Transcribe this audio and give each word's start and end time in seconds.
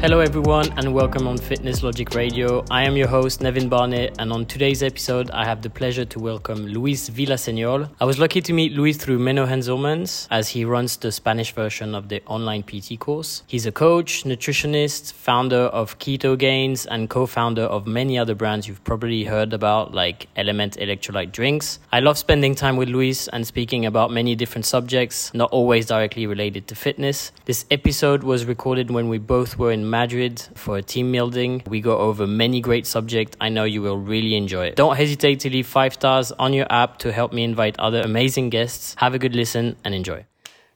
Hello, 0.00 0.20
everyone, 0.20 0.72
and 0.78 0.94
welcome 0.94 1.28
on 1.28 1.36
FitnessLogik 1.36 2.14
Radio. 2.14 2.64
I 2.70 2.84
am 2.84 2.96
your 2.96 3.06
host, 3.06 3.42
Nevin 3.42 3.68
Barnett, 3.68 4.16
and 4.18 4.32
on 4.32 4.46
today's 4.46 4.82
episode, 4.82 5.30
I 5.30 5.44
have 5.44 5.60
the 5.60 5.68
pleasure 5.68 6.06
to 6.06 6.18
welcome 6.18 6.64
Luis 6.64 7.10
Villaseñor. 7.10 7.90
I 8.00 8.06
was 8.06 8.18
lucky 8.18 8.40
to 8.40 8.54
meet 8.54 8.72
Luis 8.72 8.96
through 8.96 9.18
Menno 9.18 9.46
Henselmans, 9.46 10.26
as 10.30 10.48
he 10.48 10.64
runs 10.64 10.96
the 10.96 11.12
Spanish 11.12 11.52
version 11.52 11.94
of 11.94 12.08
the 12.08 12.22
online 12.24 12.62
PT 12.62 12.98
course. 12.98 13.42
He's 13.46 13.66
a 13.66 13.72
coach, 13.72 14.24
nutritionist, 14.24 15.12
founder 15.12 15.64
of 15.64 15.98
Ketogains, 15.98 16.86
and 16.90 17.10
co 17.10 17.26
founder 17.26 17.64
of 17.64 17.86
many 17.86 18.18
other 18.18 18.34
brands 18.34 18.66
you've 18.66 18.82
probably 18.84 19.24
heard 19.24 19.52
about, 19.52 19.92
like 19.92 20.28
LMNT 20.34 20.78
Electrolyte 20.78 21.30
Drinks. 21.30 21.78
I 21.92 22.00
love 22.00 22.16
spending 22.16 22.54
time 22.54 22.78
with 22.78 22.88
Luis 22.88 23.28
and 23.28 23.46
speaking 23.46 23.84
about 23.84 24.10
many 24.10 24.34
different 24.34 24.64
subjects, 24.64 25.30
not 25.34 25.50
always 25.50 25.84
directly 25.84 26.26
related 26.26 26.68
to 26.68 26.74
fitness. 26.74 27.32
This 27.44 27.66
episode 27.70 28.22
was 28.22 28.46
recorded 28.46 28.90
when 28.90 29.10
we 29.10 29.18
both 29.18 29.58
were 29.58 29.72
in 29.72 29.89
Madrid 29.90 30.40
for 30.54 30.78
a 30.78 30.82
team 30.82 31.12
building. 31.12 31.62
We 31.66 31.80
go 31.80 31.98
over 31.98 32.26
many 32.26 32.60
great 32.60 32.86
subjects. 32.86 33.36
I 33.40 33.48
know 33.48 33.64
you 33.64 33.82
will 33.82 33.98
really 33.98 34.36
enjoy 34.36 34.66
it. 34.66 34.76
Don't 34.76 34.96
hesitate 34.96 35.40
to 35.40 35.50
leave 35.50 35.66
five 35.66 35.92
stars 35.94 36.32
on 36.32 36.52
your 36.52 36.66
app 36.70 36.98
to 37.00 37.12
help 37.12 37.32
me 37.32 37.44
invite 37.44 37.78
other 37.78 38.00
amazing 38.00 38.50
guests. 38.50 38.94
Have 38.98 39.14
a 39.14 39.18
good 39.18 39.34
listen 39.34 39.76
and 39.84 39.94
enjoy. 39.94 40.24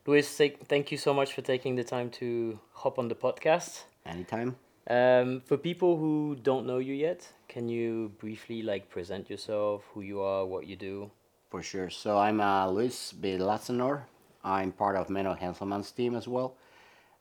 Luis, 0.07 0.29
thank 0.69 0.93
you 0.93 0.99
so 0.99 1.15
much 1.15 1.33
for 1.33 1.41
taking 1.41 1.77
the 1.77 1.85
time 1.85 2.11
to 2.11 2.59
hop 2.73 2.99
on 2.99 3.09
the 3.09 3.15
podcast. 3.15 3.85
Anytime. 4.05 4.57
Um, 4.87 5.41
for 5.47 5.57
people 5.57 5.97
who 5.97 6.37
don't 6.43 6.67
know 6.67 6.79
you 6.79 6.93
yet, 6.93 7.27
can 7.49 7.71
you 7.71 8.13
briefly 8.19 8.63
like 8.63 8.91
present 8.91 9.31
yourself, 9.31 9.85
who 9.95 10.03
you 10.03 10.21
are, 10.21 10.45
what 10.45 10.67
you 10.67 10.77
do? 10.77 11.11
For 11.51 11.63
sure. 11.63 11.89
So 11.89 12.19
I'm 12.19 12.41
uh, 12.41 12.69
Luis 12.69 13.15
Villaseñor. 13.19 14.03
I'm 14.45 14.73
part 14.73 14.97
of 14.97 15.09
Menno 15.09 15.39
Henselmans' 15.41 15.95
team 15.95 16.15
as 16.15 16.29
well. 16.29 16.57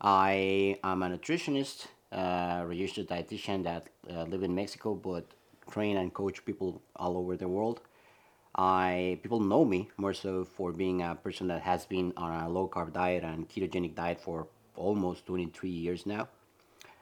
I 0.04 0.78
am 0.84 1.02
a 1.04 1.08
nutritionist, 1.10 1.88
uh, 2.12 2.64
registered 2.68 3.08
dietitian 3.08 3.64
that 3.64 3.88
uh, 4.10 4.24
live 4.24 4.44
in 4.44 4.54
Mexico, 4.54 4.96
but 4.96 5.26
train 5.72 5.98
and 5.98 6.14
coach 6.14 6.44
people 6.46 6.82
all 6.98 7.18
over 7.18 7.38
the 7.38 7.48
world. 7.48 7.80
I 8.56 9.20
people 9.24 9.40
know 9.40 9.66
me 9.66 9.90
more 9.98 10.14
so 10.14 10.46
for 10.46 10.72
being 10.74 11.02
a 11.02 11.16
person 11.16 11.48
that 11.48 11.62
has 11.62 11.86
been 11.86 12.14
on 12.18 12.44
a 12.44 12.50
low 12.50 12.68
carb 12.68 12.94
diet 12.94 13.24
and 13.24 13.50
ketogenic 13.50 13.96
diet 13.96 14.20
for 14.22 14.48
almost 14.76 15.26
23 15.26 15.70
years 15.70 16.06
now. 16.06 16.28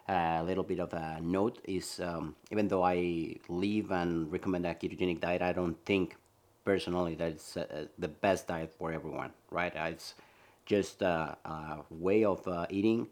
Uh, 0.07 0.39
a 0.41 0.43
little 0.43 0.63
bit 0.63 0.79
of 0.79 0.93
a 0.93 1.19
note 1.21 1.59
is 1.65 1.99
um, 2.01 2.35
even 2.51 2.67
though 2.67 2.83
I 2.83 3.35
live 3.49 3.91
and 3.91 4.31
recommend 4.31 4.65
a 4.65 4.73
ketogenic 4.75 5.21
diet, 5.21 5.41
I 5.41 5.53
don't 5.53 5.77
think 5.85 6.17
personally 6.65 7.15
that 7.15 7.31
it's 7.31 7.57
uh, 7.57 7.85
the 7.97 8.07
best 8.07 8.47
diet 8.47 8.73
for 8.77 8.91
everyone, 8.91 9.31
right? 9.51 9.73
It's 9.75 10.15
just 10.65 11.01
a, 11.01 11.37
a 11.45 11.79
way 11.89 12.23
of 12.23 12.47
uh, 12.47 12.65
eating 12.69 13.07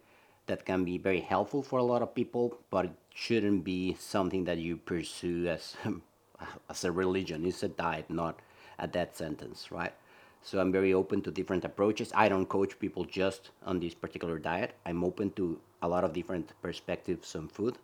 that 0.48 0.66
can 0.66 0.84
be 0.84 0.98
very 0.98 1.22
helpful 1.22 1.62
for 1.62 1.80
a 1.80 1.84
lot 1.84 2.02
of 2.02 2.16
people, 2.16 2.58
but 2.70 2.86
it 2.86 2.92
shouldn't 3.14 3.64
be 3.64 3.96
something 4.00 4.46
that 4.46 4.58
you 4.58 4.78
pursue 4.78 5.48
as 5.48 5.78
as 6.70 6.84
a 6.84 6.92
religion. 6.92 7.46
It's 7.46 7.64
a 7.64 7.68
diet, 7.68 8.10
not 8.10 8.40
a 8.80 8.88
death 8.88 9.16
sentence, 9.16 9.72
right? 9.72 9.94
So 10.42 10.60
I'm 10.60 10.72
very 10.72 10.94
open 10.94 11.22
to 11.24 11.32
different 11.32 11.66
approaches. 11.66 12.12
I 12.16 12.30
don't 12.30 12.48
coach 12.48 12.80
people 12.80 13.04
just 13.04 13.52
on 13.66 13.80
this 13.80 13.94
particular 13.94 14.40
diet. 14.40 14.74
I'm 14.86 15.04
open 15.04 15.32
to 15.32 15.60
a 15.82 15.88
lot 15.88 16.04
of 16.04 16.14
different 16.14 16.54
perspectives 16.62 17.36
on 17.36 17.50
food, 17.50 17.78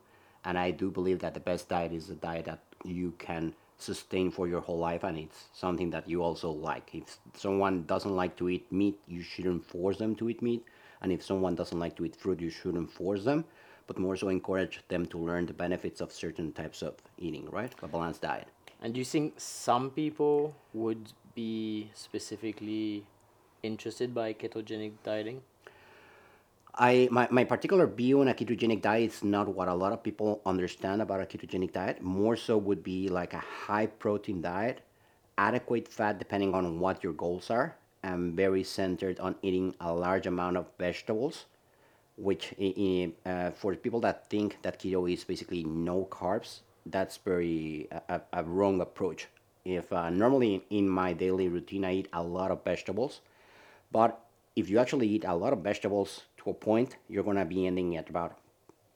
and 0.46 0.58
I 0.58 0.72
do 0.72 0.90
believe 0.90 1.20
that 1.20 1.34
the 1.34 1.40
best 1.40 1.70
diet 1.70 1.92
is 1.92 2.10
a 2.10 2.16
diet 2.16 2.46
that 2.46 2.64
you 2.84 3.14
can 3.20 3.54
sustain 3.78 4.32
for 4.32 4.48
your 4.48 4.62
whole 4.62 4.80
life 4.80 5.04
and 5.04 5.18
it's 5.18 5.46
something 5.54 5.90
that 5.90 6.10
you 6.10 6.24
also 6.24 6.50
like. 6.50 6.94
If 6.94 7.18
someone 7.36 7.84
doesn't 7.84 8.16
like 8.16 8.36
to 8.38 8.50
eat 8.50 8.72
meat 8.72 9.00
you 9.08 9.22
shouldn't 9.22 9.66
force 9.66 9.98
them 9.98 10.16
to 10.16 10.30
eat 10.30 10.42
meat 10.42 10.64
and 11.02 11.12
if 11.12 11.24
someone 11.24 11.56
doesn't 11.56 11.80
like 11.80 11.96
to 11.98 12.06
eat 12.06 12.16
fruit 12.16 12.40
you 12.40 12.50
shouldn't 12.50 12.92
force 12.92 13.24
them 13.24 13.46
but 13.88 14.00
more 14.00 14.16
so 14.16 14.30
encourage 14.30 14.82
them 14.88 15.06
to 15.06 15.18
learn 15.18 15.46
the 15.46 15.54
benefits 15.54 16.02
of 16.02 16.12
certain 16.12 16.52
types 16.52 16.82
of 16.82 16.96
eating 17.18 17.48
right? 17.52 17.74
A 17.84 17.88
balanced 17.88 18.22
diet. 18.22 18.48
And 18.82 18.94
do 18.94 19.00
you 19.00 19.06
think 19.06 19.34
some 19.38 19.90
people 19.90 20.56
would 20.74 21.14
be 21.34 21.92
specifically 21.94 23.06
interested 23.64 24.14
by 24.14 24.34
ketogenic 24.34 24.94
dieting 25.04 25.42
I 26.78 27.08
my, 27.10 27.28
my 27.32 27.46
particular 27.46 27.88
view 27.88 28.20
on 28.22 28.28
a 28.28 28.34
ketogenic 28.34 28.82
diet 28.82 29.12
is 29.12 29.24
not 29.24 29.48
what 29.48 29.70
a 29.70 29.74
lot 29.74 29.94
of 29.94 30.04
people 30.04 30.42
understand 30.46 31.02
about 31.02 31.22
a 31.22 31.26
ketogenic 31.26 31.72
diet. 31.72 32.02
More 32.02 32.36
so 32.36 32.58
would 32.58 32.84
be 32.84 33.08
like 33.08 33.34
a 33.34 33.40
high 33.40 33.86
protein 33.86 34.42
diet, 34.42 34.82
adequate 35.38 35.88
fat 35.88 36.20
depending 36.20 36.54
on 36.54 36.80
what 36.80 37.04
your 37.04 37.14
goals 37.14 37.50
are, 37.50 37.76
and 38.04 38.36
very 38.36 38.64
centered 38.64 39.20
on 39.20 39.36
eating 39.42 39.74
a 39.80 39.94
large 39.94 40.28
amount 40.28 40.58
of 40.58 40.68
vegetables. 40.78 41.46
Which 42.18 42.54
uh, 42.60 43.52
for 43.52 43.76
people 43.76 44.00
that 44.02 44.30
think 44.30 44.58
that 44.62 44.80
keto 44.80 45.12
is 45.12 45.24
basically 45.24 45.64
no 45.64 46.08
carbs, 46.10 46.60
that's 46.86 47.18
very 47.18 47.88
a, 48.10 48.22
a 48.32 48.44
wrong 48.44 48.82
approach. 48.82 49.28
If 49.66 49.92
uh, 49.92 50.10
normally 50.10 50.64
in 50.70 50.88
my 50.88 51.14
daily 51.14 51.48
routine 51.48 51.84
I 51.84 51.94
eat 51.94 52.08
a 52.14 52.22
lot 52.22 52.52
of 52.52 52.64
vegetables, 52.64 53.22
but 53.92 54.22
if 54.56 54.70
you 54.70 54.80
actually 54.80 55.08
eat 55.08 55.26
a 55.26 55.36
lot 55.36 55.52
of 55.52 55.60
vegetables 55.60 56.22
to 56.46 56.52
a 56.52 56.54
point, 56.54 56.98
you're 57.10 57.24
going 57.24 57.38
to 57.38 57.46
be 57.46 57.68
ending 57.68 57.98
at 57.98 58.10
about 58.10 58.38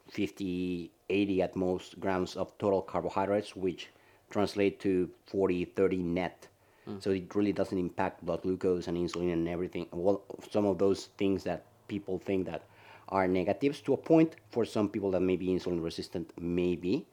50, 0.10 0.92
80 1.10 1.42
at 1.42 1.56
most 1.56 2.00
grams 2.00 2.36
of 2.36 2.58
total 2.58 2.82
carbohydrates, 2.82 3.56
which 3.56 3.90
translate 4.30 4.80
to 4.80 5.10
40, 5.26 5.66
30 5.66 5.98
net. 5.98 6.48
Mm. 6.88 7.04
So 7.04 7.12
it 7.12 7.34
really 7.36 7.52
doesn't 7.52 7.78
impact 7.78 8.26
blood 8.26 8.44
glucose 8.44 8.88
and 8.88 8.98
insulin 8.98 9.34
and 9.34 9.50
everything. 9.50 9.88
Well, 9.92 10.24
some 10.50 10.66
of 10.66 10.78
those 10.78 11.09
things 11.18 11.44
that 11.44 11.66
people 11.88 12.20
think 12.20 12.46
that 12.46 12.64
are 13.09 13.28
negatives 13.28 13.82
to 13.82 13.94
a 13.94 13.98
point 13.98 14.36
for 14.52 14.66
some 14.66 14.88
people 14.88 15.12
that 15.12 15.22
may 15.22 15.36
be 15.36 15.48
insulin 15.48 15.84
resistant, 15.84 16.32
maybe. 16.40 17.06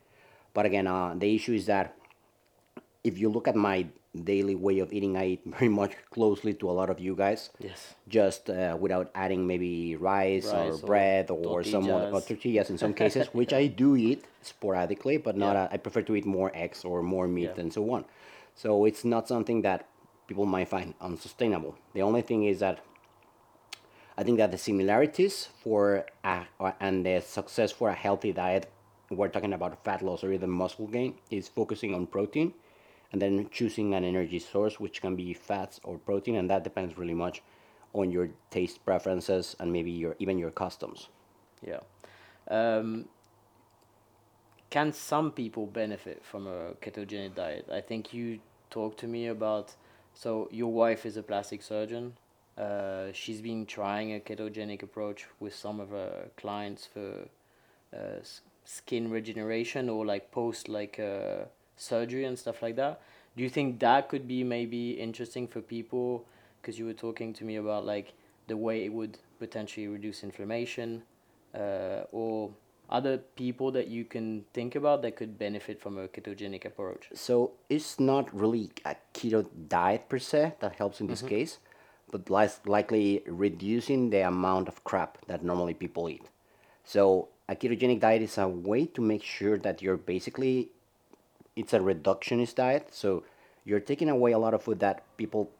But 0.53 0.67
again, 0.67 0.87
uh, 0.87 1.15
the 1.17 1.35
issue 1.35 1.55
is 1.55 1.67
that 1.67 1.97
if 3.05 3.19
you 3.19 3.31
look 3.31 3.49
at 3.49 3.57
my 3.57 3.87
daily 4.25 4.55
way 4.55 4.79
of 4.81 4.93
eating, 4.93 5.17
I 5.17 5.27
eat 5.27 5.43
very 5.47 5.69
much 5.69 5.93
closely 6.11 6.55
to 6.55 6.71
a 6.71 6.73
lot 6.73 6.91
of 6.91 7.01
you 7.01 7.15
guys. 7.15 7.51
Yes. 7.59 7.95
Just 8.09 8.51
uh, 8.51 8.77
without 8.79 9.11
adding 9.15 9.47
maybe 9.47 9.97
rice, 9.97 10.47
rice 10.47 10.83
or, 10.83 10.87
bread 10.87 11.31
or, 11.31 11.47
or 11.47 11.65
some 11.65 11.89
or 11.89 12.21
tortillas 12.21 12.71
in 12.71 12.79
some 12.79 12.95
cases, 13.03 13.29
which 13.29 13.53
I 13.53 13.67
do 13.67 13.97
eat 13.97 14.25
sporadically, 14.43 15.17
but 15.17 15.37
not. 15.37 15.55
Yeah. 15.55 15.69
A, 15.71 15.75
I 15.75 15.77
prefer 15.77 16.03
to 16.03 16.17
eat 16.17 16.27
more 16.27 16.51
eggs 16.55 16.85
or 16.85 17.03
more 17.03 17.29
meat 17.29 17.53
yeah. 17.55 17.61
and 17.61 17.73
so 17.73 17.91
on. 17.91 18.05
So 18.55 18.85
it's 18.85 19.05
not 19.05 19.29
something 19.29 19.63
that 19.63 19.87
people 20.27 20.47
might 20.47 20.69
find 20.69 20.95
unsustainable. 21.01 21.77
The 21.95 22.03
only 22.03 22.23
thing 22.23 22.45
is 22.45 22.61
that 22.61 22.81
I 24.19 24.23
think 24.25 24.39
that 24.39 24.51
the 24.51 24.59
similarities 24.59 25.49
for 25.63 26.07
a, 26.25 26.47
and 26.81 27.05
the 27.05 27.21
success 27.21 27.71
for 27.71 27.91
a 27.91 27.95
healthy 27.95 28.33
diet, 28.33 28.71
we're 29.11 29.29
talking 29.29 29.53
about 29.53 29.85
fat 29.85 30.03
loss 30.03 30.25
or 30.25 30.33
even 30.33 30.51
muscle 30.51 30.87
gain, 30.87 31.15
is 31.31 31.49
focusing 31.49 31.95
on 31.95 32.07
protein 32.07 32.55
and 33.13 33.23
then 33.23 33.49
choosing 33.51 33.95
an 33.95 34.05
energy 34.05 34.39
source 34.39 34.81
which 34.81 35.01
can 35.01 35.17
be 35.17 35.33
fats 35.33 35.81
or 35.85 35.99
protein 35.99 36.37
and 36.37 36.51
that 36.51 36.65
depends 36.65 36.99
really 36.99 37.15
much 37.15 37.43
on 37.93 38.11
your 38.11 38.29
taste 38.51 38.85
preferences 38.85 39.57
and 39.59 39.73
maybe 39.73 39.91
your 39.91 40.17
even 40.19 40.39
your 40.39 40.51
customs. 40.51 41.09
Yeah. 41.67 41.81
Um, 42.49 43.09
can 44.71 44.93
some 44.93 45.31
people 45.33 45.67
benefit 45.67 46.25
from 46.25 46.47
a 46.47 46.73
ketogenic 46.83 47.35
diet? 47.35 47.69
I 47.73 47.81
think 47.81 48.13
you 48.13 48.41
talked 48.71 48.99
to 49.01 49.07
me 49.07 49.29
about 49.29 49.75
so 50.15 50.49
your 50.51 50.73
wife 50.73 51.05
is 51.07 51.17
a 51.17 51.23
plastic 51.23 51.63
surgeon. 51.63 52.17
Uh, 52.57 53.13
she's 53.13 53.43
been 53.43 53.67
trying 53.67 54.15
a 54.15 54.19
ketogenic 54.19 54.83
approach 54.83 55.27
with 55.41 55.55
some 55.55 55.79
of 55.79 55.91
her 55.91 56.29
clients 56.37 56.87
for 56.87 57.29
uh, 57.95 58.21
skin 58.65 59.11
regeneration 59.11 59.89
or 59.89 60.07
like 60.07 60.31
post 60.31 60.69
like 60.69 60.99
uh, 60.99 61.45
surgery 61.77 62.25
and 62.25 62.39
stuff 62.39 62.63
like 62.63 62.77
that. 62.77 63.01
Do 63.37 63.43
you 63.43 63.51
think 63.51 63.81
that 63.81 64.09
could 64.09 64.27
be 64.27 64.45
maybe 64.45 64.93
interesting 64.93 65.47
for 65.47 65.61
people? 65.61 66.25
Because 66.61 66.79
you 66.79 66.87
were 66.87 66.95
talking 66.95 67.33
to 67.35 67.45
me 67.45 67.57
about 67.57 67.85
like 67.85 68.15
the 68.47 68.57
way 68.57 68.85
it 68.85 68.93
would 68.93 69.19
potentially 69.39 69.87
reduce 69.87 70.23
inflammation, 70.23 71.03
uh, 71.55 72.05
or 72.13 72.51
other 72.89 73.19
people 73.19 73.73
that 73.73 73.89
you 73.89 74.05
can 74.05 74.45
think 74.53 74.75
about 74.75 75.03
that 75.03 75.17
could 75.17 75.39
benefit 75.39 75.81
from 75.81 75.99
a 75.99 76.09
ketogenic 76.09 76.65
approach. 76.65 77.09
So 77.15 77.53
it's 77.69 77.99
not 77.99 78.33
really 78.33 78.71
a 78.85 78.95
keto 79.13 79.47
diet 79.69 80.09
per 80.09 80.19
se 80.19 80.55
that 80.61 80.77
helps 80.77 81.01
in 81.01 81.09
this 81.09 81.21
mm-hmm. 81.21 81.29
case, 81.29 81.59
but 82.11 82.31
less 82.31 82.61
likely 82.65 83.23
reducing 83.27 84.11
the 84.11 84.21
amount 84.21 84.69
of 84.69 84.85
crap 84.85 85.19
that 85.27 85.43
normally 85.43 85.75
people 85.75 86.09
eat. 86.09 86.29
So 86.85 87.29
a 87.49 87.57
ketogenic 87.57 88.01
diet 88.01 88.23
is 88.23 88.39
a 88.39 88.47
way 88.47 88.87
to 88.87 89.01
make 89.01 89.25
sure 89.25 89.59
that 89.59 89.83
you're 89.83 89.97
basically 89.97 90.71
it's 91.57 91.73
a 91.73 91.79
reductionist 91.79 92.55
diet. 92.55 92.89
So 92.93 93.25
you're 93.65 93.81
taking 93.81 94.09
away 94.09 94.33
a 94.33 94.39
lot 94.39 94.55
of 94.55 94.63
food 94.63 94.81
that 94.81 95.03
people 95.17 95.51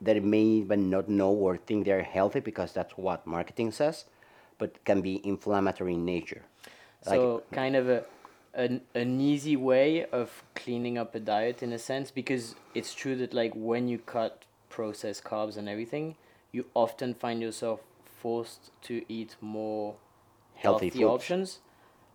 that 0.00 0.22
may 0.22 0.42
even 0.42 0.90
not 0.90 1.08
know 1.08 1.30
or 1.30 1.56
think 1.56 1.84
they're 1.84 2.02
healthy 2.02 2.40
because 2.40 2.72
that's 2.72 2.96
what 2.96 3.26
marketing 3.26 3.72
says, 3.72 4.04
but 4.58 4.84
can 4.84 5.00
be 5.00 5.20
inflammatory 5.26 5.94
in 5.94 6.04
nature. 6.04 6.42
So 7.02 7.34
like, 7.34 7.50
kind 7.50 7.74
of 7.74 7.88
a 7.88 8.04
an, 8.54 8.80
an 8.94 9.20
easy 9.20 9.56
way 9.56 10.04
of 10.06 10.42
cleaning 10.54 10.98
up 10.98 11.14
a 11.14 11.20
diet 11.20 11.62
in 11.62 11.72
a 11.72 11.78
sense 11.78 12.10
because 12.10 12.54
it's 12.74 12.94
true 12.94 13.16
that 13.16 13.32
like 13.34 13.52
when 13.54 13.88
you 13.88 13.98
cut 13.98 14.44
processed 14.68 15.24
carbs 15.24 15.56
and 15.56 15.68
everything, 15.68 16.16
you 16.52 16.66
often 16.74 17.14
find 17.14 17.40
yourself 17.40 17.80
forced 18.04 18.70
to 18.82 19.04
eat 19.08 19.36
more 19.40 19.94
healthy, 20.54 20.86
healthy 20.86 21.04
options 21.04 21.58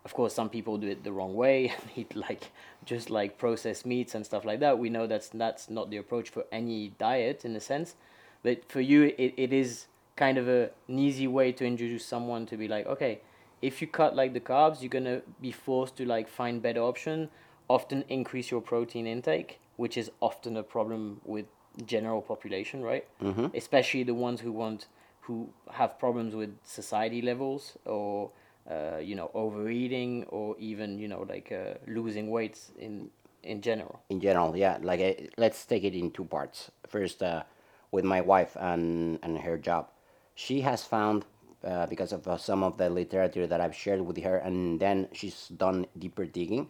of 0.05 0.13
course, 0.13 0.33
some 0.33 0.49
people 0.49 0.77
do 0.77 0.87
it 0.87 1.03
the 1.03 1.11
wrong 1.11 1.33
way 1.33 1.67
and 1.81 1.89
eat 1.95 2.15
like 2.15 2.51
just 2.85 3.09
like 3.09 3.37
processed 3.37 3.85
meats 3.85 4.15
and 4.15 4.25
stuff 4.25 4.45
like 4.45 4.59
that. 4.59 4.77
We 4.77 4.89
know 4.89 5.07
that's 5.07 5.29
that's 5.29 5.69
not 5.69 5.89
the 5.89 5.97
approach 5.97 6.29
for 6.29 6.45
any 6.51 6.89
diet 6.97 7.45
in 7.45 7.55
a 7.55 7.61
sense, 7.61 7.95
but 8.43 8.69
for 8.69 8.81
you, 8.81 9.13
it, 9.17 9.33
it 9.37 9.53
is 9.53 9.87
kind 10.15 10.37
of 10.37 10.47
a, 10.47 10.69
an 10.87 10.99
easy 10.99 11.27
way 11.27 11.51
to 11.51 11.65
introduce 11.65 12.05
someone 12.05 12.45
to 12.45 12.57
be 12.57 12.67
like, 12.67 12.85
okay, 12.85 13.21
if 13.61 13.81
you 13.81 13.87
cut 13.87 14.15
like 14.15 14.33
the 14.33 14.39
carbs, 14.39 14.81
you're 14.81 14.89
gonna 14.89 15.21
be 15.41 15.51
forced 15.51 15.95
to 15.97 16.05
like 16.05 16.27
find 16.27 16.61
better 16.61 16.81
option. 16.81 17.29
Often 17.69 18.03
increase 18.09 18.51
your 18.51 18.61
protein 18.61 19.07
intake, 19.07 19.59
which 19.77 19.97
is 19.97 20.11
often 20.19 20.57
a 20.57 20.63
problem 20.63 21.21
with 21.23 21.45
general 21.85 22.21
population, 22.21 22.83
right? 22.83 23.07
Mm-hmm. 23.21 23.47
Especially 23.55 24.03
the 24.03 24.13
ones 24.13 24.41
who 24.41 24.51
want 24.51 24.87
who 25.21 25.47
have 25.71 25.97
problems 25.97 26.35
with 26.35 26.53
satiety 26.63 27.21
levels 27.21 27.77
or 27.85 28.29
uh, 28.69 28.97
you 28.97 29.15
know 29.15 29.29
overeating 29.33 30.23
or 30.29 30.55
even 30.59 30.97
you 30.99 31.07
know 31.07 31.25
like 31.27 31.51
uh, 31.51 31.75
losing 31.87 32.29
weight 32.29 32.59
in 32.77 33.09
in 33.43 33.61
general. 33.61 33.99
in 34.09 34.21
general 34.21 34.55
yeah. 34.55 34.77
Like 34.81 35.01
uh, 35.01 35.23
let's 35.37 35.65
take 35.65 35.83
it 35.83 35.93
in 35.93 36.11
two 36.11 36.25
parts. 36.25 36.71
First 36.87 37.21
uh, 37.21 37.43
with 37.91 38.05
my 38.05 38.21
wife 38.21 38.55
and 38.59 39.19
and 39.23 39.37
her 39.39 39.57
job. 39.57 39.89
She 40.35 40.61
has 40.61 40.83
found 40.83 41.25
uh, 41.63 41.87
because 41.87 42.11
of 42.11 42.27
uh, 42.27 42.37
some 42.37 42.63
of 42.63 42.77
the 42.77 42.89
literature 42.89 43.47
that 43.47 43.61
i've 43.61 43.75
shared 43.75 44.01
with 44.01 44.21
her 44.21 44.37
and 44.37 44.79
then 44.81 45.07
she's 45.13 45.47
done 45.47 45.85
deeper 45.97 46.25
digging 46.25 46.69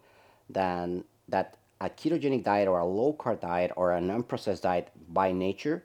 than 0.49 1.03
that 1.27 1.57
a 1.81 1.89
ketogenic 1.89 2.43
diet 2.43 2.67
or 2.67 2.79
a 2.79 2.85
low 2.85 3.13
carb 3.13 3.41
diet 3.41 3.71
or 3.75 3.91
an 3.91 4.09
unprocessed 4.09 4.61
diet 4.61 4.89
by 5.09 5.31
nature 5.31 5.83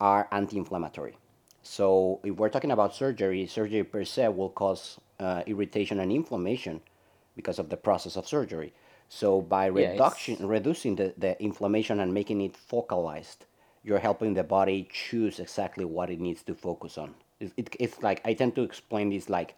are 0.00 0.28
anti-inflammatory. 0.30 1.16
So 1.62 2.20
if 2.24 2.36
we're 2.36 2.48
talking 2.48 2.70
about 2.70 2.94
surgery 2.94 3.46
surgery 3.46 3.84
per 3.84 4.04
se 4.04 4.28
will 4.28 4.50
cause 4.50 4.98
uh, 5.20 5.42
irritation 5.46 6.00
and 6.00 6.12
inflammation 6.12 6.80
because 7.36 7.58
of 7.58 7.68
the 7.68 7.76
process 7.76 8.16
of 8.16 8.26
surgery. 8.26 8.72
So 9.08 9.40
by 9.40 9.66
Yeah, 9.66 9.92
reduction 9.92 10.46
reducing 10.46 10.96
the, 10.96 11.14
the 11.16 11.40
inflammation 11.42 12.00
and 12.00 12.12
making 12.12 12.40
it 12.40 12.56
focalized 12.56 13.46
you're 13.86 14.00
helping 14.00 14.34
the 14.34 14.42
body 14.42 14.88
choose 14.92 15.38
exactly 15.38 15.84
what 15.84 16.10
it 16.10 16.18
needs 16.20 16.42
to 16.42 16.54
focus 16.54 16.98
on. 16.98 17.14
It, 17.38 17.52
it, 17.56 17.76
it's 17.78 18.02
like 18.02 18.20
i 18.24 18.32
tend 18.34 18.54
to 18.56 18.62
explain 18.62 19.10
this 19.10 19.28
like 19.28 19.54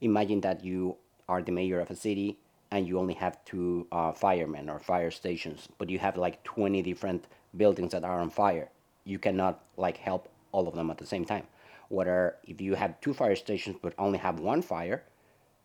imagine 0.00 0.40
that 0.42 0.64
you 0.64 0.96
are 1.28 1.42
the 1.42 1.52
mayor 1.52 1.80
of 1.80 1.90
a 1.90 1.96
city 1.96 2.38
and 2.72 2.86
you 2.86 2.98
only 2.98 3.14
have 3.14 3.42
two 3.44 3.86
uh, 3.92 4.12
firemen 4.12 4.68
or 4.68 4.78
fire 4.80 5.10
stations 5.10 5.68
but 5.78 5.88
you 5.88 5.98
have 5.98 6.16
like 6.16 6.42
20 6.44 6.82
different 6.82 7.26
buildings 7.56 7.92
that 7.92 8.04
are 8.04 8.20
on 8.20 8.30
fire. 8.30 8.68
You 9.04 9.18
cannot 9.18 9.60
like 9.76 9.96
help 9.96 10.28
all 10.52 10.68
of 10.68 10.74
them 10.74 10.90
at 10.90 10.98
the 10.98 11.06
same 11.06 11.24
time 11.24 11.46
whether 11.90 12.36
if 12.44 12.60
you 12.60 12.74
have 12.74 13.00
two 13.00 13.12
fire 13.12 13.36
stations 13.36 13.76
but 13.82 13.92
only 13.98 14.18
have 14.18 14.40
one 14.40 14.62
fire 14.62 15.02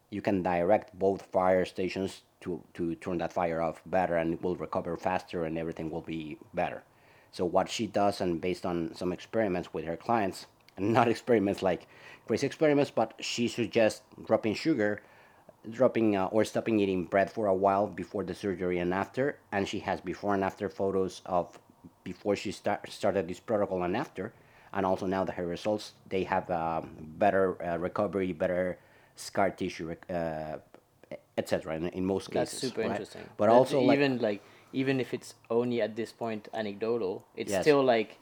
you 0.09 0.21
can 0.21 0.41
direct 0.41 0.97
both 0.97 1.23
fire 1.23 1.65
stations 1.65 2.21
to, 2.41 2.63
to 2.73 2.95
turn 2.95 3.17
that 3.17 3.33
fire 3.33 3.61
off 3.61 3.81
better 3.85 4.15
and 4.15 4.35
it 4.35 4.41
will 4.41 4.55
recover 4.55 4.95
faster 4.95 5.45
and 5.45 5.57
everything 5.57 5.89
will 5.89 6.01
be 6.01 6.37
better. 6.53 6.83
So 7.31 7.43
what 7.43 7.69
she 7.69 7.87
does 7.87 8.21
and 8.21 8.39
based 8.39 8.65
on 8.65 8.93
some 8.95 9.11
experiments 9.11 9.73
with 9.73 9.85
her 9.85 9.97
clients, 9.97 10.45
not 10.77 11.07
experiments 11.15 11.61
like 11.61 11.87
crazy 12.27 12.47
experiments, 12.47 12.91
but 12.91 13.13
she 13.19 13.47
suggests 13.47 14.01
dropping 14.25 14.53
sugar, 14.53 15.01
dropping 15.69 16.15
uh, 16.15 16.27
or 16.27 16.45
stopping 16.45 16.79
eating 16.79 17.05
bread 17.05 17.29
for 17.31 17.47
a 17.47 17.53
while 17.53 17.87
before 17.87 18.23
the 18.23 18.35
surgery 18.35 18.77
and 18.77 18.93
after, 18.93 19.39
and 19.51 19.67
she 19.67 19.79
has 19.79 19.99
before 19.99 20.33
and 20.33 20.43
after 20.43 20.69
photos 20.69 21.21
of 21.25 21.59
before 22.03 22.35
she 22.35 22.51
start, 22.51 22.89
started 22.89 23.27
this 23.27 23.39
protocol 23.39 23.83
and 23.83 23.97
after, 23.97 24.33
and 24.75 24.85
also 24.85 25.07
now 25.07 25.23
that 25.23 25.33
her 25.33 25.47
results 25.47 25.93
they 26.09 26.23
have 26.23 26.49
um, 26.51 26.89
better 27.17 27.57
uh, 27.65 27.77
recovery, 27.77 28.33
better 28.33 28.77
scar 29.15 29.49
tissue, 29.49 29.87
rec- 29.87 30.09
uh, 30.09 30.57
etc. 31.37 31.75
In, 31.75 31.87
in 31.89 32.05
most 32.05 32.31
That's 32.31 32.51
cases, 32.51 32.69
super 32.69 32.81
right? 32.81 32.91
interesting. 32.91 33.21
But 33.37 33.49
also 33.49 33.91
even 33.91 34.19
like 34.19 34.41
even 34.73 34.99
if 34.99 35.13
it's 35.13 35.33
only 35.49 35.81
at 35.81 35.95
this 35.95 36.11
point 36.11 36.49
anecdotal, 36.53 37.25
it's 37.35 37.51
Yes. 37.51 37.63
still 37.63 37.83
like 37.83 38.17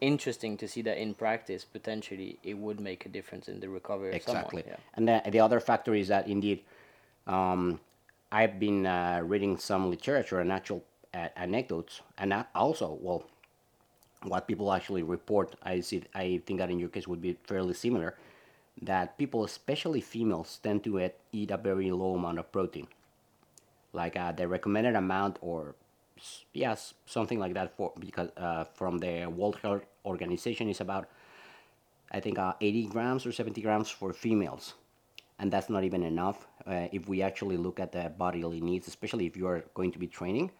interesting 0.00 0.56
to 0.58 0.68
see 0.68 0.82
that 0.82 0.98
in 0.98 1.14
practice 1.14 1.64
potentially 1.64 2.38
it 2.42 2.56
would 2.56 2.78
make 2.78 3.06
a 3.06 3.08
difference 3.08 3.48
in 3.48 3.60
the 3.60 3.68
recovery 3.68 4.10
of 4.10 4.14
exactly. 4.14 4.62
someone. 4.62 4.78
Yeah. 4.78 4.94
And 4.94 5.08
the, 5.08 5.30
the 5.30 5.40
other 5.40 5.58
factor 5.58 5.94
is 5.94 6.08
that 6.08 6.28
indeed, 6.28 6.62
um, 7.26 7.80
I've 8.30 8.60
been 8.60 8.86
uh, 8.86 9.22
reading 9.24 9.56
some 9.56 9.90
literature 9.90 10.38
and 10.40 10.52
actual 10.52 10.84
uh, 11.14 11.28
anecdotes, 11.34 12.02
and 12.18 12.30
that 12.30 12.50
also, 12.54 12.98
well, 13.00 13.24
what 14.26 14.46
people 14.46 14.72
actually 14.72 15.02
report, 15.02 15.54
I 15.62 15.80
see. 15.80 16.02
I 16.14 16.42
think 16.46 16.58
that 16.60 16.70
in 16.70 16.78
your 16.78 16.88
case 16.88 17.06
would 17.08 17.22
be 17.22 17.36
fairly 17.44 17.74
similar. 17.74 18.16
That 18.82 19.16
people, 19.16 19.44
especially 19.44 20.00
females, 20.00 20.60
tend 20.62 20.84
to 20.84 21.00
eat, 21.00 21.14
eat 21.32 21.50
a 21.50 21.56
very 21.56 21.90
low 21.90 22.14
amount 22.14 22.38
of 22.38 22.52
protein, 22.52 22.88
like 23.92 24.16
uh, 24.16 24.32
the 24.32 24.46
recommended 24.46 24.94
amount, 24.94 25.38
or 25.40 25.74
yes, 26.52 26.92
something 27.06 27.38
like 27.38 27.54
that 27.54 27.74
for 27.74 27.92
because 27.98 28.28
uh, 28.36 28.64
from 28.64 28.98
the 28.98 29.26
World 29.26 29.56
Health 29.62 29.84
Organization 30.04 30.68
is 30.68 30.80
about 30.80 31.08
I 32.10 32.20
think 32.20 32.38
uh, 32.38 32.54
80 32.60 32.86
grams 32.86 33.26
or 33.26 33.32
70 33.32 33.60
grams 33.62 33.90
for 33.90 34.12
females. 34.12 34.74
And 35.38 35.52
that's 35.52 35.68
not 35.68 35.84
even 35.84 36.02
enough 36.02 36.46
uh, 36.66 36.88
if 36.92 37.08
we 37.08 37.20
actually 37.20 37.56
look 37.56 37.78
at 37.78 37.92
the 37.92 38.10
bodily 38.16 38.60
needs, 38.60 38.88
especially 38.88 39.26
if 39.26 39.36
you 39.36 39.46
are 39.46 39.64
going 39.74 39.92
to 39.92 39.98
be 39.98 40.06
training 40.06 40.50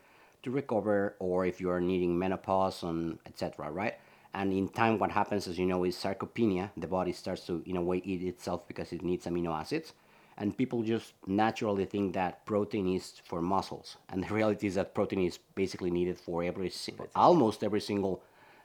to 0.47 0.51
recover 0.53 1.17
or 1.19 1.45
if 1.45 1.61
you 1.61 1.69
are 1.69 1.81
needing 1.81 2.19
menopause 2.19 2.83
and 2.83 3.19
etc. 3.27 3.71
Right? 3.71 3.95
And 4.33 4.53
in 4.53 4.69
time, 4.69 4.99
what 4.99 5.11
happens, 5.11 5.49
as 5.49 5.59
you 5.59 5.67
know, 5.67 5.85
is 5.85 5.97
sarcopenia. 5.97 6.71
The 6.77 6.87
body 6.87 7.13
starts 7.13 7.47
to, 7.47 7.63
in 7.65 7.77
a 7.77 7.83
way, 7.83 8.03
eat 8.05 8.23
itself 8.23 8.69
because 8.69 8.93
it 8.93 9.03
needs 9.03 9.25
amino 9.27 9.59
acids. 9.59 9.95
And 10.37 10.55
people 10.55 10.83
just 10.83 11.15
naturally 11.27 11.87
think 11.87 12.13
that 12.13 12.45
protein 12.45 12.87
is 12.95 13.15
for 13.25 13.41
muscles. 13.41 13.97
And 14.11 14.23
the 14.23 14.35
reality 14.39 14.67
is 14.67 14.75
that 14.75 14.95
protein 14.95 15.21
is 15.21 15.39
basically 15.55 15.91
needed 15.91 16.19
for 16.19 16.45
every, 16.45 16.71
almost 17.15 17.65
every 17.65 17.81
single 17.81 18.23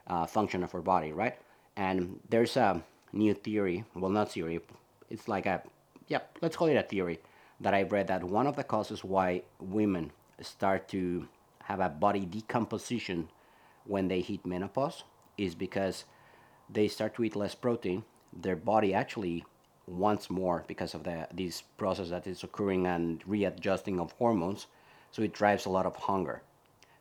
uh, 0.08 0.26
function 0.26 0.62
of 0.64 0.76
our 0.76 0.82
body, 0.82 1.14
right? 1.14 1.36
And 1.78 2.20
there's 2.30 2.58
a 2.58 2.84
new 3.14 3.34
theory, 3.34 3.86
well, 3.96 4.12
not 4.12 4.32
theory, 4.34 4.60
it's 5.10 5.30
like 5.30 5.46
a, 5.46 5.62
yeah, 6.10 6.20
let's 6.42 6.58
call 6.58 6.68
it 6.68 6.76
a 6.76 6.84
theory 6.84 7.22
that 7.62 7.74
I've 7.74 7.94
read 7.94 8.08
that 8.08 8.26
one 8.26 8.46
of 8.46 8.58
the 8.58 8.66
causes 8.66 9.06
why 9.06 9.44
women 9.62 10.12
start 10.42 10.90
to 10.90 11.28
have 11.72 11.80
a 11.80 11.90
body 11.90 12.26
decomposition 12.26 13.30
when 13.86 14.08
they 14.08 14.22
hit 14.22 14.46
menopause 14.46 15.04
is 15.38 15.56
because 15.56 16.04
they 16.70 16.88
start 16.88 17.16
to 17.16 17.24
eat 17.24 17.36
less 17.36 17.56
protein. 17.56 18.04
Their 18.34 18.56
body 18.56 18.94
actually 18.94 19.46
wants 19.88 20.30
more 20.30 20.64
because 20.68 20.94
of 20.94 21.04
the 21.04 21.28
this 21.34 21.62
process 21.78 22.10
that 22.10 22.28
is 22.28 22.44
occurring 22.44 22.86
and 22.88 23.22
readjusting 23.26 24.00
of 24.00 24.12
hormones. 24.14 24.68
So 25.12 25.22
it 25.22 25.34
drives 25.34 25.66
a 25.66 25.70
lot 25.70 25.86
of 25.86 25.96
hunger 25.96 26.44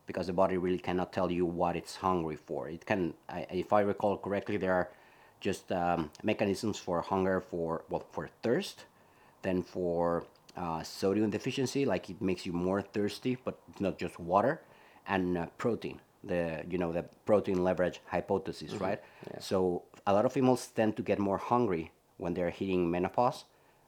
because 0.06 0.26
the 0.26 0.32
body 0.32 0.56
really 0.56 0.78
cannot 0.78 1.12
tell 1.12 1.30
you 1.30 1.46
what 1.46 1.76
it's 1.76 1.96
hungry 1.96 2.36
for. 2.36 2.68
It 2.68 2.84
can, 2.84 3.14
I, 3.28 3.46
if 3.50 3.72
I 3.72 3.80
recall 3.82 4.16
correctly, 4.16 4.56
there 4.56 4.74
are 4.74 4.88
just 5.40 5.70
um, 5.70 6.10
mechanisms 6.22 6.78
for 6.78 7.00
hunger 7.00 7.40
for 7.40 7.84
well 7.88 8.04
for 8.10 8.28
thirst, 8.42 8.86
then 9.42 9.62
for 9.62 10.24
uh, 10.56 10.82
sodium 10.82 11.30
deficiency, 11.30 11.84
like 11.84 12.10
it 12.10 12.20
makes 12.20 12.44
you 12.44 12.52
more 12.52 12.82
thirsty, 12.82 13.38
but 13.44 13.58
it's 13.70 13.80
not 13.80 13.98
just 13.98 14.18
water, 14.18 14.60
and 15.10 15.36
uh, 15.36 15.46
protein. 15.58 16.00
The 16.24 16.64
you 16.70 16.78
know 16.78 16.92
the 16.92 17.04
protein 17.26 17.64
leverage 17.64 18.00
hypothesis, 18.06 18.72
right? 18.74 19.00
So 19.40 19.82
a 20.06 20.12
lot 20.12 20.24
of 20.24 20.32
females 20.32 20.66
tend 20.68 20.96
to 20.96 21.02
get 21.02 21.18
more 21.18 21.38
hungry 21.38 21.92
when 22.18 22.34
they're 22.34 22.50
hitting 22.50 22.90
menopause 22.90 23.44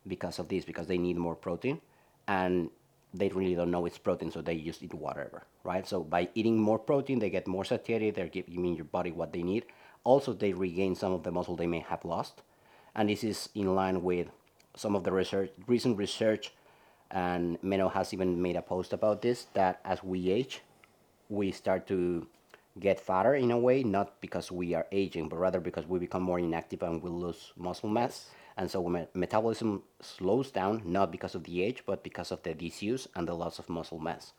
because 0.07 0.38
of 0.38 0.49
this, 0.49 0.64
because 0.64 0.87
they 0.87 0.99
need 0.99 1.17
more 1.17 1.37
protein, 1.37 1.81
and 2.26 2.71
they 3.14 3.29
really 3.29 3.55
don't 3.55 3.71
know 3.71 3.85
it's 3.87 3.99
protein, 3.99 4.31
so 4.31 4.41
they 4.41 4.57
just 4.59 4.83
eat 4.83 4.95
whatever, 4.95 5.43
right? 5.64 5.87
So 5.87 6.02
by 6.02 6.29
eating 6.35 6.59
more 6.59 6.79
protein, 6.79 7.19
they 7.19 7.31
get 7.31 7.47
more 7.47 7.64
satiety. 7.64 8.11
They're 8.11 8.29
giving 8.29 8.75
your 8.75 8.87
body 8.87 9.12
what 9.12 9.33
they 9.33 9.43
need. 9.43 9.67
Also, 10.05 10.33
they 10.33 10.52
regain 10.52 10.95
some 10.95 11.12
of 11.12 11.23
the 11.23 11.31
muscle 11.31 11.55
they 11.55 11.67
may 11.67 11.81
have 11.81 12.05
lost, 12.05 12.43
and 12.95 13.09
this 13.09 13.23
is 13.23 13.50
in 13.55 13.75
line 13.75 14.02
with 14.02 14.29
some 14.75 14.97
of 14.97 15.05
the 15.05 15.12
research, 15.12 15.50
recent 15.67 15.99
research, 15.99 16.52
and 17.11 17.61
Menno 17.61 17.93
has 17.93 18.14
even 18.14 18.41
made 18.41 18.57
a 18.57 18.62
post 18.62 18.95
about 18.95 19.21
this. 19.21 19.47
That 19.52 19.81
as 19.85 20.02
we 20.02 20.31
age, 20.31 20.62
we 21.32 21.50
start 21.50 21.86
to 21.88 22.26
get 22.78 23.00
fatter 23.00 23.34
in 23.34 23.50
a 23.50 23.58
way, 23.58 23.82
not 23.82 24.20
because 24.20 24.52
we 24.52 24.74
are 24.74 24.86
aging, 24.92 25.28
but 25.28 25.38
rather 25.38 25.60
because 25.60 25.86
we 25.86 25.98
become 25.98 26.22
more 26.22 26.38
inactive 26.38 26.82
and 26.82 27.02
we 27.02 27.10
lose 27.10 27.52
muscle 27.56 27.88
mass. 27.88 28.30
And 28.56 28.70
so 28.70 28.86
me- 28.86 29.08
metabolism 29.14 29.82
slows 30.00 30.50
down, 30.50 30.82
not 30.84 31.10
because 31.10 31.34
of 31.34 31.44
the 31.44 31.62
age, 31.62 31.84
but 31.86 32.02
because 32.02 32.30
of 32.30 32.42
the 32.42 32.54
disuse 32.54 33.08
and 33.14 33.26
the 33.26 33.34
loss 33.34 33.58
of 33.58 33.68
muscle 33.70 33.98
mass. 33.98 34.32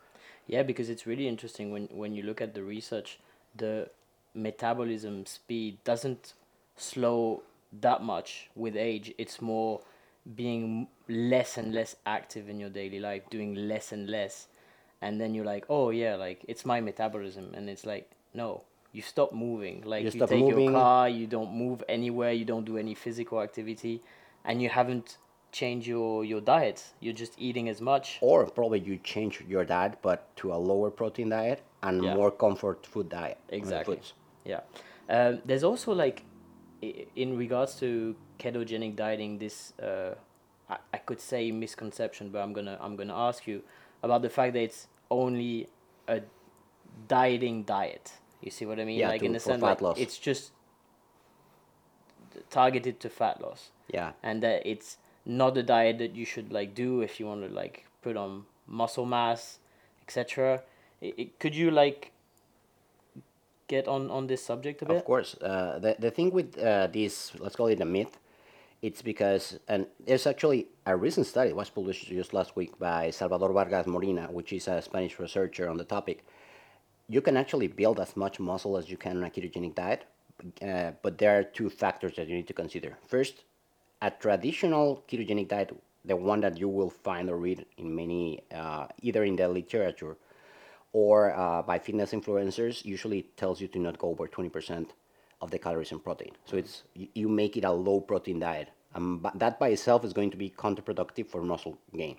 Yeah, 0.46 0.62
because 0.62 0.88
it's 0.88 1.06
really 1.06 1.26
interesting 1.26 1.72
when 1.72 1.88
when 1.90 2.14
you 2.14 2.22
look 2.22 2.40
at 2.40 2.54
the 2.54 2.62
research, 2.62 3.18
the 3.56 3.88
metabolism 4.34 5.26
speed 5.26 5.78
doesn't 5.84 6.34
slow 6.76 7.42
that 7.80 8.02
much 8.02 8.50
with 8.54 8.76
age. 8.76 9.12
It's 9.18 9.40
more 9.40 9.80
being 10.36 10.88
less 11.08 11.56
and 11.58 11.74
less 11.74 11.96
active 12.06 12.48
in 12.48 12.60
your 12.60 12.70
daily 12.70 13.00
life, 13.00 13.22
doing 13.30 13.54
less 13.54 13.92
and 13.92 14.08
less, 14.08 14.46
and 15.04 15.20
then 15.20 15.34
you're 15.34 15.44
like, 15.54 15.64
oh 15.68 15.90
yeah, 15.90 16.14
like 16.16 16.38
it's 16.48 16.64
my 16.64 16.80
metabolism, 16.80 17.52
and 17.54 17.68
it's 17.68 17.84
like 17.92 18.10
no, 18.32 18.62
you 18.92 19.02
stop 19.02 19.32
moving. 19.32 19.82
Like 19.84 20.02
You 20.04 20.10
you, 20.20 20.26
take 20.26 20.40
moving. 20.40 20.72
your 20.72 20.72
car, 20.72 21.08
you 21.08 21.26
don't 21.26 21.52
move 21.64 21.84
anywhere, 21.88 22.32
you 22.32 22.46
don't 22.52 22.64
do 22.64 22.78
any 22.78 22.94
physical 22.94 23.40
activity, 23.42 24.02
and 24.44 24.62
you 24.62 24.68
haven't 24.80 25.18
changed 25.52 25.86
your 25.86 26.24
your 26.24 26.40
diet. 26.40 26.78
You're 27.00 27.18
just 27.24 27.34
eating 27.38 27.68
as 27.68 27.80
much. 27.80 28.18
Or 28.20 28.46
probably 28.58 28.80
you 28.80 28.96
change 29.12 29.44
your 29.54 29.64
diet, 29.64 29.94
but 30.08 30.18
to 30.40 30.52
a 30.52 30.58
lower 30.70 30.90
protein 30.90 31.28
diet 31.28 31.60
and 31.82 32.02
Yeah. 32.02 32.14
more 32.14 32.30
comfort 32.44 32.86
food 32.86 33.08
diet. 33.08 33.38
Exactly. 33.60 34.00
Yeah. 34.44 34.60
Um, 35.08 35.42
there's 35.44 35.64
also 35.64 35.92
like, 35.92 36.22
in 37.24 37.36
regards 37.44 37.72
to 37.80 38.16
ketogenic 38.38 38.96
dieting, 38.96 39.38
this 39.38 39.74
uh, 39.88 40.14
I, 40.68 40.76
I 40.96 40.98
could 40.98 41.20
say 41.20 41.50
misconception, 41.52 42.30
but 42.32 42.40
I'm 42.44 42.52
gonna 42.58 42.76
I'm 42.80 42.96
gonna 42.96 43.18
ask 43.28 43.46
you 43.46 43.62
about 44.02 44.22
the 44.22 44.30
fact 44.30 44.52
that 44.54 44.62
it's 44.62 44.88
only 45.10 45.68
a 46.08 46.20
dieting 47.08 47.64
diet. 47.64 48.12
You 48.40 48.50
see 48.50 48.66
what 48.66 48.78
I 48.78 48.84
mean? 48.84 48.98
Yeah, 48.98 49.08
like 49.08 49.20
to- 49.20 49.26
in 49.26 49.32
the 49.32 49.40
sense 49.40 49.60
fat 49.60 49.66
like 49.66 49.80
loss. 49.80 49.98
it's 49.98 50.18
just 50.18 50.52
targeted 52.50 53.00
to 53.00 53.08
fat 53.08 53.40
loss, 53.40 53.70
Yeah. 53.92 54.12
and 54.22 54.42
that 54.42 54.66
it's 54.66 54.98
not 55.24 55.56
a 55.56 55.62
diet 55.62 55.98
that 55.98 56.14
you 56.14 56.24
should 56.24 56.52
like 56.52 56.74
do 56.74 57.00
if 57.00 57.18
you 57.20 57.26
want 57.26 57.42
to 57.48 57.54
like 57.54 57.86
put 58.02 58.16
on 58.16 58.44
muscle 58.66 59.06
mass, 59.06 59.58
etc. 60.02 60.62
Could 61.38 61.54
you 61.54 61.70
like 61.70 62.12
get 63.68 63.88
on 63.88 64.10
on 64.10 64.26
this 64.26 64.44
subject 64.44 64.82
a 64.82 64.86
bit? 64.86 64.96
Of 64.96 65.04
course. 65.04 65.34
Uh, 65.40 65.78
the, 65.78 65.96
the 65.98 66.10
thing 66.10 66.30
with 66.30 66.58
uh, 66.58 66.86
this, 66.88 67.32
let's 67.38 67.56
call 67.56 67.66
it 67.68 67.80
a 67.80 67.84
myth, 67.84 68.18
it's 68.84 69.00
because, 69.00 69.58
and 69.66 69.86
there's 70.06 70.26
actually 70.26 70.66
a 70.84 70.94
recent 70.94 71.26
study, 71.26 71.54
was 71.54 71.70
published 71.70 72.06
just 72.06 72.34
last 72.34 72.54
week 72.54 72.78
by 72.78 73.08
Salvador 73.08 73.50
Vargas 73.50 73.86
Molina, 73.86 74.28
which 74.30 74.52
is 74.52 74.68
a 74.68 74.82
Spanish 74.82 75.18
researcher 75.18 75.70
on 75.70 75.78
the 75.78 75.84
topic. 75.84 76.22
You 77.08 77.22
can 77.22 77.38
actually 77.38 77.68
build 77.68 77.98
as 77.98 78.14
much 78.14 78.38
muscle 78.38 78.76
as 78.76 78.90
you 78.90 78.98
can 78.98 79.16
on 79.16 79.24
a 79.24 79.30
ketogenic 79.30 79.74
diet, 79.74 80.04
uh, 80.60 80.90
but 81.00 81.16
there 81.16 81.38
are 81.38 81.42
two 81.42 81.70
factors 81.70 82.16
that 82.16 82.28
you 82.28 82.36
need 82.36 82.46
to 82.46 82.52
consider. 82.52 82.98
First, 83.08 83.44
a 84.02 84.10
traditional 84.10 85.02
ketogenic 85.08 85.48
diet, 85.48 85.74
the 86.04 86.16
one 86.16 86.42
that 86.42 86.58
you 86.58 86.68
will 86.68 86.90
find 86.90 87.30
or 87.30 87.38
read 87.38 87.64
in 87.78 87.96
many, 87.96 88.42
uh, 88.54 88.88
either 89.00 89.24
in 89.24 89.36
the 89.36 89.48
literature 89.48 90.18
or 90.92 91.34
uh, 91.34 91.62
by 91.62 91.78
fitness 91.78 92.12
influencers, 92.12 92.84
usually 92.84 93.22
tells 93.38 93.62
you 93.62 93.68
to 93.68 93.78
not 93.78 93.96
go 93.96 94.10
over 94.10 94.28
20% 94.28 94.88
of 95.40 95.50
the 95.50 95.58
calories 95.58 95.92
and 95.92 96.02
protein. 96.02 96.32
So 96.44 96.56
it's 96.56 96.82
you- 96.94 97.28
make 97.28 97.56
it 97.56 97.64
a 97.64 97.72
low 97.72 98.00
protein 98.00 98.38
diet. 98.40 98.68
But 98.96 99.38
that 99.38 99.58
by 99.58 99.68
itself 99.68 100.04
is 100.04 100.12
going 100.12 100.30
to 100.30 100.36
be 100.36 100.50
counterproductive 100.50 101.26
for 101.26 101.42
muscle 101.42 101.78
gain. 101.96 102.16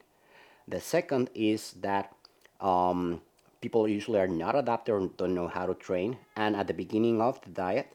The 0.68 0.82
second 0.82 1.30
is 1.34 1.74
that 1.82 2.14
um, 2.60 3.22
people 3.62 3.88
usually 3.88 4.20
are 4.20 4.28
not 4.28 4.56
adapted 4.56 4.94
or 4.94 5.08
don't 5.18 5.34
know 5.34 5.48
how 5.48 5.66
to 5.66 5.74
train, 5.74 6.18
and 6.36 6.56
at 6.56 6.68
the 6.68 6.74
beginning 6.74 7.22
of 7.22 7.40
the 7.42 7.50
diet, 7.50 7.94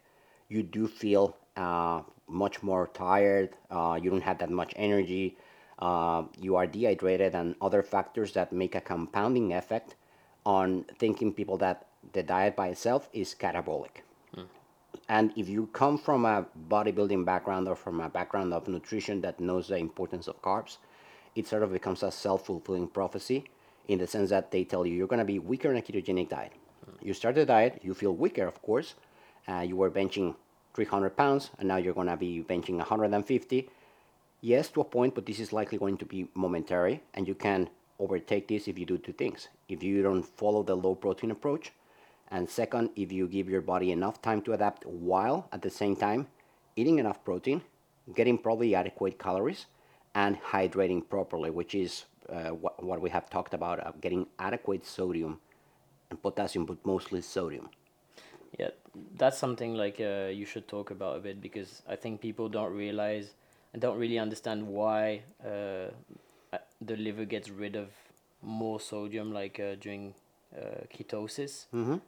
you 0.49 0.63
do 0.63 0.87
feel 0.87 1.37
uh, 1.57 2.03
much 2.27 2.63
more 2.63 2.89
tired. 2.95 3.51
Uh, 3.71 3.99
you 4.01 4.11
don't 4.11 4.23
have 4.23 4.39
that 4.39 4.51
much 4.51 4.73
energy. 4.77 5.37
Uh, 5.79 6.25
you 6.39 6.57
are 6.57 6.67
dehydrated, 6.67 7.35
and 7.35 7.55
other 7.61 7.83
factors 7.83 8.33
that 8.33 8.53
make 8.53 8.75
a 8.75 8.81
compounding 8.81 9.53
effect 9.53 9.95
on 10.47 10.85
thinking 10.99 11.33
people 11.33 11.59
that 11.59 11.87
the 12.13 12.23
diet 12.23 12.57
by 12.57 12.69
itself 12.69 13.09
is 13.13 13.35
catabolic. 13.35 14.05
And 15.09 15.33
if 15.37 15.49
you 15.49 15.67
come 15.73 15.99
from 15.99 16.25
a 16.25 16.47
bodybuilding 16.69 17.25
background 17.25 17.69
or 17.69 17.77
from 17.77 18.01
a 18.01 18.09
background 18.09 18.55
of 18.55 18.69
nutrition 18.69 19.21
that 19.23 19.41
knows 19.41 19.69
the 19.69 19.77
importance 19.77 20.29
of 20.29 20.41
carbs, 20.43 20.79
it 21.35 21.47
sort 21.47 21.63
of 21.63 21.73
becomes 21.73 22.03
a 22.03 22.11
self 22.11 22.47
fulfilling 22.47 22.89
prophecy 22.89 23.45
in 23.89 23.99
the 23.99 24.07
sense 24.07 24.31
that 24.31 24.51
they 24.51 24.65
tell 24.65 24.87
you 24.87 24.95
you're 24.95 25.07
going 25.07 25.19
to 25.19 25.25
be 25.25 25.39
weaker 25.39 25.71
in 25.71 25.77
a 25.77 25.83
ketogenic 25.83 26.29
diet. 26.29 26.53
You 27.03 27.15
start 27.15 27.35
the 27.35 27.47
diet, 27.47 27.81
you 27.83 27.95
feel 27.95 28.15
weaker, 28.15 28.47
of 28.47 28.61
course. 28.63 28.95
Uh, 29.49 29.61
you 29.61 29.77
were 29.77 29.91
benching 29.91 30.35
300 30.75 31.17
pounds, 31.17 31.51
and 31.59 31.69
now 31.69 31.77
you're 31.77 31.95
going 31.95 32.07
to 32.07 32.17
be 32.17 32.45
benching 32.49 32.77
150. 32.77 33.69
Yes, 34.43 34.69
to 34.71 34.81
a 34.81 34.85
point, 34.85 35.15
but 35.15 35.27
this 35.27 35.41
is 35.41 35.53
likely 35.53 35.79
going 35.79 35.97
to 35.99 36.05
be 36.05 36.29
momentary, 36.35 37.03
and 37.15 37.27
you 37.27 37.35
can 37.35 37.69
overtake 37.99 38.49
this 38.49 38.69
if 38.69 38.79
you 38.79 38.87
do 38.87 38.99
two 38.99 39.13
things. 39.13 39.49
If 39.69 39.83
you 39.83 40.03
don't 40.03 40.23
follow 40.23 40.63
the 40.63 40.77
low 40.77 40.95
protein 40.95 41.31
approach, 41.31 41.73
and 42.31 42.49
second, 42.49 42.91
if 42.97 43.11
you 43.13 43.27
give 43.27 43.49
your 43.49 43.61
body 43.61 43.91
enough 43.91 44.23
time 44.23 44.43
to 44.43 44.53
adapt 44.53 44.87
while 44.87 45.49
at 45.53 45.63
the 45.63 45.71
same 45.71 45.97
time 45.97 46.29
eating 46.77 46.99
enough 46.99 47.23
protein, 47.25 47.63
getting 48.15 48.39
probably 48.39 48.75
adequate 48.75 49.19
calories, 49.19 49.67
and 50.15 50.41
hydrating 50.41 51.09
properly, 51.09 51.51
which 51.51 51.75
is 51.75 52.05
uh, 52.29 52.51
what, 52.51 52.83
what 52.83 53.01
we 53.01 53.11
have 53.11 53.29
talked 53.31 53.55
about 53.55 53.85
uh, 53.85 53.93
getting 54.01 54.27
adequate 54.39 54.85
sodium 54.87 55.39
and 56.11 56.23
potassium, 56.23 56.65
but 56.65 56.85
mostly 56.85 57.21
sodium. 57.21 57.69
Yeah, 58.59 58.71
that's 59.17 59.39
something 59.39 59.75
like 59.75 60.01
uh, 60.01 60.29
you 60.33 60.45
should 60.45 60.67
talk 60.67 60.91
about 60.91 61.17
a 61.17 61.21
bit 61.21 61.41
because 61.41 61.83
I 61.89 61.97
think 61.97 62.21
people 62.21 62.49
don't 62.49 62.73
realize 62.73 63.35
and 63.73 63.81
don't 63.81 63.99
really 63.99 64.19
understand 64.19 64.67
why 64.67 65.23
uh, 65.45 65.91
uh, 66.53 66.59
the 66.81 66.97
liver 66.97 67.25
gets 67.25 67.49
rid 67.49 67.77
of 67.77 67.89
more 68.43 68.81
sodium 68.81 69.33
like 69.33 69.61
uh, 69.61 69.77
during 69.81 70.15
uh, 70.57 70.85
ketosis, 70.95 71.67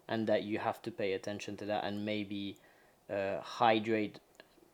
and 0.09 0.27
that 0.27 0.43
you 0.43 0.59
have 0.59 0.83
to 0.83 0.91
pay 0.91 1.13
attention 1.13 1.57
to 1.57 1.65
that 1.67 1.85
and 1.85 2.05
maybe 2.05 2.57
uh, 3.11 3.41
hydrate, 3.41 4.19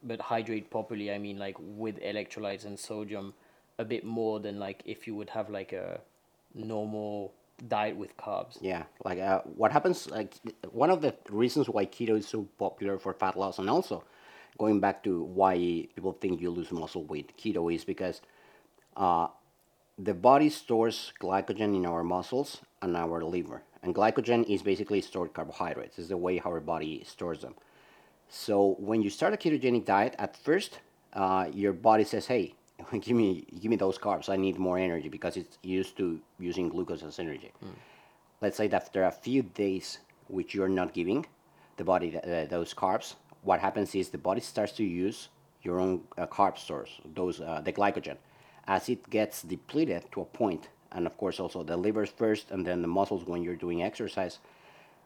but 0.03 0.21
hydrate 0.21 0.71
properly. 0.71 1.13
I 1.13 1.19
mean, 1.19 1.39
like 1.39 1.57
with 1.59 2.01
electrolytes 2.01 2.65
and 2.65 2.79
sodium, 2.79 3.35
a 3.79 3.85
bit 3.85 4.05
more 4.05 4.41
than 4.41 4.59
like 4.59 4.83
if 4.85 5.07
you 5.07 5.15
would 5.15 5.31
have 5.31 5.51
like 5.51 5.73
a 5.73 6.01
normal 6.55 7.33
diet 7.69 7.97
with 7.97 8.17
carbs. 8.17 8.59
Yeah, 8.61 8.85
like 9.05 9.19
uh, 9.19 9.41
what 9.43 9.73
happens, 9.73 10.09
like 10.11 10.35
one 10.71 10.91
of 10.91 11.03
the 11.03 11.15
reasons 11.29 11.69
why 11.69 11.87
keto 11.87 12.19
is 12.19 12.27
so 12.27 12.47
popular 12.59 12.99
for 12.99 13.13
fat 13.13 13.37
loss, 13.37 13.59
and 13.59 13.69
also 13.69 14.05
going 14.59 14.81
back 14.81 15.03
to 15.05 15.23
why 15.23 15.55
people 15.95 16.13
think 16.21 16.41
you 16.41 16.51
lose 16.51 16.71
muscle 16.73 17.05
with 17.05 17.37
keto 17.37 17.73
is 17.73 17.85
because 17.85 18.21
uh, 18.97 19.29
the 19.99 20.15
body 20.15 20.49
stores 20.49 21.13
glycogen 21.21 21.75
in 21.75 21.85
our 21.85 22.05
muscles 22.05 22.61
and 22.83 22.97
our 22.97 23.25
liver, 23.25 23.63
and 23.83 23.95
glycogen 23.95 24.49
is 24.49 24.63
basically 24.63 25.01
stored 25.01 25.35
carbohydrates. 25.35 25.99
It's 25.99 26.09
the 26.09 26.17
way 26.17 26.41
our 26.45 26.61
body 26.61 27.03
stores 27.05 27.41
them. 27.41 27.55
So 28.29 28.77
when 28.79 29.03
you 29.03 29.11
start 29.11 29.35
a 29.35 29.37
ketogenic 29.37 29.85
diet, 29.85 30.15
at 30.19 30.37
first, 30.37 30.81
uh, 31.15 31.49
your 31.53 31.73
body 31.73 32.05
says, 32.05 32.27
"Hey, 32.27 32.55
give 33.01 33.17
me 33.17 33.45
give 33.61 33.71
me 33.71 33.77
those 33.77 33.99
carbs. 33.99 34.29
I 34.29 34.37
need 34.37 34.59
more 34.59 34.79
energy 34.79 35.09
because 35.09 35.37
it's 35.37 35.59
used 35.63 35.97
to 35.97 36.21
using 36.39 36.69
glucose 36.69 37.03
as 37.03 37.19
energy." 37.19 37.53
Let's 38.41 38.57
say 38.57 38.69
that 38.69 38.83
after 38.83 39.05
a 39.05 39.11
few 39.11 39.43
days, 39.43 39.99
which 40.29 40.55
you're 40.55 40.69
not 40.69 40.95
giving 40.95 41.27
the 41.77 41.85
body 41.85 42.17
uh, 42.17 42.45
those 42.47 42.73
carbs, 42.73 43.17
what 43.43 43.59
happens 43.59 43.95
is 43.97 44.11
the 44.11 44.19
body 44.19 44.41
starts 44.41 44.73
to 44.73 44.85
use 44.85 45.29
your 45.63 45.81
own 45.81 46.03
uh, 46.17 46.27
carb 46.27 46.57
stores, 46.57 47.01
those 47.15 47.41
uh, 47.41 47.61
the 47.65 47.73
glycogen, 47.73 48.17
as 48.69 48.89
it 48.89 49.09
gets 49.11 49.43
depleted 49.43 50.05
to 50.13 50.21
a 50.21 50.25
point, 50.25 50.69
and 50.93 51.07
of 51.07 51.17
course 51.17 51.41
also 51.41 51.65
the 51.65 51.77
liver 51.77 52.07
first, 52.07 52.51
and 52.51 52.65
then 52.67 52.83
the 52.83 52.89
muscles 52.89 53.25
when 53.25 53.43
you're 53.43 53.57
doing 53.57 53.83
exercise. 53.83 54.39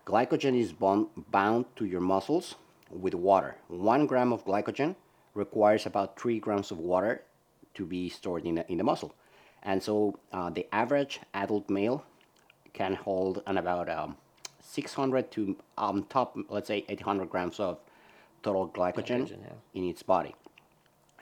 Glycogen 0.05 0.59
is 0.59 0.73
bond, 0.73 1.07
bound 1.31 1.65
to 1.77 1.85
your 1.85 2.01
muscles 2.01 2.57
with 2.91 3.15
water. 3.15 3.57
One 3.69 4.07
gram 4.07 4.33
of 4.33 4.45
glycogen 4.45 4.97
requires 5.35 5.87
about 5.87 6.19
three 6.21 6.41
grams 6.41 6.73
of 6.73 6.79
water 6.79 7.23
to 7.75 7.87
be 7.87 8.09
stored 8.09 8.45
in 8.45 8.57
the, 8.57 8.71
in 8.71 8.79
the 8.79 8.85
muscle. 8.85 9.15
And 9.63 9.81
so 9.81 10.19
uh, 10.33 10.51
the 10.51 10.67
average 10.75 11.21
adult 11.33 11.71
male 11.71 12.05
can 12.73 12.95
hold 12.95 13.43
an 13.47 13.59
about 13.59 13.89
um, 13.89 14.17
600 14.61 15.31
to 15.31 15.57
um, 15.79 16.05
top, 16.09 16.37
let's 16.49 16.67
say 16.67 16.85
800 16.89 17.31
grams 17.31 17.61
of 17.61 17.79
total 18.43 18.69
glycogen, 18.69 19.29
Glycogen, 19.29 19.41
yeah. 19.41 19.53
in 19.75 19.89
its 19.89 20.03
body. 20.03 20.35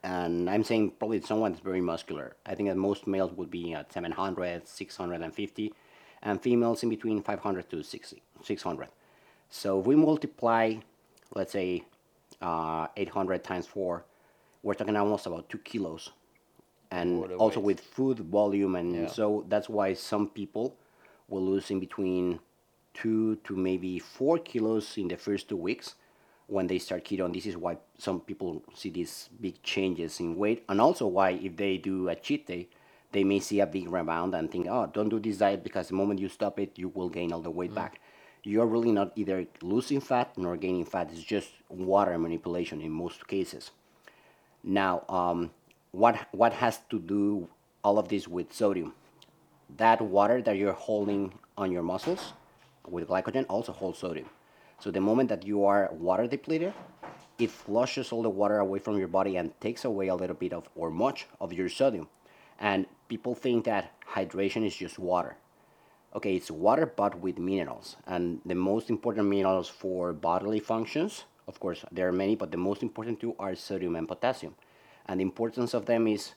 And 0.02 0.48
I'm 0.48 0.64
saying 0.64 0.92
probably 0.98 1.20
someone 1.20 1.52
that's 1.52 1.62
very 1.62 1.80
muscular. 1.80 2.36
I 2.46 2.54
think 2.54 2.68
that 2.68 2.76
most 2.76 3.06
males 3.06 3.32
would 3.32 3.50
be 3.50 3.74
at 3.74 3.92
700, 3.92 4.66
650, 4.66 5.74
and 6.22 6.40
females 6.40 6.82
in 6.82 6.88
between 6.88 7.22
500 7.22 7.68
to 7.70 7.82
60, 7.82 8.22
600. 8.42 8.88
So 9.50 9.80
if 9.80 9.86
we 9.86 9.96
multiply, 9.96 10.76
let's 11.34 11.52
say, 11.52 11.84
uh, 12.40 12.86
800 12.96 13.44
times 13.44 13.66
4, 13.66 14.04
we're 14.62 14.74
talking 14.74 14.96
almost 14.96 15.26
about 15.26 15.48
2 15.48 15.58
kilos. 15.58 16.10
And 16.92 17.32
also 17.34 17.60
weight. 17.60 17.66
with 17.66 17.80
food 17.80 18.18
volume, 18.18 18.74
and 18.74 18.94
Yeah. 18.94 19.06
so 19.06 19.44
that's 19.48 19.68
why 19.68 19.94
some 19.94 20.28
people 20.28 20.76
will 21.28 21.42
lose 21.42 21.70
in 21.70 21.78
between 21.78 22.40
2 22.94 23.36
to 23.44 23.54
maybe 23.54 23.98
4 24.00 24.38
kilos 24.38 24.98
in 24.98 25.06
the 25.06 25.16
first 25.16 25.48
two 25.48 25.56
weeks 25.56 25.94
when 26.50 26.66
they 26.66 26.78
start 26.78 27.04
keto. 27.04 27.24
And 27.24 27.34
this 27.34 27.46
is 27.46 27.56
why 27.56 27.78
some 27.98 28.20
people 28.20 28.62
see 28.74 28.90
these 28.90 29.30
big 29.40 29.62
changes 29.62 30.20
in 30.20 30.36
weight, 30.36 30.64
and 30.68 30.80
also 30.80 31.06
why 31.06 31.30
if 31.30 31.56
they 31.56 31.78
do 31.78 32.08
a 32.08 32.14
cheat 32.14 32.46
day, 32.46 32.68
they 33.12 33.24
may 33.24 33.40
see 33.40 33.60
a 33.60 33.66
big 33.66 33.90
rebound 33.90 34.34
and 34.34 34.50
think, 34.50 34.66
oh, 34.70 34.88
don't 34.92 35.08
do 35.08 35.18
this 35.18 35.38
diet 35.38 35.64
because 35.64 35.88
the 35.88 35.94
moment 35.94 36.20
you 36.20 36.28
stop 36.28 36.60
it, 36.60 36.78
you 36.78 36.88
will 36.88 37.08
gain 37.08 37.32
all 37.32 37.40
the 37.40 37.50
weight 37.50 37.74
back. 37.74 38.00
You're 38.42 38.66
really 38.66 38.92
not 38.92 39.12
either 39.16 39.46
losing 39.62 40.00
fat 40.00 40.36
nor 40.38 40.56
gaining 40.56 40.84
fat. 40.84 41.10
It's 41.12 41.22
just 41.22 41.50
water 41.68 42.16
manipulation 42.18 42.80
in 42.80 42.90
most 42.90 43.26
cases. 43.26 43.70
Now, 44.62 45.04
um, 45.08 45.50
what 45.92 46.28
what 46.32 46.52
has 46.54 46.80
to 46.90 46.98
do 46.98 47.48
all 47.82 47.98
of 47.98 48.08
this 48.08 48.28
with 48.28 48.52
sodium? 48.52 48.94
That 49.76 50.00
water 50.00 50.40
that 50.42 50.56
you're 50.56 50.72
holding 50.72 51.32
on 51.56 51.72
your 51.72 51.82
muscles 51.82 52.32
with 52.88 53.08
glycogen 53.08 53.46
also 53.48 53.72
holds 53.72 53.98
sodium. 53.98 54.28
So 54.80 54.90
the 54.90 55.00
moment 55.00 55.28
that 55.28 55.46
you 55.46 55.64
are 55.64 55.90
water 55.92 56.26
depleted, 56.26 56.72
it 57.38 57.50
flushes 57.50 58.12
all 58.12 58.22
the 58.22 58.30
water 58.30 58.58
away 58.58 58.78
from 58.78 58.98
your 58.98 59.08
body 59.08 59.36
and 59.36 59.58
takes 59.60 59.84
away 59.84 60.08
a 60.08 60.14
little 60.14 60.36
bit 60.36 60.52
of 60.54 60.68
or 60.74 60.90
much 60.90 61.26
of 61.38 61.52
your 61.52 61.68
sodium. 61.68 62.08
And 62.58 62.86
people 63.08 63.34
think 63.34 63.66
that 63.66 63.92
hydration 64.14 64.64
is 64.66 64.74
just 64.74 64.98
water. 64.98 65.36
Okay, 66.14 66.34
it's 66.34 66.50
water 66.50 66.86
but 66.86 67.20
with 67.20 67.38
minerals. 67.38 67.96
And 68.06 68.40
the 68.44 68.54
most 68.54 68.90
important 68.90 69.28
minerals 69.28 69.68
for 69.68 70.12
bodily 70.12 70.60
functions, 70.60 71.24
of 71.46 71.60
course, 71.60 71.84
there 71.92 72.08
are 72.08 72.12
many, 72.12 72.34
but 72.34 72.50
the 72.50 72.56
most 72.56 72.82
important 72.82 73.20
two 73.20 73.34
are 73.38 73.54
sodium 73.54 73.96
and 73.96 74.08
potassium. 74.08 74.54
And 75.06 75.20
the 75.20 75.24
importance 75.24 75.74
of 75.74 75.86
them 75.86 76.06
is 76.06 76.34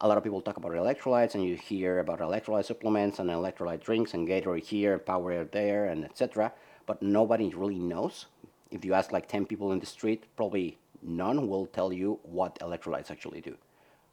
a 0.00 0.06
lot 0.06 0.18
of 0.18 0.24
people 0.24 0.40
talk 0.40 0.56
about 0.56 0.72
electrolytes 0.72 1.34
and 1.34 1.44
you 1.44 1.56
hear 1.56 1.98
about 1.98 2.20
electrolyte 2.20 2.66
supplements 2.66 3.18
and 3.18 3.30
electrolyte 3.30 3.82
drinks 3.82 4.14
and 4.14 4.28
Gatorade 4.28 4.64
here, 4.64 4.98
Power 4.98 5.44
there, 5.44 5.86
and 5.86 6.04
etc. 6.04 6.52
But 6.88 7.02
nobody 7.02 7.50
really 7.54 7.78
knows. 7.78 8.26
If 8.70 8.82
you 8.82 8.94
ask 8.94 9.12
like 9.12 9.28
10 9.28 9.44
people 9.44 9.72
in 9.72 9.78
the 9.78 9.86
street, 9.86 10.24
probably 10.36 10.78
none 11.02 11.46
will 11.46 11.66
tell 11.66 11.92
you 11.92 12.18
what 12.22 12.58
electrolytes 12.60 13.10
actually 13.10 13.42
do. 13.42 13.56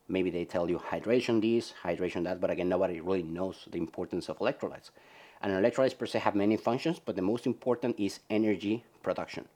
Maybe 0.10 0.30
they 0.30 0.44
tell 0.44 0.70
you 0.70 0.78
hydration 0.78 1.42
this, 1.42 1.74
hydration 1.84 2.26
that, 2.26 2.42
but 2.42 2.50
again, 2.50 2.68
nobody 2.68 3.00
really 3.00 3.24
knows 3.24 3.70
the 3.72 3.78
importance 3.78 4.28
of 4.28 4.40
electrolytes. 4.40 4.92
And 5.42 5.54
electrolytes 5.54 5.98
per 5.98 6.06
se 6.06 6.20
have 6.20 6.36
many 6.36 6.58
functions, 6.58 7.00
but 7.00 7.16
the 7.16 7.22
most 7.22 7.48
important 7.48 7.98
is 7.98 8.20
energy 8.30 8.84
production. 9.02 9.48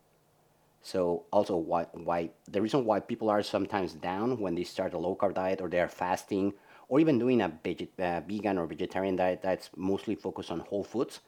So 0.82 1.26
also 1.32 1.58
why 1.58 1.88
why 1.92 2.30
the 2.48 2.62
reason 2.62 2.86
why 2.86 3.02
people 3.02 3.30
are 3.30 3.44
sometimes 3.44 3.94
down 3.96 4.40
when 4.40 4.56
they 4.56 4.64
start 4.64 4.94
a 4.94 4.98
low 4.98 5.16
carb 5.16 5.34
diet 5.34 5.60
or 5.60 5.68
they 5.68 5.82
are 5.82 5.90
fasting 5.90 6.54
or 6.88 7.02
even 7.02 7.20
doing 7.20 7.42
a 7.42 7.50
veget, 7.50 7.90
uh, 8.00 8.22
vegan 8.22 8.58
or 8.58 8.66
vegetarian 8.66 9.18
diet 9.18 9.42
that's 9.42 9.70
mostly 9.76 10.16
focused 10.16 10.52
on 10.52 10.62
whole 10.62 10.86
foods, 10.86 11.20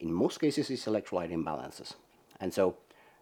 in 0.00 0.12
most 0.12 0.40
cases 0.40 0.70
is 0.70 0.84
electrolyte 0.84 1.32
imbalances. 1.32 1.94
And 2.40 2.52
so 2.52 2.76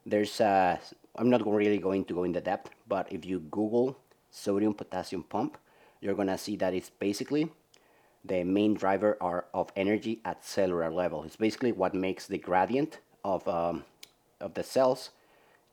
there's 0.07 0.41
uh, 0.41 0.79
I'm 1.17 1.31
not 1.31 1.47
really 1.47 1.79
going 1.79 2.05
to 2.07 2.15
go 2.15 2.25
into 2.25 2.41
depth, 2.41 2.71
but 2.89 3.11
if 3.13 3.25
you 3.25 3.41
Google 3.41 3.97
sodium 4.31 4.75
potassium 4.75 5.23
pump, 5.25 5.59
you're 6.01 6.15
gonna 6.15 6.39
see 6.39 6.57
that 6.57 6.75
it's 6.75 6.91
basically 6.91 7.51
the 8.25 8.45
main 8.45 8.75
driver 8.75 9.17
are 9.21 9.47
of 9.53 9.71
energy 9.77 10.21
at 10.25 10.45
cellular 10.45 10.91
level. 10.91 11.25
It's 11.25 11.37
basically 11.37 11.73
what 11.73 11.95
makes 11.95 12.27
the 12.27 12.39
gradient 12.39 12.99
of 13.25 13.47
um, 13.49 13.85
of 14.41 14.55
the 14.55 14.63
cells 14.63 15.11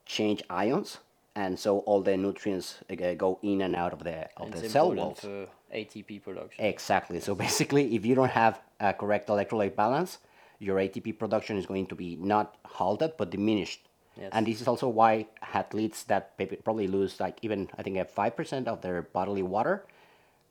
change 0.06 0.42
ions, 0.50 0.98
and 1.34 1.58
so 1.58 1.78
all 1.80 2.02
the 2.02 2.16
nutrients 2.16 2.78
uh, 2.90 3.14
go 3.14 3.38
in 3.42 3.62
and 3.62 3.74
out 3.74 3.92
of 3.92 4.04
the 4.04 4.28
of 4.36 4.46
And 4.46 4.52
the 4.52 4.64
it's 4.64 4.72
cell 4.72 4.92
walls. 4.92 5.24
ATP 5.72 6.22
production. 6.24 6.64
Exactly. 6.64 7.20
So 7.20 7.34
basically, 7.34 7.94
if 7.94 8.04
you 8.04 8.14
don't 8.16 8.30
have 8.32 8.60
a 8.80 8.92
correct 8.92 9.28
electrolyte 9.28 9.76
balance, 9.76 10.18
your 10.60 10.76
ATP 10.76 11.18
production 11.18 11.56
is 11.56 11.66
going 11.66 11.86
to 11.86 11.96
be 11.96 12.16
not 12.16 12.56
halted 12.64 13.14
but 13.16 13.30
diminished. 13.30 13.88
Yes. 14.16 14.30
And 14.32 14.46
this 14.46 14.60
is 14.60 14.68
also 14.68 14.88
why 14.88 15.26
athletes 15.54 16.04
that 16.04 16.36
probably 16.62 16.86
lose 16.86 17.18
like 17.18 17.38
even 17.42 17.68
I 17.78 17.82
think 17.82 17.96
five 18.10 18.36
percent 18.36 18.68
of 18.68 18.82
their 18.82 19.02
bodily 19.02 19.42
water 19.42 19.84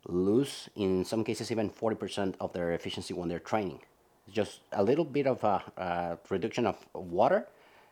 lose 0.08 0.70
in 0.76 1.06
some 1.06 1.24
cases 1.24 1.52
even 1.52 1.70
forty 1.70 1.96
percent 1.96 2.36
of 2.40 2.52
their 2.54 2.74
efficiency 2.74 3.14
when 3.14 3.30
they're 3.30 3.40
training. 3.40 3.80
Just 4.32 4.62
a 4.72 4.84
little 4.84 5.06
bit 5.06 5.28
of 5.28 5.44
a, 5.44 5.64
uh 5.78 6.16
reduction 6.30 6.66
of 6.66 6.78
water 6.94 7.48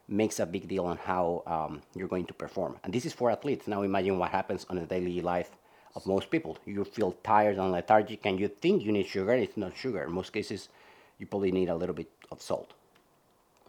makes 0.07 0.39
a 0.39 0.45
big 0.45 0.67
deal 0.67 0.85
on 0.85 0.97
how 0.97 1.43
um, 1.45 1.81
you're 1.95 2.07
going 2.07 2.25
to 2.25 2.33
perform. 2.33 2.77
And 2.83 2.93
this 2.93 3.05
is 3.05 3.13
for 3.13 3.29
athletes. 3.29 3.67
Now 3.67 3.81
imagine 3.81 4.17
what 4.17 4.31
happens 4.31 4.65
on 4.69 4.77
the 4.77 4.85
daily 4.85 5.21
life 5.21 5.51
of 5.95 6.05
most 6.05 6.29
people. 6.31 6.57
You 6.65 6.83
feel 6.85 7.11
tired 7.23 7.57
and 7.57 7.71
lethargic, 7.71 8.25
and 8.25 8.39
you 8.39 8.47
think 8.47 8.83
you 8.83 8.91
need 8.91 9.07
sugar. 9.07 9.33
It's 9.33 9.57
not 9.57 9.75
sugar. 9.75 10.03
In 10.03 10.13
most 10.13 10.31
cases, 10.31 10.69
you 11.19 11.25
probably 11.25 11.51
need 11.51 11.69
a 11.69 11.75
little 11.75 11.95
bit 11.95 12.09
of 12.31 12.41
salt. 12.41 12.73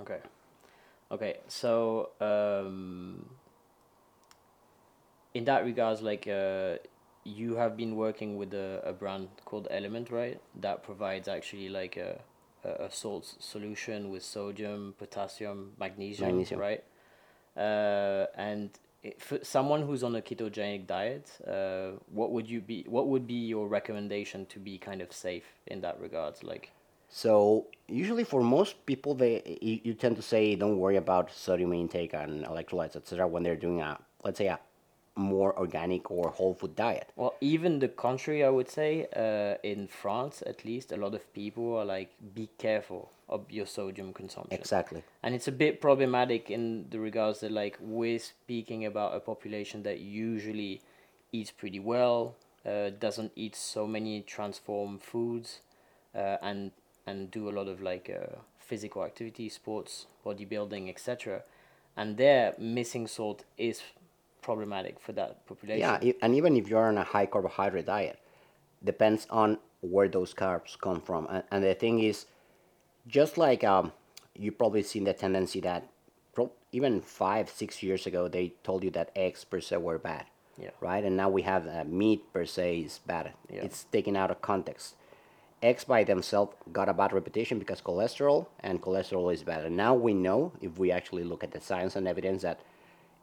Okay. 0.00 0.18
Okay. 1.10 1.38
So 1.48 2.10
um, 2.20 3.28
in 5.34 5.44
that 5.44 5.64
regards, 5.64 6.02
like 6.02 6.28
uh, 6.28 6.76
you 7.24 7.56
have 7.56 7.76
been 7.76 7.96
working 7.96 8.36
with 8.36 8.54
a, 8.54 8.82
a 8.84 8.92
brand 8.92 9.28
called 9.44 9.68
LMNT, 9.70 10.12
right? 10.12 10.40
That 10.60 10.82
provides 10.82 11.28
actually 11.28 11.68
like 11.68 11.96
a 11.96 12.20
a, 12.64 12.90
salt 12.90 13.36
solution 13.38 14.10
with 14.10 14.22
sodium, 14.22 14.94
potassium, 14.98 15.72
magnesium, 15.78 16.30
Magnesium. 16.30 16.60
right? 16.60 16.84
Uh, 17.56 18.26
and 18.36 18.70
it, 19.02 19.20
for 19.20 19.38
someone 19.42 19.82
who's 19.82 20.02
on 20.02 20.16
a 20.16 20.22
ketogenic 20.22 20.86
diet, 20.86 21.30
uh, 21.46 21.98
what 22.10 22.30
would 22.32 22.48
you 22.48 22.60
be? 22.60 22.84
What 22.88 23.08
would 23.08 23.26
be 23.26 23.34
your 23.34 23.68
recommendation 23.68 24.46
to 24.46 24.58
be 24.58 24.78
kind 24.78 25.00
of 25.00 25.12
safe 25.12 25.44
in 25.66 25.80
that 25.82 26.00
regards? 26.00 26.42
Like, 26.42 26.70
So 27.08 27.66
usually 27.86 28.24
for 28.24 28.42
most 28.42 28.84
people, 28.86 29.14
they 29.14 29.58
you, 29.60 29.80
you 29.82 29.94
tend 29.94 30.16
to 30.16 30.22
say 30.22 30.54
don't 30.54 30.78
worry 30.78 30.96
about 30.96 31.32
sodium 31.32 31.72
intake 31.72 32.14
and 32.14 32.44
electrolytes, 32.44 32.96
etc. 32.96 33.26
When 33.26 33.42
they're 33.42 33.56
doing 33.56 33.80
a 33.80 33.98
let's 34.24 34.38
say 34.38 34.46
a 34.46 34.58
more 35.18 35.58
organic 35.58 36.10
or 36.10 36.30
whole 36.30 36.54
food 36.54 36.76
diet. 36.76 37.10
Well, 37.16 37.34
even 37.40 37.80
the 37.80 37.88
contrary, 37.88 38.44
I 38.44 38.48
would 38.48 38.70
say, 38.70 39.08
uh, 39.14 39.58
in 39.66 39.88
France 39.88 40.42
at 40.46 40.64
least, 40.64 40.92
a 40.92 40.96
lot 40.96 41.14
of 41.14 41.32
people 41.34 41.76
are 41.76 41.84
like, 41.84 42.10
be 42.34 42.48
careful 42.56 43.10
of 43.28 43.50
your 43.50 43.66
sodium 43.66 44.12
consumption. 44.12 44.58
Exactly. 44.58 45.02
And 45.22 45.34
it's 45.34 45.48
a 45.48 45.52
bit 45.52 45.80
problematic 45.80 46.50
in 46.50 46.86
the 46.90 47.00
regards 47.00 47.40
that, 47.40 47.50
like, 47.50 47.76
we're 47.80 48.20
speaking 48.20 48.86
about 48.86 49.14
a 49.14 49.20
population 49.20 49.82
that 49.82 49.98
usually 49.98 50.80
eats 51.32 51.50
pretty 51.50 51.80
well, 51.80 52.36
uh, 52.64 52.90
doesn't 52.90 53.32
eat 53.34 53.56
so 53.56 53.86
many 53.86 54.22
transformed 54.22 55.02
foods, 55.02 55.60
uh, 56.14 56.36
and 56.40 56.70
and 57.08 57.30
do 57.30 57.48
a 57.48 57.52
lot 57.58 57.68
of 57.68 57.80
like 57.80 58.10
uh, 58.10 58.36
physical 58.58 59.04
activity, 59.04 59.48
sports, 59.48 60.06
bodybuilding, 60.24 60.88
etc. 60.88 61.42
And 61.96 62.16
there, 62.16 62.54
missing 62.58 63.06
salt 63.06 63.44
is 63.56 63.82
problematic 64.42 65.00
for 65.00 65.12
that 65.12 65.46
population. 65.46 65.80
Yeah, 65.80 66.12
and 66.22 66.34
even 66.34 66.56
if 66.56 66.68
you're 66.68 66.86
on 66.86 66.98
a 66.98 67.04
high 67.04 67.26
carbohydrate 67.26 67.86
diet, 67.86 68.18
depends 68.84 69.26
on 69.30 69.58
where 69.80 70.08
those 70.08 70.34
carbs 70.34 70.78
come 70.78 71.00
from. 71.00 71.26
And, 71.30 71.42
and 71.50 71.64
the 71.64 71.74
thing 71.74 72.00
is, 72.00 72.26
just 73.06 73.38
like 73.38 73.64
um, 73.64 73.92
you 74.34 74.52
probably 74.52 74.82
seen 74.82 75.04
the 75.04 75.14
tendency 75.14 75.60
that 75.60 75.88
pro- 76.34 76.52
even 76.72 77.00
five, 77.00 77.48
six 77.48 77.82
years 77.82 78.06
ago, 78.06 78.28
they 78.28 78.52
told 78.62 78.84
you 78.84 78.90
that 78.90 79.10
eggs 79.16 79.44
per 79.44 79.60
se 79.60 79.78
were 79.78 79.98
bad. 79.98 80.26
Yeah. 80.60 80.70
Right? 80.80 81.04
And 81.04 81.16
now 81.16 81.28
we 81.28 81.42
have 81.42 81.66
uh, 81.66 81.84
meat 81.84 82.32
per 82.32 82.44
se 82.44 82.80
is 82.80 83.00
bad. 83.06 83.32
Yeah. 83.50 83.62
It's 83.62 83.84
taken 83.84 84.16
out 84.16 84.30
of 84.30 84.42
context. 84.42 84.94
Eggs 85.60 85.84
by 85.84 86.04
themselves 86.04 86.54
got 86.72 86.88
a 86.88 86.94
bad 86.94 87.12
reputation 87.12 87.58
because 87.58 87.80
cholesterol 87.80 88.46
and 88.60 88.80
cholesterol 88.80 89.32
is 89.32 89.42
bad. 89.42 89.64
And 89.64 89.76
now 89.76 89.92
we 89.94 90.14
know, 90.14 90.52
if 90.60 90.78
we 90.78 90.92
actually 90.92 91.24
look 91.24 91.42
at 91.42 91.50
the 91.50 91.60
science 91.60 91.96
and 91.96 92.06
evidence, 92.06 92.42
that 92.42 92.60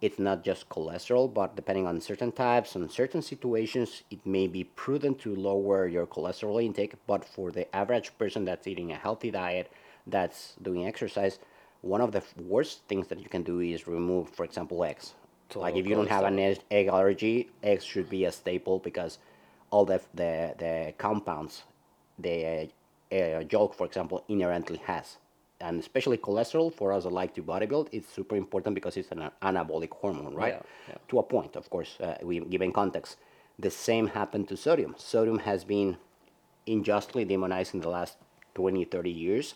it's 0.01 0.19
not 0.19 0.43
just 0.43 0.67
cholesterol, 0.67 1.33
but 1.33 1.55
depending 1.55 1.87
on 1.87 2.01
certain 2.01 2.33
types 2.33 2.75
and 2.75 2.91
certain 2.91 3.21
situations, 3.21 4.03
it 4.11 4.25
may 4.25 4.47
be 4.47 4.65
prudent 4.65 5.19
to 5.19 5.33
lower 5.33 5.87
your 5.87 6.05
cholesterol 6.05 6.61
intake. 6.61 6.95
But 7.07 7.23
for 7.23 7.51
the 7.51 7.73
average 7.73 8.17
person 8.17 8.43
that's 8.43 8.67
eating 8.67 8.91
a 8.91 8.95
healthy 8.97 9.31
diet, 9.31 9.71
that's 10.05 10.55
doing 10.61 10.85
exercise, 10.85 11.39
one 11.81 12.01
of 12.01 12.11
the 12.11 12.21
worst 12.43 12.81
things 12.89 13.07
that 13.07 13.19
you 13.19 13.29
can 13.29 13.43
do 13.43 13.61
is 13.61 13.87
remove, 13.87 14.29
for 14.29 14.43
example, 14.43 14.83
eggs. 14.83 15.13
like 15.55 15.75
if 15.75 15.87
you 15.87 15.95
don't 15.95 16.09
have 16.09 16.25
an 16.25 16.39
egg 16.39 16.59
egg 16.69 16.87
allergy, 16.87 17.49
eggs 17.63 17.85
should 17.85 18.09
be 18.09 18.25
a 18.25 18.31
staple 18.31 18.79
because 18.79 19.19
all 19.71 19.85
the 19.85 20.01
the, 20.13 20.53
the 20.57 20.93
compounds 20.97 21.63
the 22.19 22.69
uh, 23.11 23.15
uh, 23.15 23.43
yolk, 23.49 23.75
for 23.75 23.85
example, 23.85 24.23
inherently 24.27 24.77
has. 24.85 25.17
And 25.61 25.79
especially 25.79 26.17
cholesterol, 26.17 26.73
for 26.73 26.91
us 26.91 27.03
that 27.03 27.13
like 27.13 27.33
to 27.35 27.43
bodybuild, 27.43 27.87
it's 27.91 28.09
super 28.09 28.35
important 28.35 28.75
because 28.75 28.97
it's 28.97 29.11
an 29.11 29.29
anabolic 29.41 29.91
hormone, 29.91 30.35
right? 30.35 30.55
Yeah, 30.55 30.61
yeah. 30.89 30.95
To 31.09 31.19
a 31.19 31.23
point, 31.23 31.55
of 31.55 31.69
course, 31.69 31.97
uh, 32.01 32.17
we 32.21 32.39
given 32.41 32.71
context. 32.73 33.17
The 33.57 33.71
same 33.71 34.07
happened 34.07 34.49
to 34.49 34.57
sodium. 34.57 34.95
Sodium 34.97 35.39
has 35.39 35.63
been 35.63 35.97
unjustly 36.67 37.23
demonized 37.23 37.73
in 37.73 37.79
the 37.79 37.89
last 37.89 38.17
20, 38.55 38.83
30 38.85 39.09
years. 39.09 39.55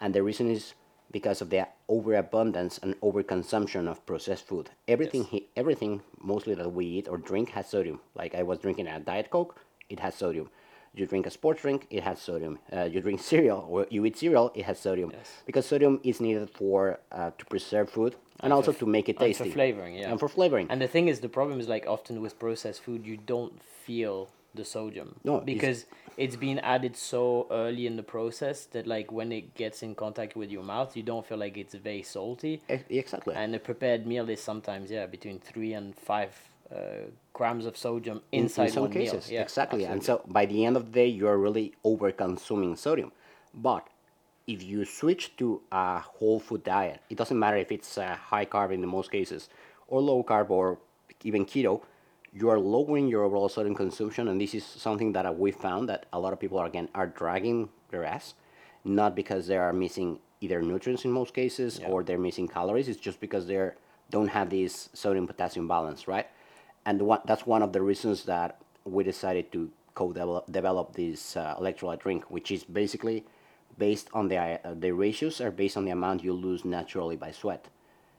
And 0.00 0.14
the 0.14 0.22
reason 0.22 0.48
is 0.50 0.74
because 1.10 1.40
of 1.40 1.50
the 1.50 1.66
overabundance 1.88 2.78
and 2.78 2.98
overconsumption 3.00 3.88
of 3.88 4.04
processed 4.06 4.46
food. 4.46 4.70
Everything, 4.86 5.24
he, 5.24 5.48
everything 5.56 6.02
mostly 6.20 6.54
that 6.54 6.72
we 6.72 6.86
eat 6.86 7.08
or 7.08 7.18
drink 7.18 7.50
has 7.50 7.68
sodium. 7.68 8.00
Like 8.14 8.34
I 8.34 8.42
was 8.42 8.58
drinking 8.58 8.86
a 8.86 9.00
Diet 9.00 9.30
Coke, 9.30 9.56
it 9.88 10.00
has 10.00 10.14
sodium. 10.14 10.50
You 10.92 11.06
drink 11.06 11.26
a 11.26 11.30
sports 11.30 11.62
drink, 11.62 11.86
it 11.90 12.02
has 12.02 12.20
sodium. 12.20 12.58
Uh, 12.72 12.84
you 12.84 13.00
drink 13.00 13.20
cereal 13.30 13.66
or 13.68 13.86
you 13.90 14.04
eat 14.04 14.16
cereal, 14.18 14.50
it 14.54 14.64
has 14.64 14.78
sodium. 14.78 15.12
Yes. 15.12 15.42
Because 15.46 15.66
sodium 15.66 16.00
is 16.02 16.20
needed 16.20 16.50
for 16.50 16.98
uh, 17.12 17.30
to 17.38 17.44
preserve 17.46 17.90
food 17.90 18.16
and, 18.40 18.50
for 18.50 18.56
also 18.56 18.72
to 18.72 18.86
make 18.86 19.08
it 19.08 19.16
and 19.16 19.26
tasty. 19.26 19.44
for 19.44 19.54
flavoring, 19.54 19.94
yeah. 19.94 20.10
And 20.10 20.18
for 20.18 20.28
flavoring. 20.28 20.66
And 20.70 20.80
the 20.80 20.88
thing 20.88 21.08
is, 21.08 21.20
the 21.20 21.28
problem 21.28 21.60
is 21.60 21.68
like 21.68 21.86
often 21.86 22.20
with 22.20 22.38
processed 22.38 22.82
food, 22.82 23.06
you 23.06 23.16
don't 23.16 23.62
feel 23.62 24.30
the 24.54 24.64
sodium. 24.64 25.14
No, 25.22 25.40
because 25.40 25.86
it's 26.16 26.36
been 26.36 26.58
added 26.58 26.96
so 26.96 27.46
early 27.50 27.86
in 27.86 27.96
the 27.96 28.02
process 28.02 28.66
that 28.66 28.86
like 28.86 29.12
when 29.12 29.32
it 29.32 29.54
gets 29.54 29.82
in 29.82 29.94
contact 29.94 30.36
with 30.36 30.50
your 30.50 30.62
mouth, 30.64 30.96
you 30.96 31.02
don't 31.02 31.24
feel 31.24 31.38
like 31.38 31.56
it's 31.56 31.74
very 31.74 32.02
salty. 32.02 32.62
Exactly. 32.68 33.34
And 33.34 33.54
a 33.54 33.58
prepared 33.58 34.06
meal 34.06 34.28
is 34.28 34.42
sometimes 34.42 34.90
yeah 34.90 35.06
between 35.06 35.38
three 35.38 35.72
and 35.72 35.94
five 35.96 36.32
uh, 36.74 37.10
grams 37.40 37.66
of 37.70 37.74
sodium 37.76 38.18
in, 38.32 38.44
inside 38.44 38.66
in 38.66 38.72
some 38.72 38.82
one 38.88 38.92
cases 38.98 39.22
meal. 39.26 39.34
Yeah, 39.36 39.42
exactly 39.48 39.84
and 39.92 40.02
so 40.08 40.14
by 40.38 40.44
the 40.52 40.60
end 40.68 40.76
of 40.80 40.84
the 40.86 40.92
day 41.00 41.08
you're 41.18 41.38
really 41.46 41.66
over 41.90 42.08
consuming 42.24 42.72
sodium 42.86 43.12
but 43.68 43.84
if 44.54 44.62
you 44.70 44.84
switch 44.84 45.24
to 45.40 45.46
a 45.84 46.00
whole 46.16 46.40
food 46.46 46.62
diet 46.64 47.00
it 47.12 47.16
doesn't 47.20 47.40
matter 47.44 47.56
if 47.66 47.70
it's 47.76 47.92
uh, 47.98 48.16
high 48.32 48.46
carb 48.54 48.72
in 48.76 48.86
most 48.98 49.10
cases 49.10 49.48
or 49.88 50.02
low 50.10 50.20
carb 50.30 50.50
or 50.50 50.78
even 51.30 51.44
keto 51.52 51.80
you 52.32 52.48
are 52.48 52.58
lowering 52.58 53.08
your 53.08 53.24
overall 53.24 53.48
sodium 53.48 53.74
consumption, 53.74 54.28
and 54.28 54.40
this 54.40 54.54
is 54.54 54.64
something 54.64 55.12
that 55.12 55.38
we 55.38 55.50
found 55.50 55.88
that 55.88 56.06
a 56.12 56.20
lot 56.20 56.32
of 56.32 56.38
people 56.38 56.58
are 56.58 56.66
again 56.66 56.88
are 56.94 57.08
dragging 57.08 57.68
their 57.90 58.04
ass, 58.04 58.34
not 58.84 59.16
because 59.16 59.46
they 59.46 59.56
are 59.56 59.72
missing 59.72 60.18
either 60.40 60.62
nutrients 60.62 61.04
in 61.04 61.10
most 61.10 61.34
cases 61.34 61.80
Yeah. 61.80 61.88
or 61.88 62.02
they're 62.02 62.18
missing 62.18 62.48
calories. 62.48 62.88
It's 62.88 63.00
just 63.00 63.20
because 63.20 63.46
they 63.46 63.70
don't 64.10 64.28
have 64.28 64.50
this 64.50 64.88
sodium 64.92 65.26
potassium 65.26 65.66
balance, 65.68 66.06
right? 66.06 66.26
And 66.90 67.02
one, 67.02 67.20
that's 67.24 67.46
one 67.46 67.62
of 67.62 67.72
the 67.72 67.82
reasons 67.82 68.24
that 68.24 68.58
we 68.84 69.04
decided 69.04 69.52
to 69.52 69.70
co-develop 69.94 70.50
develop 70.50 70.94
this 70.94 71.36
uh, 71.36 71.54
electrolyte 71.54 72.00
drink, 72.00 72.24
which 72.34 72.50
is 72.50 72.64
basically 72.64 73.24
based 73.78 74.08
on 74.12 74.26
the 74.26 74.38
uh, 74.38 74.74
the 74.74 74.90
ratios 74.90 75.40
are 75.40 75.52
based 75.52 75.76
on 75.76 75.84
the 75.84 75.92
amount 75.92 76.24
you 76.24 76.32
lose 76.32 76.64
naturally 76.64 77.14
by 77.14 77.30
sweat 77.30 77.68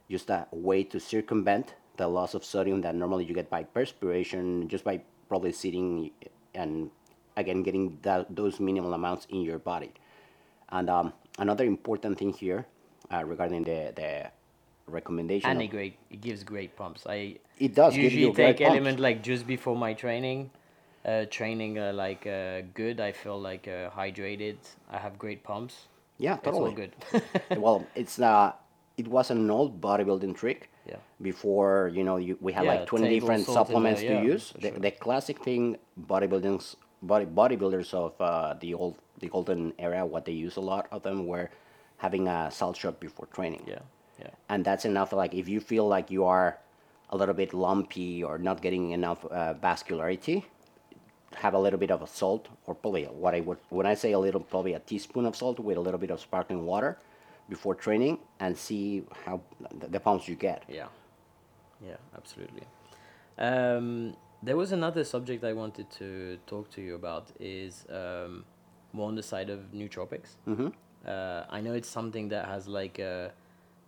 just 0.10 0.30
a 0.30 0.48
way 0.52 0.86
to 0.86 1.02
circumvent 1.02 1.76
the 1.98 2.08
loss 2.08 2.34
of 2.34 2.46
sodium 2.46 2.80
that 2.80 2.96
normally 2.96 3.26
you 3.26 3.34
get 3.34 3.50
by 3.50 3.64
perspiration, 3.64 4.70
just 4.70 4.86
by 4.86 5.02
probably 5.28 5.52
sitting 5.52 6.12
and 6.54 6.92
again 7.36 7.64
getting 7.64 8.00
that, 8.04 8.34
those 8.34 8.62
minimal 8.62 8.94
amounts 8.94 9.28
in 9.30 9.42
your 9.42 9.60
body. 9.60 9.92
And 10.70 10.90
um, 10.90 11.12
another 11.38 11.66
important 11.66 12.20
thing 12.20 12.32
here 12.32 12.66
uh, 13.12 13.26
regarding 13.26 13.66
the, 13.66 13.92
the 14.00 14.32
recommendation. 14.92 15.50
and 15.50 15.60
of- 15.60 15.66
it 15.66 15.72
great 15.72 15.96
it 16.10 16.22
gives 16.22 16.44
great 16.44 16.76
pumps 16.76 17.02
i 17.08 17.38
It 17.60 17.74
does 17.76 17.94
give 17.96 18.04
usually 18.04 18.34
take 18.34 18.58
pumps. 18.60 18.78
LMNT 18.80 19.00
like 19.00 19.20
just 19.24 19.44
before 19.48 19.76
my 19.76 19.94
training 19.94 20.50
uh, 21.06 21.26
training 21.38 21.80
uh, 21.80 21.92
like 21.94 22.24
uh, 22.28 22.62
good 22.74 23.00
i 23.00 23.12
feel 23.12 23.40
like 23.50 23.68
uh, 23.68 23.90
hydrated 24.00 24.58
i 24.90 24.98
have 24.98 25.18
great 25.18 25.42
pumps 25.44 25.88
yeah, 26.22 26.36
totally. 26.38 26.74
good 26.74 26.94
well, 27.58 27.88
it's 27.96 28.20
uh, 28.20 28.54
it 28.96 29.08
was 29.08 29.32
an 29.32 29.50
old 29.50 29.82
bodybuilding 29.82 30.36
trick. 30.36 30.70
Yeah. 30.86 30.98
Before 31.20 31.90
you 31.98 32.04
know, 32.04 32.18
you, 32.18 32.38
we 32.40 32.54
had 32.54 32.66
Yeah, 32.66 32.74
like 32.76 32.86
twenty 32.86 33.10
different 33.18 33.48
supplements 33.48 34.02
there, 34.02 34.10
to 34.12 34.16
yeah, 34.28 34.34
use. 34.34 34.54
The, 34.54 34.70
sure. 34.70 34.80
the 34.86 34.92
classic 34.92 35.42
thing 35.44 35.78
bodybuildings 35.98 36.76
body 37.02 37.26
bodybuilders 37.26 37.90
of 37.96 38.14
uh, 38.22 38.54
the 38.62 38.76
old 38.76 38.96
the 39.18 39.30
golden 39.30 39.74
era, 39.80 40.06
what 40.06 40.26
they 40.26 40.34
use 40.48 40.58
a 40.58 40.62
lot 40.62 40.86
of 40.92 41.02
them 41.02 41.26
were 41.26 41.50
having 41.98 42.28
a 42.28 42.52
salt 42.52 42.78
shot 42.78 43.00
before 43.00 43.26
training. 43.34 43.64
yeah 43.66 43.82
yeah 44.22 44.30
And 44.50 44.66
that's 44.66 44.86
enough. 44.86 45.14
Like 45.14 45.34
if 45.34 45.48
you 45.50 45.60
feel 45.60 45.88
like 45.88 46.12
you 46.12 46.26
are 46.26 46.58
a 47.10 47.18
little 47.18 47.36
bit 47.36 47.54
lumpy 47.54 48.24
or 48.24 48.38
not 48.38 48.62
getting 48.62 48.92
enough 48.92 49.26
uh, 49.26 49.54
vascularity, 49.56 50.44
have 51.36 51.54
a 51.54 51.60
little 51.60 51.80
bit 51.80 51.92
of 51.92 52.02
a 52.02 52.08
salt, 52.08 52.48
or 52.66 52.76
probably 52.76 53.06
what 53.06 53.34
I 53.36 53.42
would 53.42 53.58
when 53.70 53.86
I 53.86 53.96
say 53.96 54.12
a 54.12 54.20
little, 54.20 54.42
probably 54.42 54.74
a 54.74 54.80
teaspoon 54.80 55.26
of 55.26 55.36
salt 55.36 55.60
with 55.60 55.78
a 55.78 55.82
little 55.82 56.00
bit 56.00 56.12
of 56.12 56.20
sparkling 56.20 56.66
water 56.66 56.98
before 57.50 57.76
training, 57.76 58.18
and 58.40 58.58
see 58.58 59.04
how 59.26 59.42
the, 59.90 60.00
pumps 60.00 60.28
you 60.28 60.36
get. 60.36 60.64
Yeah, 60.70 60.88
yeah, 61.86 61.98
absolutely. 62.16 62.64
Um, 63.38 64.16
there 64.44 64.56
was 64.56 64.72
another 64.72 65.04
subject 65.04 65.44
I 65.44 65.54
wanted 65.54 65.90
to 65.92 66.38
talk 66.48 66.70
to 66.72 66.82
you 66.82 66.96
about 66.96 67.28
is 67.40 67.86
um, 67.90 68.46
more 68.94 69.08
on 69.08 69.16
the 69.16 69.24
side 69.24 69.50
of 69.50 69.60
nootropics. 69.74 70.36
Mm-hmm. 70.48 70.68
Uh, 71.06 71.44
I 71.50 71.62
know 71.62 71.74
it's 71.74 71.90
something 71.90 72.30
that 72.30 72.46
has 72.46 72.68
like 72.68 73.00
uh, 73.00 73.30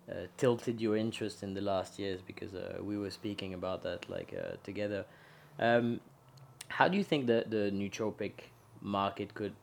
uh, 0.09 0.27
tilted 0.37 0.81
your 0.81 0.97
interest 0.97 1.43
in 1.43 1.53
the 1.53 1.61
last 1.61 1.97
years 1.97 2.21
because 2.21 2.53
uh, 2.53 2.77
we 2.81 2.97
were 2.97 3.09
speaking 3.09 3.53
about 3.53 3.83
that 3.83 4.09
like 4.09 4.33
uh, 4.37 4.55
together. 4.63 5.05
Um, 5.59 5.99
how 6.67 6.87
do 6.87 6.97
you 6.97 7.03
think 7.03 7.27
that 7.27 7.51
the 7.51 7.71
nootropic 7.71 8.33
market 8.81 9.33
could 9.33 9.53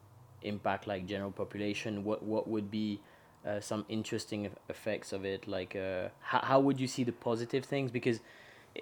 impact 0.43 0.87
like 0.87 1.07
general 1.07 1.33
population? 1.33 2.05
What 2.05 2.23
what 2.23 2.49
would 2.49 2.71
be 2.71 3.01
uh, 3.47 3.61
some 3.61 3.85
interesting 3.89 4.51
effects 4.69 5.13
of 5.13 5.25
it? 5.25 5.47
Like 5.47 5.77
uh, 5.77 6.09
how 6.21 6.41
how 6.43 6.61
would 6.61 6.81
you 6.81 6.87
see 6.87 7.05
the 7.05 7.13
positive 7.13 7.65
things? 7.65 7.91
Because 7.91 8.21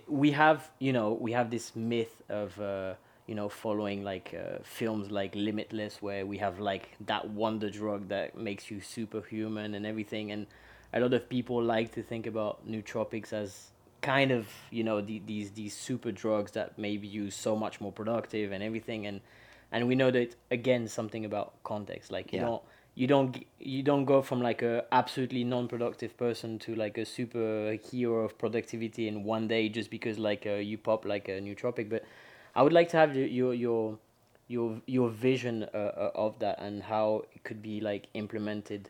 we 0.07 0.33
have 0.33 0.71
you 0.79 0.93
know 0.93 1.13
we 1.13 1.33
have 1.33 1.51
this 1.51 1.75
myth 1.75 2.23
of 2.29 2.59
uh, 2.61 2.95
you 3.27 3.35
know 3.35 3.49
following 3.49 4.05
like 4.05 4.35
uh, 4.35 4.59
films 4.63 5.11
like 5.11 5.35
Limitless 5.35 6.03
where 6.03 6.27
we 6.27 6.39
have 6.39 6.61
like 6.61 6.91
that 7.07 7.29
wonder 7.29 7.71
drug 7.71 8.09
that 8.09 8.37
makes 8.37 8.71
you 8.71 8.81
superhuman 8.81 9.75
and 9.75 9.87
everything 9.87 10.31
and 10.31 10.47
a 10.93 11.01
lot 11.01 11.13
of 11.13 11.29
people 11.29 11.63
like 11.63 11.93
to 11.93 12.03
think 12.03 12.27
about 12.27 12.67
nootropics 12.69 13.33
as 13.33 13.71
kind 14.01 14.31
of 14.31 14.47
you 14.71 14.85
know 14.85 15.01
the, 15.01 15.21
these 15.27 15.51
these 15.53 15.77
super 15.77 16.13
drugs 16.13 16.53
that 16.53 16.79
maybe 16.79 17.07
you 17.07 17.31
so 17.31 17.57
much 17.57 17.81
more 17.81 17.93
productive 17.93 18.53
and 18.53 18.63
everything 18.63 19.07
and 19.07 19.21
and 19.73 19.87
we 19.89 19.95
know 19.95 20.11
that 20.11 20.35
again 20.51 20.87
something 20.87 21.25
about 21.25 21.53
context 21.65 22.11
like 22.13 22.33
you 22.33 22.39
Yeah. 22.39 22.47
don't 22.47 22.63
you 22.95 23.07
don't 23.07 23.45
you 23.59 23.83
don't 23.83 24.05
go 24.05 24.23
from 24.23 24.41
like 24.41 24.63
a 24.63 24.85
absolutely 24.93 25.45
non-productive 25.45 26.17
person 26.17 26.59
to 26.61 26.75
like 26.75 26.97
a 26.99 27.05
super 27.05 27.77
hero 27.91 28.25
of 28.25 28.39
productivity 28.39 29.09
in 29.09 29.25
one 29.25 29.49
day 29.49 29.69
just 29.69 29.91
because 29.91 30.19
like 30.19 30.47
uh, 30.47 30.55
you 30.55 30.79
pop 30.79 31.05
like 31.05 31.29
a 31.29 31.41
nootropic 31.41 31.89
but 31.89 32.05
i 32.55 32.63
would 32.63 32.73
like 32.73 32.89
to 32.89 32.97
have 32.97 33.15
your 33.15 33.55
your 33.55 33.99
your 34.49 34.81
your, 34.87 35.11
vision 35.11 35.65
uh, 35.75 35.77
uh, 35.77 36.11
of 36.15 36.39
that 36.39 36.59
and 36.61 36.83
how 36.85 37.23
it 37.35 37.45
could 37.45 37.61
be 37.63 37.81
like 37.81 38.07
implemented 38.15 38.89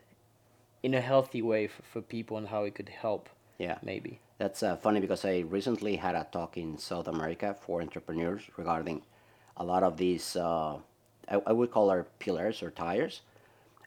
in 0.83 0.93
a 0.93 1.01
healthy 1.01 1.41
way 1.41 1.67
for, 1.67 1.83
for 1.83 2.01
people 2.01 2.37
and 2.37 2.47
how 2.47 2.63
it 2.63 2.75
could 2.75 2.89
help 2.89 3.29
Yeah. 3.57 3.77
maybe 3.83 4.19
That's 4.37 4.63
uh, 4.63 4.77
funny 4.77 4.99
because 5.01 5.25
I 5.25 5.39
recently 5.39 5.97
had 5.97 6.15
a 6.15 6.25
talk 6.31 6.57
in 6.57 6.77
South 6.77 7.07
America 7.07 7.53
for 7.59 7.81
entrepreneurs 7.81 8.43
regarding 8.57 9.01
a 9.57 9.63
lot 9.65 9.83
of 9.83 9.97
these, 9.97 10.35
uh, 10.37 10.77
I, 11.27 11.41
I 11.45 11.51
would 11.51 11.71
call 11.71 11.89
our 11.89 12.05
pillars 12.19 12.63
or 12.63 12.71
tires. 12.71 13.21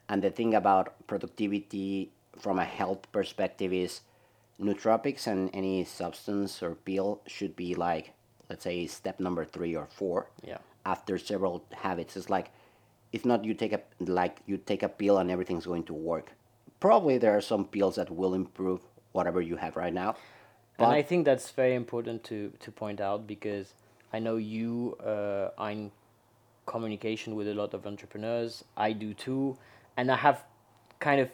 And 0.09 0.23
the 0.23 0.31
thing 0.31 0.55
about 0.55 0.93
productivity 1.07 2.11
from 2.39 2.59
a 2.59 2.65
health 2.65 3.11
perspective 3.13 3.73
is 3.73 4.03
nootropics 4.61 5.27
and 5.27 5.49
any 5.55 5.85
substance 5.85 6.63
or 6.63 6.75
pill 6.75 7.21
should 7.27 7.57
be 7.57 7.75
like, 7.75 8.13
let's 8.51 8.65
say, 8.65 8.87
step 8.87 9.19
number 9.19 9.45
three 9.47 9.75
or 9.75 9.87
four. 9.87 10.29
Yeah. 10.45 10.59
After 10.85 11.17
several 11.17 11.65
habits, 11.73 12.17
it's 12.17 12.29
like, 12.29 12.51
it's 13.13 13.25
not 13.25 13.45
you 13.45 13.55
take 13.55 13.73
a 13.73 13.81
like 14.01 14.39
you 14.47 14.57
take 14.59 14.83
a 14.83 14.89
pill 14.89 15.19
and 15.19 15.31
everything's 15.31 15.67
going 15.67 15.85
to 15.85 15.95
work. 15.95 16.33
Probably 16.83 17.17
there 17.17 17.37
are 17.37 17.41
some 17.41 17.65
pills 17.67 17.95
that 17.95 18.11
will 18.11 18.35
improve 18.35 18.81
whatever 19.13 19.41
you 19.41 19.55
have 19.55 19.77
right 19.77 19.95
now. 19.95 20.17
and 20.79 20.89
I 20.89 21.01
think 21.01 21.25
that's 21.25 21.49
very 21.51 21.77
important 21.77 22.25
to 22.25 22.51
to 22.59 22.73
point 22.73 23.01
out 23.01 23.25
because 23.25 23.75
I 24.13 24.19
know 24.19 24.37
you 24.37 24.97
uh, 24.99 25.51
are 25.63 25.71
in 25.71 25.93
communication 26.67 27.37
with 27.37 27.47
a 27.47 27.55
lot 27.55 27.73
of 27.73 27.87
entrepreneurs. 27.87 28.65
I 28.77 28.91
do 29.05 29.15
too, 29.15 29.57
and 29.97 30.11
I 30.11 30.17
have 30.17 30.43
kind 30.99 31.21
of 31.21 31.31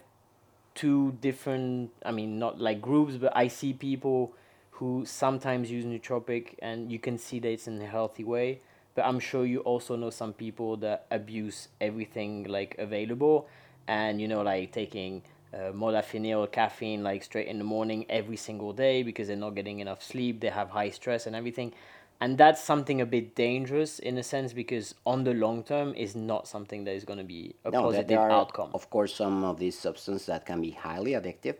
two 0.75 1.17
different. 1.23 1.93
I 2.05 2.13
mean, 2.13 2.39
not 2.39 2.61
like 2.61 2.83
groups, 2.83 3.17
but 3.17 3.33
I 3.35 3.49
see 3.49 3.73
people 3.73 4.35
who 4.73 5.07
sometimes 5.07 5.71
use 5.71 5.87
nootropic, 5.87 6.57
and 6.61 6.93
you 6.93 6.99
can 6.99 7.17
see 7.17 7.41
that 7.41 7.49
it's 7.49 7.67
in 7.67 7.81
a 7.81 7.87
healthy 7.87 8.25
way. 8.35 8.61
But 8.95 9.07
I'm 9.07 9.19
sure 9.19 9.47
you 9.47 9.61
also 9.61 9.97
know 9.97 10.11
some 10.11 10.35
people 10.35 10.77
that 10.85 11.07
abuse 11.11 11.69
everything 11.81 12.45
like 12.45 12.77
available, 12.77 13.49
and 13.87 14.21
you 14.21 14.29
know, 14.29 14.43
like 14.43 14.73
taking 14.73 15.23
uh, 15.55 15.73
modafinil, 15.73 16.51
caffeine, 16.53 17.03
like 17.03 17.23
straight 17.23 17.49
in 17.49 17.59
the 17.59 17.65
morning 17.65 18.07
every 18.09 18.37
single 18.37 18.73
day 18.73 19.03
because 19.03 19.29
they're 19.29 19.37
not 19.37 19.55
getting 19.55 19.81
enough 19.81 20.03
sleep. 20.03 20.41
They 20.41 20.49
have 20.51 20.71
high 20.71 20.91
stress 20.91 21.27
and 21.27 21.35
everything, 21.35 21.73
and 22.21 22.37
that's 22.37 22.63
something 22.63 23.01
a 23.01 23.07
bit 23.07 23.35
dangerous 23.35 23.99
in 23.99 24.19
a 24.19 24.23
sense 24.23 24.53
because 24.53 24.95
on 25.07 25.25
the 25.25 25.35
long 25.35 25.63
term 25.63 25.95
is 25.95 26.15
not 26.15 26.49
something 26.49 26.85
that 26.85 26.95
is 26.95 27.05
going 27.05 27.19
to 27.19 27.25
be 27.25 27.55
a 27.65 27.71
No, 27.71 27.83
positive 27.83 28.19
are, 28.19 28.31
outcome. 28.31 28.71
Of 28.75 28.91
course, 28.91 29.15
some 29.15 29.45
of 29.45 29.59
these 29.59 29.79
substances 29.79 30.27
that 30.27 30.45
can 30.47 30.61
be 30.61 30.71
highly 30.71 31.13
addictive, 31.13 31.57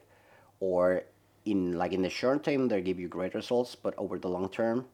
or 0.61 1.05
in 1.44 1.79
like 1.79 1.92
in 1.92 2.03
the 2.03 2.11
short 2.11 2.44
term 2.44 2.68
they 2.68 2.81
give 2.81 2.98
you 2.98 3.09
great 3.09 3.35
results, 3.35 3.74
but 3.74 3.94
over 3.96 4.18
the 4.18 4.29
long 4.29 4.48
term, 4.48 4.87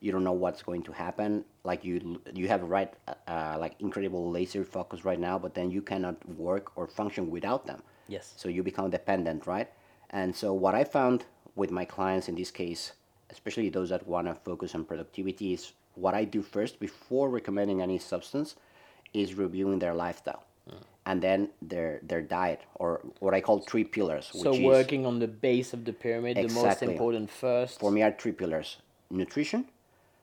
you 0.00 0.10
don't 0.10 0.24
know 0.24 0.32
what's 0.32 0.62
going 0.62 0.82
to 0.82 0.92
happen. 0.92 1.44
Like 1.64 1.84
you, 1.84 2.20
you 2.34 2.48
have 2.48 2.62
right, 2.62 2.92
uh, 3.28 3.56
like 3.60 3.76
incredible 3.78 4.30
laser 4.30 4.64
focus 4.64 5.04
right 5.04 5.20
now, 5.20 5.38
but 5.38 5.54
then 5.54 5.70
you 5.70 5.80
cannot 5.80 6.16
work 6.28 6.72
or 6.76 6.88
function 6.88 7.30
without 7.30 7.66
them. 7.66 7.82
Yes. 8.08 8.34
So 8.36 8.48
you 8.48 8.62
become 8.62 8.90
dependent, 8.90 9.46
right? 9.46 9.68
And 10.10 10.34
so 10.34 10.52
what 10.52 10.74
I 10.74 10.84
found 10.84 11.24
with 11.54 11.70
my 11.70 11.84
clients 11.84 12.28
in 12.28 12.34
this 12.34 12.50
case, 12.50 12.92
especially 13.30 13.68
those 13.68 13.90
that 13.90 14.06
want 14.06 14.26
to 14.26 14.34
focus 14.34 14.74
on 14.74 14.84
productivity, 14.84 15.54
is 15.54 15.72
what 15.94 16.14
I 16.14 16.24
do 16.24 16.42
first 16.42 16.80
before 16.80 17.28
recommending 17.30 17.80
any 17.82 17.98
substance 17.98 18.56
is 19.12 19.34
reviewing 19.34 19.78
their 19.78 19.94
lifestyle. 19.94 20.44
Mm. 20.68 20.82
And 21.04 21.22
then 21.22 21.48
their 21.60 22.00
their 22.02 22.22
diet, 22.22 22.60
or 22.76 23.00
what 23.18 23.34
I 23.34 23.40
call 23.40 23.58
three 23.58 23.84
pillars. 23.84 24.30
Which 24.32 24.42
So 24.42 24.52
is, 24.54 24.60
working 24.60 25.04
on 25.04 25.18
the 25.18 25.26
base 25.26 25.72
of 25.72 25.84
the 25.84 25.92
pyramid, 25.92 26.36
the 26.36 26.54
most 26.54 26.82
important 26.82 27.28
first. 27.30 27.80
for 27.80 27.90
me 27.90 28.02
are 28.02 28.12
three 28.12 28.32
pillars: 28.32 28.76
nutrition. 29.10 29.66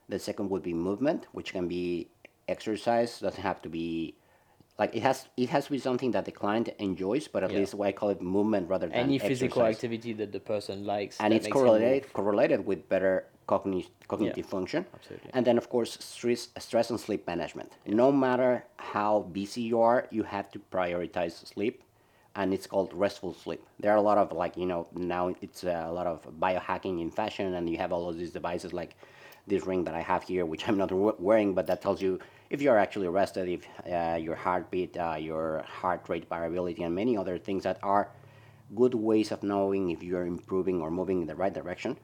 The 0.07 0.17
second 0.17 0.49
would 0.49 0.63
be 0.63 0.73
movement, 0.73 1.27
which 1.33 1.51
can 1.51 1.67
be 1.67 2.07
exercise. 2.47 3.19
Doesn't 3.19 3.43
have 3.43 3.61
to 3.63 3.69
be 3.69 4.15
like 4.79 4.95
it 4.95 5.03
has. 5.03 5.27
It 5.37 5.49
has 5.49 5.65
to 5.65 5.71
be 5.71 5.77
something 5.79 6.11
that 6.11 6.25
the 6.25 6.31
client 6.31 6.69
enjoys, 6.79 7.27
but 7.27 7.43
at 7.43 7.51
Yeah. 7.51 7.59
least 7.59 7.73
what 7.75 7.87
I 7.87 7.91
call 7.91 8.09
it 8.09 8.21
movement 8.21 8.69
rather 8.69 8.87
than 8.87 8.95
Any 8.95 9.19
physical 9.19 9.61
exercise. 9.61 9.75
activity 9.75 10.13
that 10.13 10.31
the 10.31 10.39
person 10.39 10.85
likes. 10.85 11.15
and 11.19 11.33
it's 11.33 11.47
correlated 11.47 12.11
correlated 12.13 12.65
with 12.65 12.79
better 12.95 13.25
cognitive 13.51 13.91
cognitive 14.07 14.45
function. 14.45 14.85
absolutely. 14.97 15.29
And 15.35 15.45
then 15.45 15.57
of 15.57 15.67
course 15.69 15.91
stress 15.99 16.41
stress 16.57 16.89
and 16.89 16.99
sleep 16.99 17.21
management. 17.27 17.69
No 17.85 18.11
matter 18.11 18.51
how 18.95 19.13
busy 19.39 19.61
you 19.71 19.81
are, 19.81 20.07
you 20.17 20.23
have 20.35 20.47
to 20.53 20.59
prioritize 20.75 21.35
sleep, 21.53 21.75
and 22.39 22.53
it's 22.55 22.67
called 22.73 22.89
restful 22.93 23.33
sleep. 23.33 23.61
There 23.81 23.91
are 23.91 23.97
a 24.03 24.07
lot 24.11 24.17
of 24.23 24.27
like 24.43 24.53
you 24.61 24.65
know 24.71 24.81
now 24.95 25.23
it's 25.45 25.63
a 25.63 25.91
lot 25.99 26.07
of 26.13 26.17
biohacking 26.45 26.95
in 27.03 27.09
fashion, 27.11 27.53
and 27.57 27.63
you 27.71 27.77
have 27.83 27.91
all 27.95 28.05
of 28.09 28.15
these 28.21 28.31
devices 28.39 28.71
like 28.81 28.95
this 29.51 29.65
ring 29.65 29.83
that 29.85 29.95
I 30.01 30.03
have 30.11 30.23
here, 30.31 30.45
which 30.45 30.63
I'm 30.67 30.77
not 30.77 30.91
wearing, 31.27 31.49
but 31.57 31.65
that 31.67 31.81
tells 31.81 32.01
you 32.05 32.19
if 32.49 32.61
you're 32.61 32.77
actually 32.77 33.07
rested, 33.07 33.47
if 33.47 33.67
uh, 33.91 34.15
your 34.15 34.35
heartbeat, 34.35 34.97
uh, 34.97 35.15
your 35.19 35.63
heart 35.67 36.07
rate 36.09 36.27
variability, 36.27 36.83
and 36.83 36.95
many 36.95 37.15
other 37.15 37.37
things 37.37 37.63
that 37.63 37.77
are 37.83 38.09
good 38.75 38.93
ways 38.95 39.31
of 39.31 39.43
knowing 39.43 39.91
if 39.91 40.03
you're 40.03 40.25
improving 40.25 40.81
or 40.81 40.91
moving 40.91 41.21
in 41.21 41.27
the 41.27 41.35
right 41.35 41.53
direction. 41.53 41.97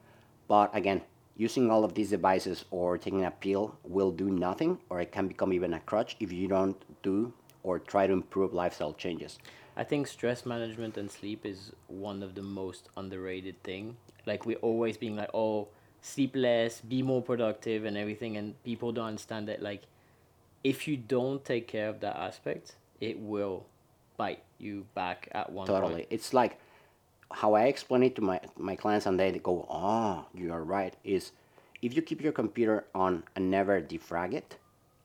But 0.48 0.74
again, 0.74 1.02
using 1.36 1.70
all 1.70 1.84
of 1.84 1.94
these 1.94 2.10
devices 2.10 2.64
or 2.70 2.96
taking 2.96 3.24
a 3.24 3.30
pill 3.30 3.76
will 3.82 4.10
do 4.12 4.30
nothing, 4.30 4.78
or 4.88 5.00
it 5.00 5.12
can 5.12 5.28
become 5.28 5.52
even 5.52 5.74
a 5.74 5.80
crutch 5.80 6.16
if 6.20 6.32
you 6.32 6.48
don't 6.48 6.80
do 7.02 7.32
or 7.62 7.80
try 7.80 8.06
to 8.06 8.12
improve 8.12 8.54
lifestyle 8.54 8.92
changes. 8.92 9.38
I 9.76 9.84
think 9.84 10.06
stress 10.06 10.46
management 10.46 10.96
and 10.96 11.10
sleep 11.10 11.44
is 11.44 11.72
one 11.88 12.22
of 12.22 12.34
the 12.34 12.42
most 12.42 12.88
underrated 12.96 13.62
thing. 13.64 13.96
Like 14.24 14.46
we're 14.46 14.58
always 14.58 14.96
being 14.96 15.16
like, 15.16 15.30
oh, 15.34 15.68
sleep 16.00 16.34
less, 16.34 16.80
be 16.80 17.02
more 17.02 17.20
productive, 17.20 17.84
and 17.84 17.96
everything, 17.96 18.36
and 18.36 18.62
people 18.62 18.92
don't 18.92 19.06
understand 19.06 19.48
that 19.48 19.62
like 19.62 19.82
if 20.64 20.88
you 20.88 20.96
don't 20.96 21.44
take 21.44 21.68
care 21.68 21.88
of 21.88 22.00
that 22.00 22.16
aspect, 22.16 22.76
it 23.00 23.18
will 23.18 23.66
bite 24.16 24.42
you 24.58 24.86
back 24.94 25.28
at 25.32 25.50
one 25.52 25.66
totally. 25.66 25.94
point. 25.94 26.06
It's 26.10 26.32
like 26.32 26.58
how 27.30 27.54
I 27.54 27.64
explain 27.64 28.02
it 28.02 28.16
to 28.16 28.22
my, 28.22 28.40
my 28.56 28.76
clients 28.76 29.06
and 29.06 29.18
they 29.18 29.32
go, 29.32 29.66
oh, 29.68 30.26
you 30.34 30.52
are 30.52 30.62
right, 30.62 30.94
is 31.04 31.32
if 31.82 31.94
you 31.94 32.02
keep 32.02 32.22
your 32.22 32.32
computer 32.32 32.84
on 32.94 33.24
and 33.34 33.50
never 33.50 33.80
defrag 33.80 34.32
it, 34.32 34.56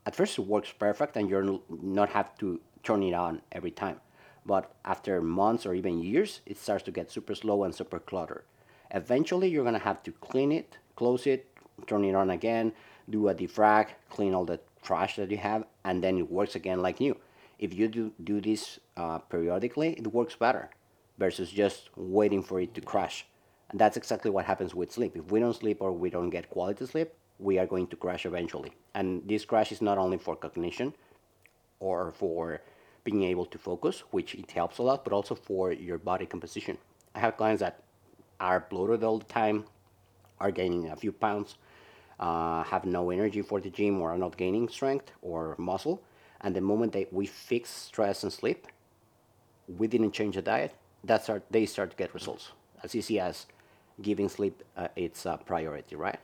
at 0.05 0.15
first 0.15 0.39
it 0.39 0.47
works 0.47 0.71
perfect 0.71 1.15
and 1.15 1.29
you're 1.29 1.59
not 1.81 2.09
have 2.09 2.37
to 2.39 2.59
turn 2.83 3.03
it 3.03 3.13
on 3.13 3.41
every 3.51 3.71
time. 3.71 3.99
But 4.45 4.73
after 4.85 5.21
months 5.21 5.65
or 5.65 5.75
even 5.75 6.01
years, 6.01 6.39
it 6.45 6.57
starts 6.57 6.83
to 6.85 6.91
get 6.91 7.11
super 7.11 7.35
slow 7.35 7.63
and 7.63 7.75
super 7.75 7.99
cluttered. 7.99 8.43
Eventually, 8.89 9.47
you're 9.47 9.63
gonna 9.63 9.79
have 9.79 10.01
to 10.03 10.11
clean 10.13 10.51
it, 10.51 10.77
close 10.95 11.27
it, 11.27 11.47
turn 11.85 12.03
it 12.03 12.15
on 12.15 12.31
again, 12.31 12.73
do 13.09 13.27
a 13.27 13.35
defrag, 13.35 13.89
clean 14.09 14.33
all 14.33 14.45
the 14.45 14.59
trash 14.81 15.15
that 15.15 15.31
you 15.31 15.37
have, 15.37 15.65
and 15.83 16.03
then 16.03 16.17
it 16.17 16.29
works 16.31 16.55
again 16.55 16.81
like 16.81 16.99
new. 16.99 17.15
If 17.59 17.73
you 17.73 17.87
do, 17.87 18.11
do 18.23 18.41
this 18.41 18.79
uh, 18.97 19.19
periodically, 19.19 19.93
it 19.93 20.07
works 20.07 20.35
better 20.35 20.69
versus 21.17 21.51
just 21.51 21.89
waiting 21.95 22.41
for 22.41 22.59
it 22.59 22.73
to 22.73 22.81
crash. 22.81 23.25
And 23.69 23.79
that's 23.79 23.97
exactly 23.97 24.31
what 24.31 24.45
happens 24.45 24.73
with 24.73 24.91
sleep. 24.91 25.15
If 25.15 25.31
we 25.31 25.39
don't 25.39 25.55
sleep 25.55 25.77
or 25.79 25.91
we 25.91 26.09
don't 26.09 26.29
get 26.29 26.49
quality 26.49 26.85
sleep, 26.85 27.11
we 27.39 27.57
are 27.57 27.65
going 27.65 27.87
to 27.87 27.95
crash 27.95 28.25
eventually. 28.25 28.71
And 28.93 29.21
this 29.27 29.45
crash 29.45 29.71
is 29.71 29.81
not 29.81 29.97
only 29.97 30.17
for 30.17 30.35
cognition 30.35 30.93
or 31.79 32.11
for 32.11 32.61
being 33.03 33.23
able 33.23 33.45
to 33.45 33.57
focus, 33.57 34.03
which 34.11 34.35
it 34.35 34.51
helps 34.51 34.77
a 34.77 34.83
lot, 34.83 35.03
but 35.03 35.13
also 35.13 35.35
for 35.35 35.71
your 35.71 35.97
body 35.97 36.25
composition. 36.25 36.77
I 37.15 37.19
have 37.19 37.37
clients 37.37 37.61
that 37.61 37.83
are 38.39 38.65
bloated 38.69 39.03
all 39.03 39.19
the 39.19 39.25
time, 39.25 39.65
are 40.39 40.51
gaining 40.51 40.89
a 40.89 40.95
few 40.95 41.11
pounds, 41.11 41.55
uh, 42.21 42.63
have 42.63 42.85
no 42.85 43.09
energy 43.09 43.41
for 43.41 43.59
the 43.59 43.69
gym, 43.69 43.99
or 43.99 44.11
are 44.11 44.17
not 44.17 44.37
gaining 44.37 44.69
strength 44.69 45.11
or 45.21 45.55
muscle. 45.57 46.01
And 46.41 46.55
the 46.55 46.61
moment 46.61 46.93
that 46.93 47.11
we 47.11 47.25
fix 47.25 47.69
stress 47.69 48.23
and 48.23 48.31
sleep, 48.31 48.67
we 49.77 49.87
didn't 49.87 50.11
change 50.11 50.35
the 50.35 50.41
diet, 50.41 50.73
that's 51.03 51.29
our, 51.29 51.41
they 51.49 51.65
start 51.65 51.91
to 51.91 51.97
get 51.97 52.13
results 52.13 52.51
as 52.83 52.95
easy 52.95 53.19
as 53.19 53.45
giving 54.01 54.29
sleep 54.29 54.63
uh, 54.77 54.87
its 54.95 55.25
a 55.25 55.39
priority, 55.45 55.95
right? 55.95 56.19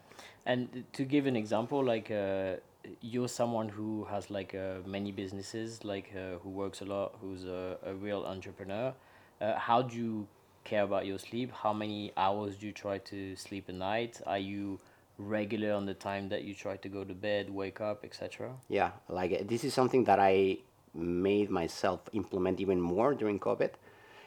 And 0.46 0.86
to 0.94 1.04
give 1.04 1.26
an 1.26 1.36
example, 1.36 1.84
like 1.84 2.10
uh, 2.10 2.56
you're 3.02 3.28
someone 3.28 3.70
who 3.70 4.06
has 4.06 4.30
like 4.30 4.56
uh, 4.56 4.76
many 4.86 5.12
businesses, 5.12 5.84
like 5.84 6.12
uh, 6.16 6.40
who 6.40 6.50
works 6.50 6.82
a 6.82 6.86
lot, 6.86 7.16
who's 7.22 7.44
a, 7.46 7.78
a 7.86 7.94
real 7.94 8.24
entrepreneur. 8.26 8.94
Uh, 9.42 9.56
how 9.56 9.82
do 9.82 9.96
you 9.96 10.28
care 10.64 10.84
about 10.84 11.06
your 11.06 11.20
sleep? 11.20 11.52
How 11.52 11.74
many 11.74 12.12
hours 12.18 12.56
do 12.56 12.68
you 12.68 12.72
try 12.72 12.98
to 13.00 13.36
sleep 13.36 13.70
a 13.70 13.74
night? 13.74 14.22
Are 14.26 14.40
you 14.40 14.80
regular 15.18 15.74
on 15.74 15.86
the 15.86 15.94
time 15.94 16.30
that 16.30 16.44
you 16.44 16.54
try 16.54 16.78
to 16.78 16.90
go 16.90 17.04
to 17.04 17.14
bed, 17.14 17.50
wake 17.50 17.82
up, 17.82 18.06
etc.? 18.06 18.52
Yeah, 18.70 18.92
like 19.10 19.48
this 19.48 19.64
is 19.64 19.74
something 19.74 20.04
that 20.06 20.20
I 20.20 20.60
made 20.94 21.50
myself 21.50 22.02
implement 22.14 22.60
even 22.60 22.82
more 22.82 23.14
during 23.14 23.40
COVID 23.40 23.72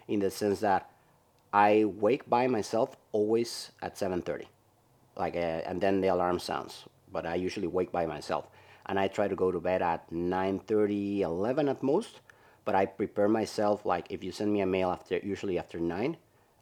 in 0.09 0.21
the 0.21 0.31
sense 0.31 0.61
that 0.61 0.91
I 1.53 1.85
wake 1.85 2.29
by 2.29 2.47
myself 2.47 2.97
always 3.13 3.73
at 3.83 3.97
7:30, 3.97 4.47
like, 5.17 5.35
uh, 5.35 5.67
and 5.67 5.81
then 5.81 6.01
the 6.01 6.09
alarm 6.09 6.39
sounds. 6.39 6.87
But 7.13 7.27
I 7.27 7.35
usually 7.35 7.67
wake 7.67 7.91
by 7.91 8.07
myself, 8.07 8.47
and 8.87 8.99
I 8.99 9.09
try 9.09 9.27
to 9.27 9.35
go 9.35 9.51
to 9.51 9.61
bed 9.61 9.83
at 9.83 10.11
9:30, 10.13 11.23
11 11.23 11.69
at 11.69 11.83
most. 11.83 12.21
But 12.65 12.75
I 12.75 12.87
prepare 12.87 13.29
myself 13.29 13.85
like 13.85 14.07
if 14.11 14.23
you 14.23 14.31
send 14.31 14.53
me 14.53 14.61
a 14.61 14.67
mail 14.67 14.91
after 14.91 15.19
usually 15.19 15.59
after 15.59 15.81
nine, 15.81 16.19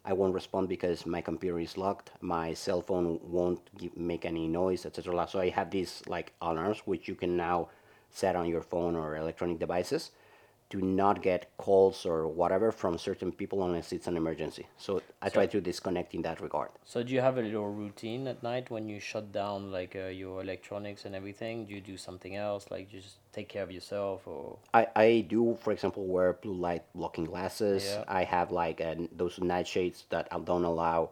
I 0.09 0.15
won't 0.15 0.33
respond 0.33 0.71
because 0.71 1.05
my 1.05 1.21
computer 1.21 1.61
is 1.61 1.77
locked. 1.77 2.13
My 2.23 2.55
cell 2.55 2.81
phone 2.81 3.21
won't 3.23 3.61
give, 3.77 3.95
make 3.95 4.25
any 4.25 4.49
noise, 4.49 4.87
etc. 4.87 5.29
So 5.29 5.39
I 5.39 5.51
have 5.51 5.71
these 5.71 6.03
like 6.07 6.33
alarms 6.41 6.79
which 6.87 7.09
you 7.09 7.15
can 7.15 7.37
now 7.37 7.69
set 8.11 8.35
on 8.35 8.47
your 8.49 8.63
phone 8.63 8.97
or 8.97 9.17
electronic 9.17 9.59
devices 9.59 10.13
to 10.71 10.79
not 10.81 11.23
get 11.23 11.51
calls 11.59 12.07
or 12.07 12.27
whatever 12.27 12.73
from 12.73 12.97
certain 12.97 13.31
people 13.31 13.65
unless 13.65 13.93
it's 13.93 14.07
an 14.07 14.17
emergency. 14.17 14.67
So 14.79 15.03
I 15.21 15.29
so, 15.29 15.35
try 15.35 15.47
to 15.47 15.61
disconnect 15.61 16.15
in 16.15 16.23
that 16.23 16.41
regard. 16.41 16.71
So 16.87 17.03
do 17.03 17.13
you 17.13 17.21
have 17.21 17.37
a 17.37 17.43
little 17.43 17.69
routine 17.69 18.27
at 18.29 18.43
night 18.43 18.71
when 18.71 18.89
you 18.89 19.01
shut 19.01 19.31
down 19.31 19.71
like 19.71 19.95
uh, 19.95 20.07
your 20.07 20.41
electronics 20.41 21.05
and 21.05 21.15
everything? 21.15 21.67
Do 21.67 21.75
you 21.75 21.83
do 21.83 21.99
something 21.99 22.35
else 22.35 22.71
like 22.71 22.91
just 22.91 23.17
take 23.39 23.49
care 23.49 23.63
of 23.63 23.71
yourself 23.71 24.27
or? 24.27 24.59
I, 24.75 24.87
I 24.97 25.27
do, 25.29 25.57
for 25.63 25.73
example, 25.73 26.05
wear 26.07 26.33
blue 26.33 26.55
light 26.55 26.85
blocking 26.95 27.25
glasses. 27.25 27.85
Yeah. 27.85 28.05
I 28.21 28.25
have 28.25 28.51
like 28.51 28.81
uh, 28.81 28.95
those 29.21 29.37
nightshades 29.39 30.05
that 30.11 30.29
I 30.31 30.39
don't 30.39 30.65
allow 30.65 31.11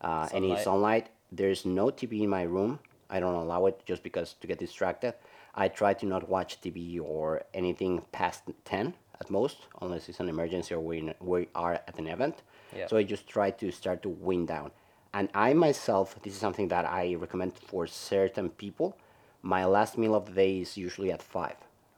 uh, 0.00 0.28
sunlight. 0.28 0.34
any 0.34 0.62
sunlight. 0.62 1.06
There's 1.30 1.64
no 1.64 1.86
TV 1.86 2.22
in 2.22 2.30
my 2.30 2.42
room. 2.42 2.78
I 3.08 3.20
don't 3.20 3.34
allow 3.34 3.66
it 3.66 3.80
just 3.86 4.02
because 4.02 4.34
to 4.40 4.46
get 4.46 4.58
distracted. 4.58 5.14
I 5.54 5.68
try 5.68 5.92
to 5.94 6.06
not 6.06 6.28
watch 6.28 6.60
TV 6.60 7.00
or 7.00 7.42
anything 7.52 8.02
past 8.12 8.42
10 8.64 8.94
at 9.20 9.30
most, 9.30 9.58
unless 9.82 10.08
it's 10.08 10.20
an 10.20 10.28
emergency 10.28 10.74
or 10.74 10.80
we, 10.80 11.12
we 11.20 11.48
are 11.54 11.74
at 11.74 11.98
an 11.98 12.06
event. 12.06 12.36
Yeah. 12.74 12.86
So 12.86 12.96
I 12.96 13.02
just 13.02 13.28
try 13.28 13.50
to 13.50 13.70
start 13.70 14.02
to 14.02 14.08
wind 14.08 14.48
down. 14.48 14.70
And 15.14 15.28
I 15.34 15.52
myself, 15.52 16.18
this 16.22 16.32
is 16.32 16.40
something 16.40 16.68
that 16.68 16.86
I 16.86 17.14
recommend 17.16 17.52
for 17.54 17.86
certain 17.86 18.48
people. 18.48 18.96
My 19.42 19.64
last 19.64 19.98
meal 19.98 20.14
of 20.14 20.26
the 20.26 20.32
day 20.32 20.60
is 20.60 20.76
usually 20.76 21.10
at 21.10 21.22
5 21.22 21.54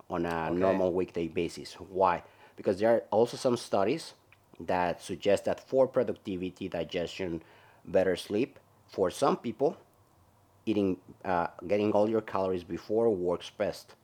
on 0.08 0.24
a 0.24 0.46
okay. 0.46 0.54
normal 0.54 0.92
weekday 0.92 1.28
basis. 1.28 1.74
Why? 1.74 2.22
Because 2.56 2.80
there 2.80 2.90
are 2.90 3.02
also 3.10 3.36
some 3.36 3.56
studies 3.56 4.14
that 4.60 5.02
suggest 5.02 5.44
that 5.44 5.60
for 5.60 5.86
productivity, 5.86 6.68
digestion, 6.68 7.42
better 7.84 8.16
sleep, 8.16 8.58
for 8.88 9.10
some 9.10 9.36
people, 9.36 9.76
eating, 10.64 10.96
uh, 11.24 11.48
getting 11.66 11.92
all 11.92 12.08
your 12.08 12.20
calories 12.20 12.64
before 12.64 13.10
works 13.10 13.50
best. 13.50 13.94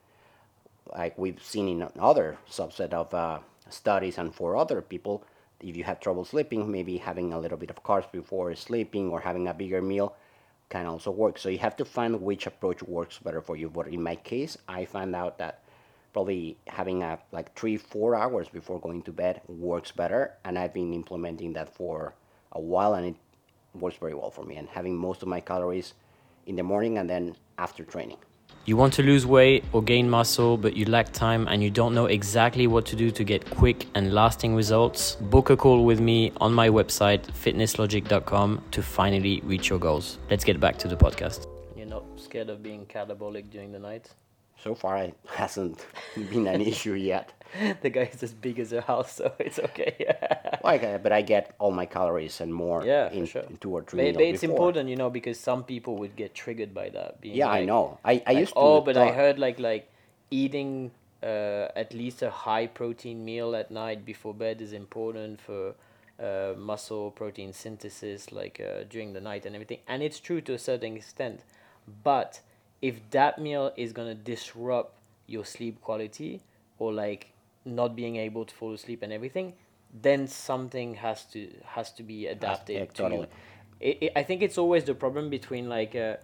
Like 0.93 1.17
we've 1.17 1.43
seen 1.43 1.69
in 1.69 1.89
other 1.99 2.39
subset 2.51 2.93
of 2.93 3.15
uh, 3.15 3.39
studies, 3.69 4.19
and 4.19 4.35
for 4.35 4.57
other 4.57 4.83
people, 4.83 5.25
if 5.61 5.77
you 5.77 5.85
have 5.85 6.01
trouble 6.01 6.25
sleeping, 6.25 6.71
maybe 6.71 6.99
having 6.99 7.33
a 7.33 7.39
little 7.39 7.59
bit 7.59 7.71
of 7.71 7.83
carbs 7.85 8.11
before 8.11 8.55
sleeping 8.55 9.11
or 9.11 9.21
having 9.21 9.47
a 9.47 9.55
bigger 9.55 9.81
meal 9.81 10.17
can 10.71 10.87
also 10.87 11.11
work. 11.11 11.37
So 11.39 11.49
you 11.49 11.59
have 11.59 11.77
to 11.77 11.85
find 11.85 12.23
which 12.23 12.47
approach 12.47 12.83
works 12.83 13.19
better 13.19 13.43
for 13.43 13.57
you. 13.57 13.69
But 13.69 13.89
in 13.89 14.03
my 14.03 14.17
case, 14.17 14.57
I 14.69 14.87
found 14.87 15.15
out 15.15 15.37
that 15.39 15.63
probably 16.13 16.57
having 16.67 17.03
a 17.03 17.19
like 17.33 17.55
three 17.55 17.77
four 17.77 18.15
hours 18.15 18.49
before 18.49 18.81
going 18.81 19.03
to 19.03 19.13
bed 19.13 19.43
works 19.47 19.93
better, 19.93 20.35
and 20.45 20.59
I've 20.59 20.73
been 20.73 20.95
implementing 20.95 21.53
that 21.55 21.75
for 21.75 22.15
a 22.53 22.61
while, 22.61 22.95
and 22.95 23.07
it 23.07 23.17
works 23.75 23.97
very 23.97 24.15
well 24.15 24.31
for 24.31 24.45
me. 24.45 24.57
And 24.57 24.69
having 24.69 24.97
most 24.97 25.23
of 25.23 25.29
my 25.29 25.41
calories 25.41 25.95
in 26.47 26.57
the 26.57 26.63
morning 26.63 26.99
and 26.99 27.09
then 27.11 27.37
after 27.59 27.85
training. 27.85 28.19
You 28.67 28.77
want 28.77 28.93
to 28.95 29.03
lose 29.03 29.27
weight 29.27 29.65
or 29.73 29.83
gain 29.83 30.09
muscle, 30.09 30.57
but 30.57 30.77
you 30.77 30.85
lack 30.85 31.13
time 31.13 31.49
and 31.49 31.63
you 31.63 31.71
don't 31.71 31.95
know 31.95 32.07
exactly 32.07 32.67
what 32.67 32.87
to 32.87 32.97
do 32.97 33.11
to 33.11 33.25
get 33.25 33.49
quick 33.51 33.87
and 33.95 34.13
lasting 34.13 34.55
results? 34.55 35.17
Book 35.17 35.51
a 35.51 35.57
call 35.57 35.85
with 35.85 36.01
me 36.01 36.33
on 36.41 36.53
my 36.53 36.69
website, 36.69 37.23
fitnesslogik.com, 37.33 38.63
to 38.71 38.83
finally 38.83 39.41
reach 39.45 39.71
your 39.71 39.79
goals. 39.79 40.19
Let's 40.31 40.45
get 40.45 40.61
back 40.61 40.77
to 40.79 40.89
the 40.89 40.97
podcast. 40.97 41.47
You're 41.77 41.87
not 41.87 42.05
scared 42.17 42.51
of 42.51 42.63
being 42.63 42.87
catabolic 42.87 43.51
during 43.51 43.73
the 43.73 43.79
night? 43.79 44.11
so 44.63 44.75
far 44.75 44.99
it 44.99 45.17
hasn't 45.27 45.87
been 46.15 46.47
an 46.47 46.61
issue 46.73 46.95
yet. 46.95 47.33
the 47.83 47.91
guy 47.91 48.11
is 48.13 48.23
as 48.23 48.33
big 48.33 48.59
as 48.59 48.73
a 48.73 48.81
house, 48.81 49.13
so 49.17 49.33
it's 49.39 49.59
okay. 49.59 49.95
like, 50.65 50.83
uh, 50.83 50.99
but 50.99 51.13
I 51.13 51.23
get 51.23 51.55
all 51.59 51.71
my 51.71 51.87
calories 51.87 52.41
and 52.41 52.53
more. 52.53 52.85
Yeah, 52.85 53.11
in, 53.11 53.27
sure. 53.27 53.43
in 53.43 53.57
two 53.59 53.71
or 53.71 53.83
three. 53.83 54.13
But, 54.13 54.21
it's 54.21 54.41
before. 54.41 54.55
important, 54.55 54.89
you 54.89 54.97
know, 54.97 55.11
because 55.11 55.39
some 55.39 55.65
people 55.65 55.97
would 55.97 56.17
get 56.17 56.35
triggered 56.35 56.75
by 56.75 56.91
that. 56.91 57.21
Being 57.21 57.37
yeah, 57.37 57.47
like, 57.47 57.63
I 57.63 57.65
know. 57.65 57.99
I, 58.05 58.13
I 58.27 58.33
like, 58.33 58.39
used 58.39 58.53
to. 58.53 58.59
Oh, 58.59 58.81
but 58.81 58.97
I 58.97 59.13
heard 59.13 59.39
like 59.39 59.59
like 59.59 59.91
eating 60.31 60.91
uh, 61.23 61.69
at 61.77 61.93
least 61.93 62.23
a 62.23 62.31
high 62.31 62.67
protein 62.67 63.25
meal 63.25 63.55
at 63.55 63.71
night 63.71 64.05
before 64.05 64.35
bed 64.35 64.61
is 64.61 64.73
important 64.73 65.41
for. 65.41 65.75
Uh, 66.21 66.53
muscle 66.59 67.11
protein 67.11 67.51
synthesis 67.51 68.31
like 68.31 68.61
uh, 68.61 68.85
during 68.91 69.15
the 69.15 69.21
night 69.23 69.47
and 69.47 69.55
everything 69.55 69.79
and 69.89 70.03
it's 70.03 70.21
true 70.21 70.43
to 70.43 70.53
a 70.53 70.59
certain 70.59 70.95
extent 70.95 71.41
but 72.05 72.41
if 72.83 73.09
that 73.09 73.39
meal 73.39 73.73
is 73.75 73.95
gonna 73.95 74.15
disrupt 74.15 74.99
your 75.27 75.47
sleep 75.47 75.81
quality 75.81 76.43
or 76.79 76.93
like 76.93 77.33
not 77.65 77.95
being 77.95 78.17
able 78.17 78.45
to 78.45 78.55
fall 78.55 78.73
asleep 78.73 79.03
and 79.03 79.13
everything, 79.13 79.55
then 80.03 80.27
something 80.27 80.95
has 80.95 81.25
to 81.27 81.51
has 81.65 81.93
to 81.93 82.03
be 82.03 82.27
adapted 82.27 82.77
yeah, 82.77 82.85
to 82.87 82.93
totally. 82.93 83.29
It, 83.81 83.99
it, 84.03 84.13
I 84.15 84.23
think 84.23 84.43
it's 84.43 84.59
always 84.59 84.85
the 84.85 84.95
problem 84.95 85.31
between 85.31 85.69
like 85.69 85.97
uh, 85.97 86.17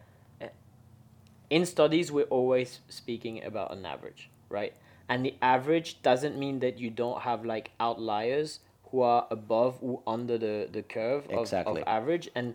in 1.51 1.66
studies 1.66 2.11
we're 2.11 2.25
always 2.25 2.81
speaking 2.88 3.42
about 3.44 3.72
an 3.72 3.85
average, 3.87 4.31
right? 4.49 4.72
And 5.09 5.25
the 5.25 5.35
average 5.40 6.03
doesn't 6.03 6.37
mean 6.38 6.59
that 6.61 6.79
you 6.79 6.90
don't 6.90 7.22
have 7.22 7.44
like 7.44 7.70
outliers 7.79 8.61
who 8.90 9.03
are 9.03 9.27
above 9.31 9.79
or 9.81 10.03
under 10.07 10.38
the, 10.38 10.68
the 10.70 10.83
curve 10.83 11.27
of, 11.27 11.40
Exactly. 11.40 11.83
of 11.83 11.88
average. 11.88 12.29
And 12.35 12.55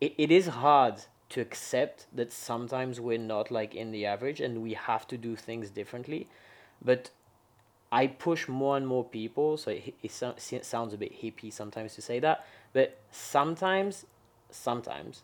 it, 0.00 0.14
it 0.18 0.30
is 0.30 0.46
hard 0.46 0.96
to 1.30 1.40
accept 1.40 2.06
that 2.14 2.32
sometimes 2.32 3.00
we're 3.00 3.18
not 3.18 3.50
like 3.50 3.74
in 3.74 3.92
the 3.92 4.06
average 4.06 4.40
and 4.40 4.62
we 4.62 4.74
have 4.74 5.08
to 5.08 5.16
do 5.16 5.36
things 5.36 5.70
differently. 5.70 6.28
But 6.82 7.10
I 7.92 8.08
push 8.08 8.48
more 8.48 8.76
and 8.76 8.86
more 8.86 9.04
people, 9.04 9.56
so 9.56 9.70
it, 9.70 9.94
it 10.02 10.10
so- 10.10 10.34
it 10.52 10.64
sounds 10.64 10.92
a 10.92 10.98
bit 10.98 11.22
hippie 11.22 11.52
sometimes 11.52 11.94
to 11.94 12.02
say 12.02 12.18
that, 12.20 12.44
but 12.72 12.98
sometimes, 13.10 14.06
sometimes, 14.50 15.22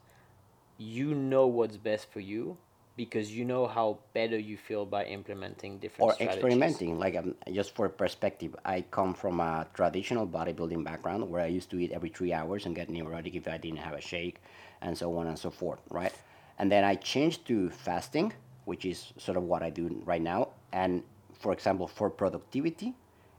you 0.79 1.15
know 1.15 1.47
what's 1.47 1.77
best 1.77 2.11
for 2.11 2.21
you 2.21 2.57
because 2.97 3.33
you 3.35 3.45
know 3.45 3.67
how 3.67 3.99
better 4.13 4.39
you 4.39 4.57
feel 4.57 4.85
by 4.85 5.05
implementing 5.05 5.79
different 5.79 6.11
or 6.11 6.15
strategies. 6.15 6.37
experimenting 6.37 6.99
like 6.99 7.17
um, 7.17 7.35
just 7.53 7.75
for 7.75 7.89
perspective 7.89 8.55
i 8.65 8.83
come 8.91 9.15
from 9.15 9.41
a 9.41 9.67
traditional 9.75 10.27
bodybuilding 10.27 10.85
background 10.85 11.29
where 11.31 11.43
i 11.43 11.47
used 11.47 11.71
to 11.71 11.79
eat 11.79 11.91
every 11.93 12.11
three 12.11 12.33
hours 12.33 12.67
and 12.67 12.75
get 12.75 12.91
neurotic 12.91 13.35
if 13.35 13.49
i 13.49 13.57
didn't 13.57 13.79
have 13.79 13.95
a 13.95 14.01
shake 14.01 14.43
and 14.83 14.97
so 14.97 15.17
on 15.17 15.27
and 15.27 15.39
so 15.39 15.51
forth 15.51 15.81
right 15.91 16.13
and 16.59 16.71
then 16.71 16.85
i 16.85 16.95
changed 16.95 17.47
to 17.47 17.71
fasting 17.71 18.33
which 18.67 18.85
is 18.85 19.13
sort 19.17 19.37
of 19.39 19.45
what 19.45 19.63
i 19.63 19.71
do 19.71 20.03
right 20.05 20.23
now 20.23 20.49
and 20.73 21.03
for 21.43 21.53
example 21.53 21.87
for 21.87 22.09
productivity 22.09 22.95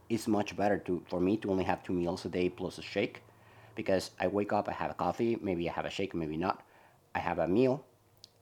it's 0.09 0.27
much 0.27 0.55
better 0.55 0.77
to 0.77 1.01
for 1.09 1.19
me 1.19 1.37
to 1.37 1.49
only 1.49 1.63
have 1.63 1.83
two 1.83 1.93
meals 1.93 2.25
a 2.25 2.29
day 2.29 2.49
plus 2.49 2.77
a 2.77 2.81
shake 2.81 3.21
because 3.75 4.11
i 4.19 4.27
wake 4.27 4.53
up 4.53 4.69
i 4.69 4.73
have 4.73 4.91
a 4.91 4.99
coffee 5.05 5.37
maybe 5.41 5.69
i 5.69 5.73
have 5.73 5.85
a 5.85 5.89
shake 5.89 6.13
maybe 6.13 6.37
not 6.37 6.63
i 7.15 7.19
have 7.19 7.39
a 7.39 7.47
meal 7.47 7.83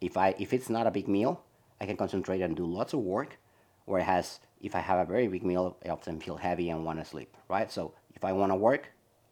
if 0.02 0.17
I 0.17 0.36
if 0.39 0.52
it's 0.52 0.69
not 0.69 0.88
a 0.88 0.91
big 0.91 1.08
meal, 1.08 1.43
I 1.80 1.86
can 1.86 1.95
concentrate 1.95 2.41
and 2.41 2.56
do 2.56 2.65
lots 2.65 2.93
of 2.93 3.00
work. 3.00 3.38
Whereas 3.86 4.39
if 4.62 4.76
I 4.76 4.80
have 4.80 5.00
a 5.00 5.12
very 5.12 5.28
big 5.28 5.43
meal, 5.43 5.78
I 5.86 5.89
often 5.89 6.19
feel 6.19 6.38
heavy 6.38 6.69
and 6.69 6.84
want 6.84 7.00
to 7.00 7.06
sleep. 7.06 7.38
Right. 7.47 7.71
So 7.71 7.93
if 8.15 8.26
I 8.26 8.34
want 8.34 8.52
to 8.52 8.56
work, 8.56 8.89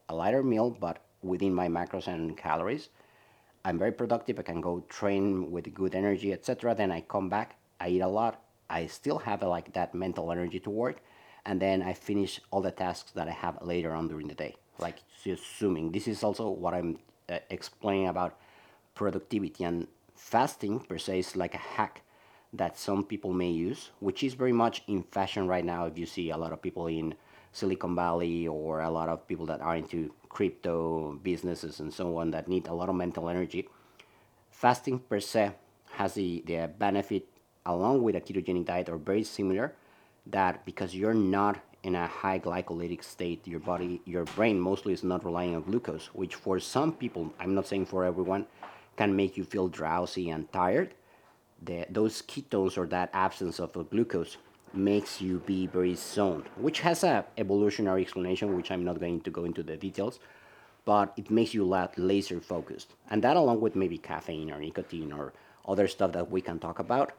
a 0.08 0.16
lighter 0.16 0.44
meal, 0.44 0.70
but 0.70 1.04
within 1.22 1.54
my 1.54 1.68
macros 1.68 2.08
and 2.08 2.38
calories, 2.38 2.90
I'm 3.66 3.78
very 3.78 3.92
productive. 3.92 4.40
I 4.40 4.44
can 4.44 4.62
go 4.62 4.84
train 4.90 5.52
with 5.52 5.74
good 5.74 5.96
energy, 5.96 6.32
etc. 6.34 6.76
Then 6.76 6.92
I 6.92 7.02
come 7.02 7.30
back, 7.30 7.58
I 7.80 7.90
eat 7.90 8.02
a 8.02 8.08
lot. 8.08 8.42
I 8.70 8.88
still 8.88 9.20
have 9.20 9.42
like 9.42 9.74
that 9.74 9.94
mental 9.94 10.32
energy 10.32 10.60
to 10.62 10.70
work, 10.70 11.02
and 11.46 11.62
then 11.62 11.82
I 11.82 11.94
finish 11.94 12.40
all 12.52 12.62
the 12.62 12.72
tasks 12.72 13.12
that 13.12 13.28
I 13.28 13.32
have 13.32 13.62
later 13.62 13.94
on 13.94 14.08
during 14.08 14.28
the 14.28 14.36
day. 14.36 14.56
Like 14.78 14.98
just 15.24 15.44
assuming 15.44 15.92
this 15.92 16.08
is 16.08 16.24
also 16.24 16.50
what 16.50 16.74
I'm 16.74 17.00
uh, 17.28 17.40
explaining 17.50 18.08
about 18.08 18.40
productivity 18.96 19.64
and 19.64 19.88
fasting 20.16 20.80
per 20.80 20.98
se 20.98 21.20
is 21.20 21.36
like 21.36 21.56
a 21.56 21.66
hack 21.76 22.02
that 22.54 22.78
some 22.78 23.04
people 23.04 23.34
may 23.34 23.50
use, 23.50 23.92
which 24.00 24.24
is 24.24 24.34
very 24.34 24.52
much 24.52 24.84
in 24.88 25.04
fashion 25.04 25.48
right 25.48 25.66
now. 25.66 25.86
If 25.86 25.98
you 25.98 26.06
see 26.06 26.32
a 26.32 26.38
lot 26.38 26.52
of 26.52 26.62
people 26.62 26.88
in 26.88 27.16
Silicon 27.52 27.96
Valley 27.96 28.48
or 28.48 28.82
a 28.82 28.90
lot 28.90 29.10
of 29.10 29.28
people 29.28 29.46
that 29.48 29.62
are 29.62 29.76
into 29.76 30.14
crypto 30.30 31.20
businesses 31.24 31.80
and 31.80 31.94
so 31.94 32.18
on 32.18 32.32
that 32.32 32.48
need 32.48 32.68
a 32.68 32.74
lot 32.74 32.90
of 32.90 32.96
mental 32.96 33.30
energy, 33.30 33.68
fasting 34.52 35.00
per 35.00 35.20
se 35.20 35.52
has 35.94 36.14
the, 36.14 36.44
the 36.46 36.70
benefit, 36.78 37.28
along 37.70 38.04
with 38.04 38.16
a 38.16 38.22
ketogenic 38.22 38.66
diet, 38.66 38.90
are 38.90 38.98
very 38.98 39.24
similar. 39.24 39.74
That 40.26 40.66
because 40.66 40.94
you're 40.96 41.14
not 41.14 41.60
in 41.84 41.96
a 41.96 42.08
high 42.08 42.40
glycolytic 42.40 43.04
state, 43.04 43.48
your 43.48 43.60
body, 43.60 44.02
your 44.06 44.26
brain 44.26 44.60
mostly 44.60 44.94
is 44.94 45.04
not 45.04 45.24
relying 45.24 45.56
on 45.56 45.64
glucose, 45.64 46.08
which 46.14 46.36
for 46.36 46.60
some 46.60 46.92
people, 46.94 47.34
I'm 47.40 47.56
not 47.56 47.68
saying 47.68 47.86
for 47.86 48.04
everyone, 48.04 48.46
can 48.98 49.16
make 49.16 49.38
you 49.38 49.46
feel 49.46 49.70
drowsy 49.70 50.30
and 50.30 50.52
tired. 50.52 50.94
The, 51.62 51.86
those 51.90 52.22
ketones 52.22 52.78
or 52.78 52.86
that 52.88 53.10
absence 53.14 53.60
of 53.60 53.74
glucose 53.90 54.38
makes 54.74 55.22
you 55.22 55.40
be 55.46 55.68
very 55.68 55.96
zoned, 55.96 56.46
which 56.58 56.82
has 56.82 57.04
a 57.04 57.26
evolutionary 57.38 58.02
explanation, 58.02 58.56
which 58.56 58.72
I'm 58.72 58.84
not 58.84 59.00
going 59.00 59.22
to 59.22 59.32
go 59.32 59.46
into 59.46 59.64
the 59.64 59.78
details, 59.78 60.20
but 60.86 61.14
it 61.18 61.32
makes 61.32 61.54
you 61.54 61.64
la- 61.64 61.88
laser 61.98 62.40
focused. 62.40 62.94
And 63.10 63.24
that, 63.24 63.38
along 63.38 63.62
with 63.62 63.76
maybe 63.76 63.98
caffeine 63.98 64.52
or 64.52 64.60
nicotine 64.60 65.12
or 65.12 65.34
other 65.68 65.88
stuff 65.88 66.12
that 66.12 66.30
we 66.30 66.42
can 66.42 66.60
talk 66.60 66.80
about, 66.80 67.14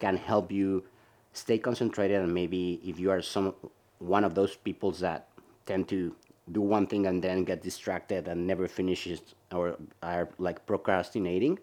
can 0.00 0.16
help 0.16 0.50
you 0.50 0.84
stay 1.32 1.58
concentrated. 1.58 2.20
And 2.20 2.34
maybe 2.34 2.80
if 2.84 2.98
you 2.98 3.10
are 3.10 3.22
some 3.22 3.54
one 3.98 4.24
of 4.24 4.34
those 4.34 4.56
people 4.56 4.90
that 4.92 5.28
tend 5.66 5.88
to 5.88 6.14
do 6.52 6.60
one 6.60 6.86
thing 6.86 7.06
and 7.06 7.22
then 7.22 7.44
get 7.44 7.62
distracted 7.62 8.26
and 8.26 8.46
never 8.46 8.66
finishes 8.66 9.20
or 9.52 9.76
are 10.02 10.28
like 10.38 10.66
procrastinating. 10.66 11.58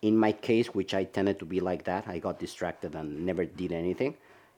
In 0.00 0.16
my 0.16 0.32
case, 0.32 0.68
which 0.68 0.94
I 0.94 1.04
tended 1.04 1.38
to 1.40 1.44
be 1.44 1.60
like 1.60 1.84
that, 1.84 2.08
I 2.08 2.18
got 2.18 2.38
distracted 2.38 2.94
and 2.94 3.26
never 3.26 3.44
did 3.44 3.72
anything. 3.72 4.16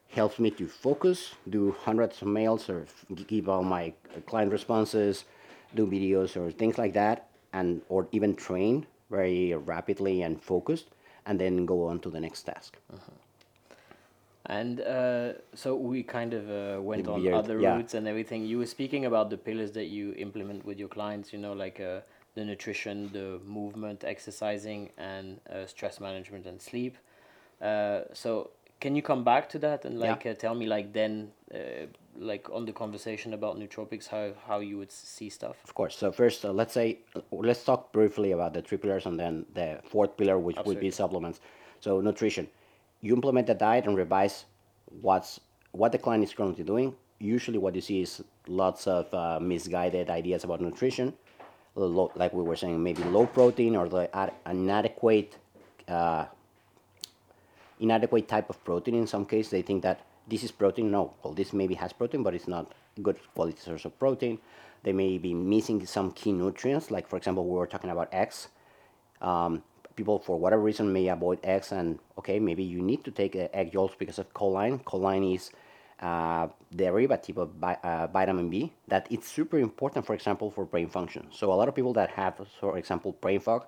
Helps 0.09 0.39
me 0.39 0.51
to 0.53 0.69
focus, 0.69 1.35
do 1.51 1.75
hundreds 1.81 2.23
of 2.23 2.29
mails 2.29 2.69
or 2.71 2.87
give 3.27 3.49
all 3.49 3.65
my 3.65 3.93
uh, 4.17 4.21
client 4.21 4.53
responses, 4.53 5.25
do 5.75 5.87
videos 5.87 6.37
or 6.37 6.51
things 6.51 6.79
like 6.79 6.93
that, 6.95 7.29
and 7.53 7.83
or 7.89 8.09
even 8.13 8.35
train 8.35 8.87
very 9.11 9.55
rapidly 9.55 10.23
and 10.23 10.41
focused, 10.41 10.87
and 11.27 11.41
then 11.41 11.67
go 11.67 11.87
on 11.89 12.01
to 12.01 12.11
the 12.11 12.21
next 12.21 12.43
task. 12.43 12.77
And 14.47 14.81
uh, 14.81 15.33
so 15.55 15.75
we 15.75 16.03
kind 16.03 16.35
of 16.35 16.51
uh, 16.51 16.83
went 16.83 17.05
The 17.05 17.13
on 17.13 17.33
other 17.33 17.59
yeah. 17.59 17.77
routes 17.77 17.95
and 17.95 18.07
everything. 18.07 18.45
You 18.45 18.59
were 18.59 18.67
speaking 18.67 19.07
about 19.07 19.31
the 19.31 19.39
pillars 19.39 19.73
that 19.73 19.87
you 19.87 20.13
implement 20.19 20.67
with 20.67 20.79
your 20.79 20.89
clients, 20.89 21.33
you 21.33 21.39
know, 21.39 21.55
like 21.55 21.81
uh, 21.81 22.01
the 22.35 22.45
nutrition, 22.45 23.11
the 23.13 23.41
movement, 23.47 24.05
exercising, 24.05 24.91
and 24.99 25.41
uh, 25.51 25.65
stress 25.67 25.99
management 25.99 26.47
and 26.47 26.61
sleep. 26.61 26.99
Uh, 27.63 28.01
so 28.13 28.51
can 28.85 28.95
you 28.95 29.03
come 29.03 29.25
back 29.25 29.45
to 29.55 29.59
that 29.67 29.81
and 29.87 29.95
Yeah. 29.99 30.11
like 30.11 30.27
uh, 30.31 30.35
tell 30.45 30.55
me 30.61 30.67
like 30.77 30.87
then 31.01 31.13
uh, 31.59 31.87
like 32.31 32.45
on 32.57 32.63
the 32.69 32.73
conversation 32.83 33.31
about 33.39 33.53
nootropics 33.61 34.07
how 34.15 34.25
how 34.49 34.59
you 34.69 34.77
would 34.81 34.93
see 34.93 35.31
stuff? 35.39 35.57
Of 35.69 35.73
course. 35.79 35.95
So 36.01 36.07
first, 36.13 36.45
uh, 36.45 36.53
let's 36.61 36.75
say 36.79 36.87
let's 37.49 37.63
talk 37.65 37.81
briefly 37.97 38.31
about 38.37 38.51
the 38.57 38.63
three 38.67 38.79
pillars, 38.83 39.07
and 39.07 39.17
then 39.23 39.35
the 39.59 39.69
fourth 39.93 40.13
pillar, 40.19 40.37
which 40.47 40.59
would 40.67 40.81
be 40.87 40.91
supplements. 41.03 41.39
So 41.85 41.91
nutrition. 42.11 42.47
You 43.07 43.13
implement 43.21 43.47
the 43.53 43.59
diet 43.67 43.85
and 43.89 43.97
revise 44.05 44.37
what's 45.07 45.31
what 45.81 45.91
the 45.93 46.01
client 46.07 46.23
is 46.29 46.33
currently 46.39 46.65
doing. 46.75 46.89
Usually, 47.37 47.59
what 47.65 47.73
you 47.79 47.85
see 47.91 48.01
is 48.07 48.13
lots 48.63 48.83
of 48.87 49.05
uh, 49.15 49.41
misguided 49.53 50.07
ideas 50.21 50.45
about 50.45 50.61
nutrition, 50.69 51.07
like 52.23 52.33
we 52.41 52.43
were 52.51 52.59
saying, 52.63 52.83
maybe 52.89 53.03
low 53.17 53.27
protein 53.27 53.77
or 53.81 53.89
the 53.89 54.05
ad- 54.23 54.35
inadequate 54.47 55.31
uh, 55.89 56.25
inadequate 57.85 58.27
type 58.35 58.49
of 58.53 58.59
protein 58.69 58.95
in 59.03 59.07
some 59.15 59.25
cases. 59.33 59.51
They 59.57 59.63
think 59.69 59.83
that 59.89 59.99
this 60.33 60.43
is 60.47 60.53
protein. 60.63 60.91
No, 60.97 61.03
well, 61.23 61.35
this 61.41 61.53
maybe 61.53 61.75
has 61.83 61.93
protein, 62.01 62.23
but 62.27 62.35
it's 62.35 62.49
not 62.49 62.73
good 63.07 63.19
quality 63.35 63.61
source 63.61 63.85
of 63.85 63.99
protein. 63.99 64.39
They 64.85 64.93
may 64.93 65.19
be 65.19 65.33
missing 65.35 65.87
some 65.87 66.09
key 66.13 66.33
nutrients, 66.33 66.91
like 66.91 67.07
for 67.09 67.17
example, 67.17 67.45
we 67.45 67.57
were 67.59 67.71
talking 67.75 67.91
about 67.91 68.09
eggs. 68.13 68.49
Um, 69.21 69.63
people, 69.97 70.19
for 70.19 70.37
whatever 70.39 70.63
reason, 70.63 70.93
may 70.93 71.09
avoid 71.09 71.39
eggs, 71.43 71.73
and 71.73 71.99
okay, 72.19 72.39
maybe 72.39 72.65
you 72.75 72.81
need 72.91 73.05
to 73.05 73.11
take 73.11 73.37
uh, 73.37 73.49
egg 73.61 73.73
yolks 73.73 73.97
because 73.99 74.19
of 74.19 74.33
choline. 74.35 74.83
Choline 74.85 75.35
is 75.35 75.51
uh, 76.01 76.49
derivative 76.75 77.39
of 77.39 77.49
bi- 77.61 77.79
uh, 77.83 78.07
vitamin 78.13 78.51
B 78.51 78.73
that 78.89 79.07
it's 79.11 79.29
super 79.29 79.59
important, 79.59 80.05
for 80.05 80.15
example, 80.15 80.51
for 80.51 80.65
brain 80.65 80.89
function. 80.89 81.29
So 81.31 81.53
a 81.53 81.57
lot 81.61 81.69
of 81.69 81.75
people 81.75 81.95
that 81.95 82.11
have, 82.11 82.35
for 82.61 82.77
example, 82.77 83.17
brain 83.21 83.41
fog, 83.41 83.65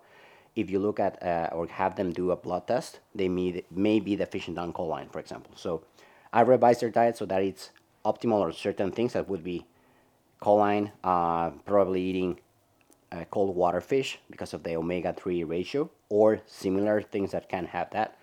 if 0.56 0.70
you 0.70 0.78
look 0.78 0.98
at 0.98 1.22
uh, 1.22 1.50
or 1.52 1.66
have 1.68 1.96
them 1.96 2.12
do 2.12 2.30
a 2.30 2.36
blood 2.36 2.66
test, 2.66 3.00
they 3.14 3.28
may, 3.28 3.62
may 3.70 4.00
be 4.00 4.16
deficient 4.16 4.58
on 4.58 4.72
choline, 4.72 5.12
for 5.12 5.20
example. 5.20 5.52
So 5.54 5.84
I 6.32 6.40
revise 6.40 6.80
their 6.80 6.90
diet 6.90 7.18
so 7.18 7.26
that 7.26 7.42
it's 7.42 7.70
optimal 8.04 8.40
or 8.40 8.52
certain 8.52 8.90
things 8.90 9.12
that 9.12 9.28
would 9.28 9.44
be 9.44 9.66
choline, 10.40 10.92
uh, 11.04 11.50
probably 11.66 12.00
eating 12.00 12.40
uh, 13.12 13.24
cold 13.30 13.54
water 13.54 13.80
fish 13.80 14.18
because 14.30 14.54
of 14.54 14.62
the 14.62 14.74
omega 14.76 15.12
3 15.12 15.44
ratio, 15.44 15.90
or 16.08 16.40
similar 16.46 17.02
things 17.02 17.32
that 17.32 17.48
can 17.48 17.66
have 17.66 17.90
that. 17.90 18.18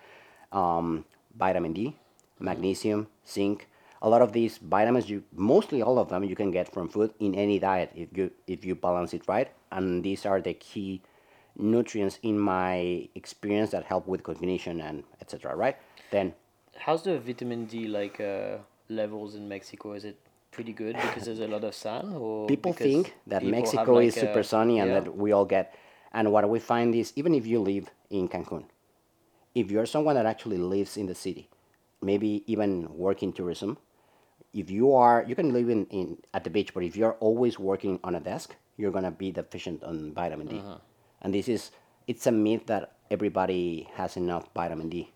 Um, 0.52 1.04
vitamin 1.36 1.72
D, 1.72 1.96
magnesium, 2.38 3.06
zinc. 3.26 3.68
A 4.02 4.08
lot 4.08 4.22
of 4.22 4.32
these 4.32 4.58
vitamins, 4.58 5.08
you 5.08 5.24
mostly 5.34 5.82
all 5.82 5.98
of 5.98 6.10
them, 6.10 6.24
you 6.24 6.36
can 6.36 6.50
get 6.50 6.70
from 6.70 6.88
food 6.88 7.14
in 7.20 7.34
any 7.34 7.58
diet 7.58 7.90
if 7.94 8.08
you 8.16 8.30
if 8.46 8.64
you 8.64 8.74
balance 8.74 9.14
it 9.14 9.22
right. 9.26 9.50
And 9.72 10.04
these 10.04 10.26
are 10.26 10.40
the 10.40 10.52
key 10.52 11.00
nutrients 11.56 12.18
in 12.22 12.38
my 12.38 13.08
experience 13.14 13.70
that 13.70 13.84
help 13.84 14.06
with 14.06 14.22
cognition 14.22 14.80
and 14.80 15.04
etc. 15.20 15.54
Right? 15.54 15.76
Then 16.10 16.34
How's 16.76 17.02
the 17.02 17.18
vitamin 17.18 17.66
D 17.66 17.86
like 17.86 18.20
uh, 18.20 18.58
levels 18.88 19.34
in 19.34 19.48
Mexico? 19.48 19.92
Is 19.92 20.04
it 20.04 20.18
pretty 20.54 20.72
good 20.72 20.94
because 20.96 21.24
there's 21.24 21.40
a 21.40 21.48
lot 21.48 21.64
of 21.64 21.74
sun 21.74 22.14
or 22.14 22.46
people 22.46 22.72
think 22.72 23.14
that 23.26 23.42
people 23.42 23.58
Mexico 23.58 23.94
like, 23.94 24.06
is 24.06 24.14
super 24.14 24.42
sunny 24.42 24.78
and 24.78 24.90
yeah. 24.90 25.00
that 25.00 25.16
we 25.16 25.32
all 25.32 25.44
get. 25.44 25.74
And 26.12 26.30
what 26.30 26.48
we 26.48 26.60
find 26.60 26.94
is, 26.94 27.12
even 27.16 27.34
if 27.34 27.44
you 27.44 27.58
live 27.60 27.90
in 28.08 28.28
Cancun, 28.28 28.64
if 29.54 29.70
you're 29.70 29.86
someone 29.86 30.14
that 30.14 30.26
actually 30.26 30.58
lives 30.58 30.96
in 30.96 31.06
the 31.06 31.14
city, 31.14 31.48
maybe 32.00 32.44
even 32.46 32.86
work 32.94 33.22
in 33.22 33.32
tourism, 33.32 33.78
if 34.52 34.70
you 34.70 34.94
are, 34.94 35.24
you 35.26 35.34
can 35.34 35.52
live 35.52 35.68
in, 35.68 35.86
in 35.86 36.18
at 36.32 36.44
the 36.44 36.50
beach, 36.50 36.72
but 36.72 36.84
if 36.84 36.96
you're 36.96 37.14
always 37.14 37.58
working 37.58 37.98
on 38.04 38.14
a 38.14 38.20
desk, 38.20 38.54
you're 38.76 38.92
gonna 38.92 39.10
be 39.10 39.32
deficient 39.32 39.82
on 39.82 40.12
vitamin 40.14 40.46
D. 40.46 40.62
And 41.24 41.34
this 41.34 41.48
is, 41.48 41.70
it's 42.06 42.26
a 42.26 42.32
myth 42.32 42.66
that 42.66 42.92
everybody 43.10 43.88
has 43.94 44.16
enough 44.16 44.48
vitamin 44.54 44.90
D. 44.90 45.10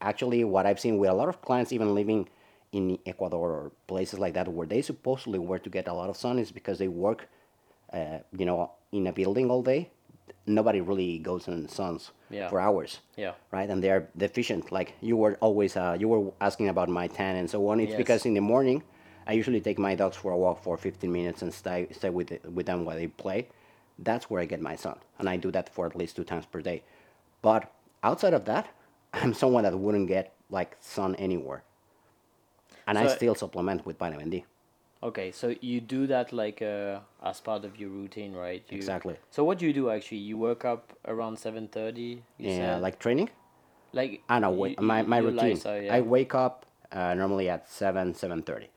Actually, 0.00 0.44
what 0.44 0.66
I've 0.66 0.78
seen 0.78 0.98
with 0.98 1.10
a 1.10 1.14
lot 1.14 1.28
of 1.28 1.40
clients, 1.42 1.72
even 1.72 1.94
living 1.94 2.28
in 2.70 2.98
Ecuador 3.06 3.50
or 3.50 3.72
places 3.86 4.18
like 4.18 4.34
that, 4.34 4.46
where 4.46 4.66
they 4.66 4.82
supposedly 4.82 5.38
were 5.38 5.58
to 5.58 5.70
get 5.70 5.88
a 5.88 5.92
lot 5.94 6.10
of 6.10 6.16
sun, 6.16 6.38
is 6.38 6.52
because 6.52 6.78
they 6.78 6.86
work, 6.86 7.28
uh, 7.92 8.18
you 8.36 8.44
know, 8.44 8.70
in 8.92 9.06
a 9.06 9.12
building 9.12 9.50
all 9.50 9.62
day. 9.62 9.90
Nobody 10.46 10.80
really 10.80 11.18
goes 11.18 11.48
in 11.48 11.62
the 11.62 11.68
suns 11.68 12.12
Yeah. 12.30 12.48
for 12.48 12.60
hours 12.60 13.00
Yeah. 13.16 13.32
right? 13.50 13.68
And 13.68 13.82
they're 13.82 14.08
deficient. 14.16 14.70
Like 14.70 14.92
you 15.00 15.16
were 15.16 15.36
always, 15.40 15.76
uh, 15.76 15.96
you 15.98 16.08
were 16.08 16.32
asking 16.40 16.68
about 16.68 16.88
my 16.90 17.06
tan 17.08 17.36
and 17.36 17.50
so 17.50 17.66
on. 17.68 17.80
It's 17.80 17.90
Yes. 17.90 17.96
because 17.98 18.26
in 18.26 18.34
the 18.34 18.40
morning, 18.40 18.82
I 19.26 19.32
usually 19.32 19.60
take 19.60 19.78
my 19.78 19.94
dogs 19.94 20.16
for 20.16 20.32
a 20.32 20.36
walk 20.36 20.62
for 20.62 20.76
15 20.76 21.10
minutes 21.12 21.42
and 21.42 21.52
stay 21.52 21.88
stay 21.90 22.10
with 22.10 22.28
the, 22.28 22.38
with 22.50 22.66
them 22.66 22.84
while 22.84 22.96
they 22.96 23.08
play. 23.08 23.48
That's 23.98 24.30
where 24.30 24.40
I 24.40 24.44
get 24.46 24.60
my 24.60 24.76
sun, 24.76 24.98
and 25.18 25.28
I 25.28 25.36
do 25.36 25.50
that 25.50 25.68
for 25.68 25.86
at 25.86 25.96
least 25.96 26.16
two 26.16 26.24
times 26.24 26.46
per 26.46 26.60
day. 26.60 26.82
But 27.42 27.70
outside 28.02 28.34
of 28.34 28.44
that, 28.44 28.68
I'm 29.12 29.34
someone 29.34 29.64
that 29.64 29.78
wouldn't 29.78 30.08
get 30.08 30.34
like 30.50 30.76
sun 30.80 31.14
anywhere, 31.16 31.62
and 32.86 32.96
I 32.98 33.06
So- 33.08 33.16
still 33.16 33.34
supplement 33.34 33.84
with 33.86 33.98
vitamin 33.98 34.30
D. 34.30 34.44
Okay, 35.00 35.30
so 35.30 35.54
you 35.60 35.80
do 35.80 36.08
that 36.08 36.32
like 36.32 36.60
uh, 36.60 36.98
as 37.22 37.40
part 37.40 37.64
of 37.64 37.78
your 37.78 37.88
routine, 37.88 38.32
right? 38.34 38.64
You, 38.68 38.76
Exactly. 38.76 39.14
So 39.30 39.44
what 39.44 39.58
do 39.58 39.64
you 39.66 39.72
do 39.72 39.90
actually? 39.90 40.18
You 40.18 40.36
wake 40.38 40.64
up 40.64 40.92
around 41.06 41.38
seven 41.38 41.68
thirty. 41.68 42.22
Yeah, 42.36 42.78
like 42.78 42.98
training. 42.98 43.30
like 43.92 44.22
I 44.28 44.40
know 44.40 44.64
you- 44.64 44.74
my, 44.80 45.02
my 45.02 45.18
routine. 45.18 45.56
yeah. 45.64 45.94
I 45.94 46.00
wake 46.00 46.34
up 46.34 46.66
uh, 46.90 47.14
normally 47.14 47.48
at 47.48 47.68
seven 47.70 48.12
seven 48.14 48.42
thirty. 48.42 48.70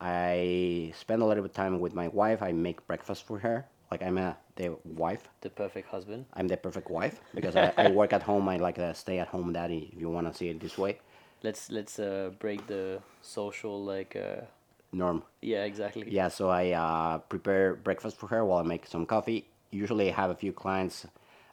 I 0.00 0.92
spend 0.96 1.20
a 1.22 1.26
little 1.26 1.42
bit 1.42 1.50
of 1.50 1.56
time 1.56 1.78
with 1.80 1.94
my 1.94 2.08
wife. 2.08 2.42
I 2.42 2.52
make 2.52 2.86
breakfast 2.86 3.26
for 3.26 3.38
her. 3.40 3.66
Like 3.90 4.02
I'm 4.02 4.16
a 4.16 4.36
the 4.56 4.76
wife. 4.84 5.28
the 5.42 5.50
perfect 5.50 5.88
husband. 5.88 6.26
I'm 6.34 6.48
the 6.48 6.56
perfect 6.56 6.90
wife 6.90 7.20
because 7.34 7.56
I, 7.56 7.72
I 7.76 7.88
work 7.88 8.12
at 8.12 8.22
home. 8.30 8.48
I 8.48 8.56
like 8.56 8.78
a 8.78 8.94
stay 8.94 9.18
at 9.18 9.28
home 9.28 9.52
daddy. 9.52 9.90
If 9.92 10.00
you 10.00 10.10
want 10.10 10.26
to 10.30 10.34
see 10.34 10.48
it 10.48 10.60
this 10.60 10.76
way, 10.78 10.98
Let's 11.42 11.70
let's 11.70 11.98
uh, 11.98 12.30
break 12.38 12.66
the 12.66 13.00
social 13.22 13.84
like 13.84 14.16
uh, 14.16 14.46
norm. 14.92 15.22
yeah 15.42 15.64
exactly. 15.64 16.04
Yeah, 16.08 16.28
so 16.28 16.48
I 16.50 16.70
uh, 16.72 17.18
prepare 17.18 17.74
breakfast 17.74 18.16
for 18.16 18.26
her 18.28 18.44
while 18.44 18.58
I 18.58 18.62
make 18.62 18.86
some 18.86 19.06
coffee. 19.06 19.46
Usually, 19.70 20.08
I 20.10 20.14
have 20.14 20.30
a 20.30 20.34
few 20.34 20.52
clients 20.52 21.06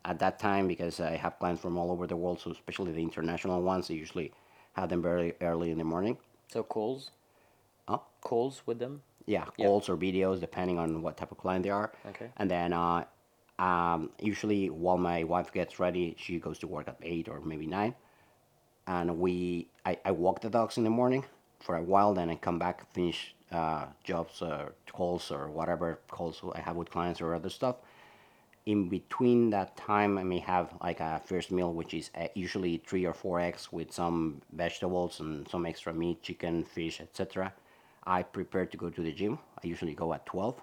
at 0.06 0.20
that 0.20 0.40
time 0.40 0.68
because 0.68 1.00
I 1.00 1.16
have 1.18 1.38
clients 1.40 1.62
from 1.62 1.78
all 1.78 1.92
over 1.92 2.08
the 2.08 2.16
world. 2.16 2.40
So 2.40 2.52
especially 2.52 2.92
the 2.94 3.02
international 3.04 3.62
ones, 3.62 3.90
I 3.92 3.94
usually 3.96 4.32
have 4.74 4.90
them 4.90 5.02
very 5.02 5.34
early 5.42 5.72
in 5.72 5.78
the 5.78 5.84
morning. 5.84 6.18
So 6.52 6.64
calls. 6.64 7.12
Huh? 7.88 8.00
Calls 8.22 8.62
with 8.66 8.80
them. 8.80 9.02
Yeah, 9.26 9.46
Yeah. 9.58 9.66
calls 9.66 9.90
or 9.90 9.98
videos 9.98 10.40
depending 10.40 10.78
on 10.80 11.02
what 11.02 11.18
type 11.18 11.32
of 11.32 11.38
client 11.38 11.64
they 11.64 11.70
are. 11.70 11.92
Okay. 12.10 12.30
And 12.38 12.50
then 12.50 12.74
uh, 12.74 13.06
um, 13.60 14.10
usually 14.20 14.70
while 14.70 14.98
my 14.98 15.24
wife 15.24 15.52
gets 15.54 15.80
ready, 15.80 16.16
she 16.18 16.40
goes 16.40 16.60
to 16.60 16.68
work 16.68 16.88
at 16.88 16.98
eight 17.02 17.28
or 17.30 17.40
maybe 17.42 17.68
nine, 17.68 17.96
and 18.88 19.20
we 19.20 19.68
I, 19.86 19.98
I 20.06 20.12
walk 20.12 20.42
the 20.42 20.50
dogs 20.50 20.78
in 20.78 20.84
the 20.84 20.90
morning 20.90 21.26
for 21.60 21.76
a 21.78 21.84
while. 21.84 22.14
Then 22.14 22.30
I 22.30 22.36
come 22.36 22.60
back, 22.60 22.92
finish 22.94 23.36
uh, 23.52 23.86
jobs 24.04 24.42
or 24.42 24.74
calls 24.92 25.32
or 25.32 25.50
whatever 25.50 26.00
calls 26.10 26.42
I 26.56 26.60
have 26.62 26.76
with 26.76 26.90
clients 26.90 27.22
or 27.22 27.34
other 27.36 27.50
stuff. 27.50 27.78
In 28.66 28.88
between 28.88 29.50
that 29.50 29.76
time, 29.76 30.18
I 30.18 30.24
may 30.24 30.40
have 30.40 30.74
like 30.82 31.02
a 31.02 31.22
first 31.26 31.52
meal, 31.52 31.74
which 31.74 31.94
is 31.94 32.10
uh, 32.16 32.28
usually 32.34 32.82
three 32.88 33.06
or 33.06 33.14
four 33.14 33.40
eggs 33.42 33.72
with 33.74 33.92
some 33.92 34.42
vegetables 34.54 35.20
and 35.20 35.48
some 35.50 35.66
extra 35.66 35.94
meat, 35.94 36.22
chicken, 36.24 36.64
fish, 36.64 37.02
etc. 37.02 37.54
I 38.06 38.24
prepare 38.24 38.66
to 38.66 38.78
go 38.78 38.90
to 38.90 39.02
the 39.02 39.12
gym. 39.12 39.40
I 39.64 39.68
usually 39.68 39.94
go 39.94 40.14
at 40.14 40.26
12 40.26 40.60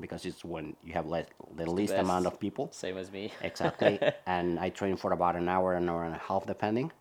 because 0.00 0.24
it's 0.26 0.44
when 0.44 0.76
you 0.84 0.92
have 0.94 1.06
less, 1.06 1.26
the 1.56 1.70
least 1.70 1.92
best. 1.94 2.02
amount 2.04 2.26
of 2.26 2.38
people. 2.40 2.68
Same 2.72 2.96
as 2.98 3.10
me. 3.10 3.32
Exactly. 3.42 4.00
and 4.26 4.58
I 4.58 4.70
train 4.70 4.96
for 4.96 5.12
about 5.12 5.36
an 5.36 5.48
hour, 5.48 5.74
an 5.74 5.88
hour 5.88 6.04
and 6.04 6.14
a 6.14 6.18
half, 6.18 6.46
depending. 6.46 6.92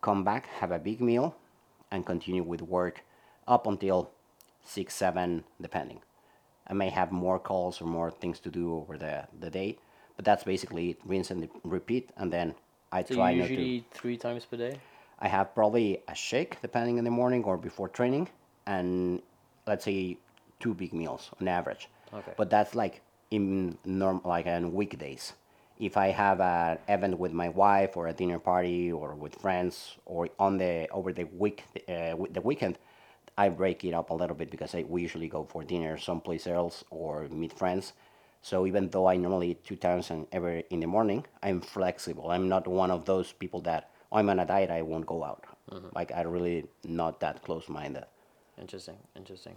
Come 0.00 0.24
back, 0.24 0.46
have 0.60 0.72
a 0.72 0.78
big 0.78 1.00
meal, 1.00 1.36
and 1.90 2.04
continue 2.04 2.42
with 2.42 2.62
work 2.62 3.02
up 3.46 3.66
until 3.66 4.10
six, 4.64 4.94
seven, 4.94 5.44
depending. 5.60 6.00
I 6.66 6.74
may 6.74 6.90
have 6.90 7.12
more 7.12 7.38
calls 7.38 7.80
or 7.80 7.86
more 7.86 8.10
things 8.10 8.38
to 8.40 8.50
do 8.50 8.74
over 8.76 8.96
the, 8.96 9.26
the 9.38 9.50
day, 9.50 9.78
but 10.16 10.24
that's 10.24 10.44
basically 10.44 10.90
it. 10.90 10.98
Rinse 11.04 11.30
and 11.30 11.48
repeat, 11.64 12.10
and 12.16 12.32
then 12.32 12.54
I 12.90 13.02
So 13.02 13.14
try 13.14 13.30
you 13.32 13.40
not 13.42 13.48
to. 13.48 13.52
usually 13.54 13.84
three 13.92 14.16
times 14.16 14.44
per 14.44 14.56
day. 14.56 14.76
I 15.18 15.28
have 15.28 15.54
probably 15.54 16.02
a 16.08 16.14
shake 16.14 16.60
depending 16.62 16.98
in 16.98 17.04
the 17.04 17.10
morning 17.10 17.44
or 17.44 17.56
before 17.56 17.88
training, 17.88 18.28
and 18.66 19.22
let's 19.66 19.84
say 19.84 20.18
two 20.60 20.74
big 20.74 20.92
meals 20.92 21.30
on 21.40 21.48
average. 21.48 21.88
Okay. 22.12 22.32
But 22.36 22.50
that's 22.50 22.74
like 22.74 23.02
in 23.30 23.78
norm 23.84 24.20
like 24.24 24.46
on 24.46 24.72
weekdays. 24.72 25.32
If 25.78 25.96
I 25.96 26.08
have 26.08 26.40
an 26.40 26.78
event 26.88 27.18
with 27.18 27.32
my 27.32 27.48
wife 27.48 27.96
or 27.96 28.06
a 28.06 28.12
dinner 28.12 28.38
party 28.38 28.92
or 28.92 29.14
with 29.14 29.34
friends 29.34 29.96
or 30.06 30.28
on 30.38 30.58
the 30.58 30.88
over 30.90 31.12
the 31.12 31.24
week 31.24 31.64
uh, 31.88 32.14
the 32.30 32.40
weekend, 32.42 32.78
I 33.36 33.48
break 33.48 33.84
it 33.84 33.94
up 33.94 34.10
a 34.10 34.14
little 34.14 34.36
bit 34.36 34.50
because 34.50 34.74
I, 34.74 34.84
we 34.88 35.02
usually 35.02 35.28
go 35.28 35.44
for 35.44 35.64
dinner 35.64 35.98
someplace 35.98 36.46
else 36.46 36.84
or 36.90 37.28
meet 37.30 37.52
friends. 37.52 37.94
So 38.42 38.66
even 38.66 38.90
though 38.90 39.06
I 39.08 39.16
normally 39.16 39.50
eat 39.52 39.64
two 39.64 39.76
times 39.76 40.10
and 40.10 40.26
every 40.32 40.64
in 40.70 40.80
the 40.80 40.86
morning, 40.86 41.24
I'm 41.42 41.60
flexible. 41.60 42.30
I'm 42.30 42.48
not 42.48 42.66
one 42.68 42.90
of 42.90 43.04
those 43.06 43.32
people 43.32 43.60
that 43.62 43.90
"Oh, 44.12 44.18
I'm 44.18 44.28
on 44.30 44.38
a 44.40 44.44
diet. 44.46 44.70
I 44.70 44.82
won't 44.82 45.06
go 45.06 45.24
out. 45.24 45.44
Like 45.94 46.12
I 46.12 46.22
really 46.22 46.66
not 46.84 47.20
that 47.20 47.42
close 47.42 47.68
minded. 47.68 48.04
Interesting, 48.58 48.96
interesting. 49.16 49.56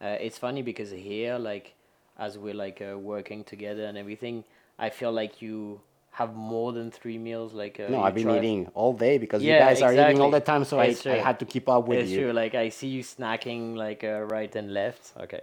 Uh, 0.00 0.16
it's 0.20 0.38
funny 0.38 0.62
because 0.62 0.90
here, 0.90 1.38
like, 1.38 1.74
as 2.18 2.38
we're 2.38 2.54
like 2.54 2.80
uh, 2.80 2.96
working 2.98 3.44
together 3.44 3.84
and 3.84 3.98
everything, 3.98 4.44
I 4.78 4.90
feel 4.90 5.12
like 5.12 5.42
you 5.42 5.80
have 6.12 6.34
more 6.34 6.72
than 6.72 6.90
three 6.90 7.18
meals. 7.18 7.52
Like, 7.52 7.80
uh, 7.80 7.88
No, 7.90 8.02
I've 8.02 8.14
been 8.14 8.24
try- 8.24 8.38
eating 8.38 8.70
all 8.74 8.92
day 8.92 9.18
because 9.18 9.42
you 9.42 9.50
Yeah, 9.50 9.58
guys 9.58 9.82
are 9.82 9.92
eating 9.92 10.20
all 10.20 10.30
the 10.30 10.40
time, 10.40 10.64
so 10.64 10.78
I, 10.80 10.96
I 11.06 11.16
had 11.16 11.38
to 11.40 11.44
keep 11.44 11.68
up 11.68 11.86
with 11.88 12.00
it's 12.00 12.10
you. 12.12 12.18
true. 12.18 12.32
Like, 12.32 12.54
I 12.54 12.68
see 12.68 12.88
you 12.88 13.02
snacking 13.02 13.76
like 13.76 14.04
uh, 14.04 14.22
right 14.22 14.54
and 14.54 14.72
left. 14.72 15.12
Okay, 15.20 15.40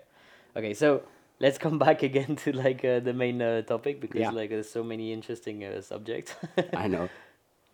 okay. 0.55 0.73
So 0.73 1.03
let's 1.39 1.57
come 1.57 1.77
back 1.85 2.01
again 2.03 2.35
to 2.37 2.53
like 2.53 2.83
uh, 2.85 2.99
the 3.01 3.13
main 3.13 3.41
uh, 3.41 3.61
topic 3.63 3.99
because 3.99 4.21
Yeah. 4.21 4.31
like 4.31 4.49
there's 4.49 4.69
so 4.69 4.83
many 4.83 5.11
interesting 5.11 5.63
uh, 5.65 5.81
subjects. 5.81 6.33
I 6.73 6.87
know. 6.87 7.09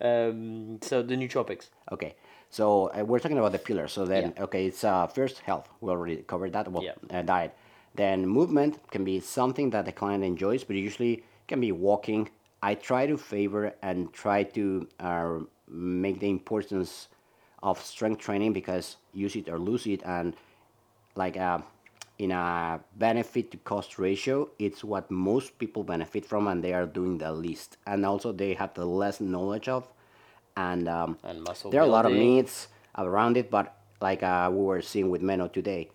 um, 0.02 0.80
so 0.82 1.02
the 1.02 1.16
nootropics. 1.16 1.70
Okay, 1.92 2.16
so 2.50 2.92
uh, 2.98 3.04
we're 3.04 3.20
talking 3.20 3.38
about 3.38 3.52
the 3.52 3.60
pillars. 3.60 3.92
So 3.94 4.06
then, 4.06 4.34
Yeah. 4.36 4.44
okay, 4.44 4.66
it's 4.66 4.84
uh, 4.84 5.08
first 5.08 5.40
health. 5.40 5.68
We 5.82 5.90
already 5.92 6.18
covered 6.24 6.54
that. 6.54 6.72
Well, 6.72 6.84
Yeah. 6.84 6.96
uh, 7.20 7.22
diet. 7.22 7.54
Then 7.96 8.26
movement 8.26 8.80
can 8.92 9.04
be 9.04 9.20
something 9.20 9.70
that 9.72 9.86
the 9.86 9.92
client 9.92 10.24
enjoys, 10.24 10.64
but 10.64 10.76
usually 10.76 11.24
can 11.48 11.60
be 11.60 11.72
walking. 11.72 12.30
I 12.64 12.76
try 12.76 13.06
to 13.08 13.18
favor 13.18 13.74
and 13.82 14.14
try 14.14 14.44
to 14.44 14.88
uh, 15.00 15.40
make 15.68 16.20
the 16.20 16.30
importance 16.30 17.10
of 17.64 17.82
strength 17.84 18.20
training 18.22 18.54
because 18.54 18.98
use 19.14 19.36
it 19.36 19.50
or 19.50 19.60
lose 19.60 19.86
it, 19.88 20.02
and 20.06 20.34
like 21.16 21.38
uh, 21.38 21.60
in 22.22 22.30
a 22.30 22.80
benefit 22.98 23.50
to 23.50 23.58
cost 23.58 23.98
ratio, 23.98 24.48
it's 24.60 24.84
what 24.84 25.10
most 25.10 25.58
people 25.58 25.84
benefit 25.84 26.24
from, 26.24 26.48
and 26.48 26.64
they 26.64 26.72
are 26.72 26.86
doing 26.86 27.18
the 27.18 27.32
least, 27.32 27.78
and 27.88 28.06
also 28.06 28.32
they 28.32 28.54
have 28.54 28.72
the 28.76 28.86
less 28.86 29.20
knowledge 29.20 29.68
of, 29.68 29.92
and 30.56 30.88
um, 30.88 31.18
And 31.24 31.42
muscle 31.42 31.72
there 31.72 31.82
are 31.82 31.88
a 31.88 31.96
lot 31.98 32.06
of 32.06 32.12
myths 32.12 32.68
around 32.96 33.38
it, 33.38 33.50
but 33.50 33.76
like 34.02 34.22
uh, 34.22 34.50
we 34.54 34.62
were 34.64 34.84
seeing 34.84 35.10
with 35.10 35.24
Menno 35.24 35.52
today, 35.52 35.90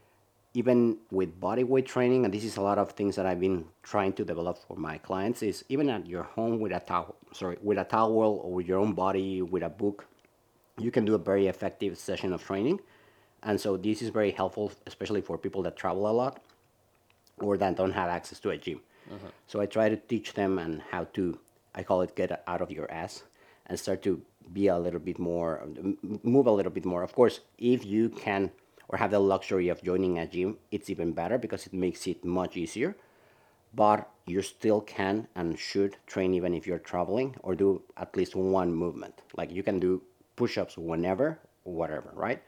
even 0.55 0.99
with 1.13 1.39
body 1.39 1.63
weight 1.63 1.87
training, 1.87 2.25
and 2.25 2.35
this 2.35 2.43
is 2.43 2.57
a 2.57 2.61
lot 2.61 2.79
of 2.79 2.91
things 2.91 3.15
that 3.15 3.25
I've 3.25 3.39
been 3.39 3.65
trying 3.85 4.13
to 4.15 4.25
develop 4.25 4.59
for 4.67 4.77
my 4.77 4.99
clients, 4.99 5.45
is 5.45 5.65
even 5.69 5.89
at 5.89 6.09
your 6.09 6.25
home 6.25 6.59
with 6.59 6.73
a 6.73 6.81
towel, 6.81 7.15
sorry, 7.33 7.57
with 7.63 7.79
a 7.79 7.85
towel 7.85 8.41
or 8.43 8.53
with 8.53 8.67
your 8.67 8.81
own 8.81 8.95
body 8.95 9.43
with 9.43 9.63
a 9.63 9.69
book, 9.69 10.07
you 10.77 10.91
can 10.91 11.05
do 11.05 11.15
a 11.15 11.19
very 11.19 11.47
effective 11.47 11.97
session 11.97 12.33
of 12.33 12.43
training. 12.43 12.81
And 13.43 13.61
so 13.61 13.77
this 13.77 14.03
is 14.03 14.09
very 14.09 14.31
helpful, 14.31 14.73
especially 14.87 15.21
for 15.21 15.39
people 15.39 15.63
that 15.63 15.77
travel 15.77 16.09
a 16.09 16.13
lot 16.13 16.43
or 17.39 17.57
that 17.57 17.77
don't 17.77 17.93
have 17.93 18.09
access 18.09 18.41
to 18.41 18.51
a 18.51 18.57
gym. 18.57 18.81
Uh-huh. 19.11 19.29
So 19.47 19.61
I 19.61 19.67
try 19.67 19.89
to 19.89 19.97
teach 19.97 20.35
them 20.35 20.59
and 20.59 20.83
how 20.91 21.05
to, 21.15 21.39
I 21.75 21.83
call 21.83 22.03
it 22.03 22.17
get 22.17 22.43
out 22.47 22.61
of 22.61 22.71
your 22.71 22.91
ass 22.91 23.23
and 23.67 23.79
start 23.79 24.03
to 24.03 24.21
be 24.53 24.69
a 24.69 24.79
little 24.79 25.01
bit 25.01 25.19
more, 25.19 25.63
move 26.03 26.47
a 26.47 26.51
little 26.51 26.73
bit 26.73 26.85
more. 26.85 27.03
Of 27.03 27.13
course, 27.15 27.41
if 27.59 27.85
you 27.85 28.09
can 28.09 28.51
or 28.89 28.99
have 28.99 29.11
the 29.11 29.19
luxury 29.19 29.69
of 29.69 29.83
joining 29.83 30.19
a 30.19 30.27
gym, 30.27 30.59
it's 30.71 30.91
even 30.91 31.13
better 31.13 31.39
because 31.39 31.67
it 31.67 31.73
makes 31.73 32.07
it 32.07 32.25
much 32.25 32.57
easier. 32.57 32.97
But 33.75 34.09
you 34.27 34.43
still 34.43 34.81
can 34.81 35.29
and 35.35 35.59
should 35.59 35.97
train 36.07 36.35
even 36.35 36.55
if 36.55 36.67
you're 36.67 36.79
traveling 36.79 37.37
or 37.43 37.55
do 37.55 37.83
at 37.97 38.17
least 38.17 38.35
one 38.35 38.73
movement. 38.73 39.23
Like 39.37 39.53
you 39.53 39.63
can 39.63 39.79
do 39.79 40.03
push 40.37 40.57
ups 40.57 40.79
whenever, 40.79 41.39
whatever, 41.65 42.11
right? 42.15 42.43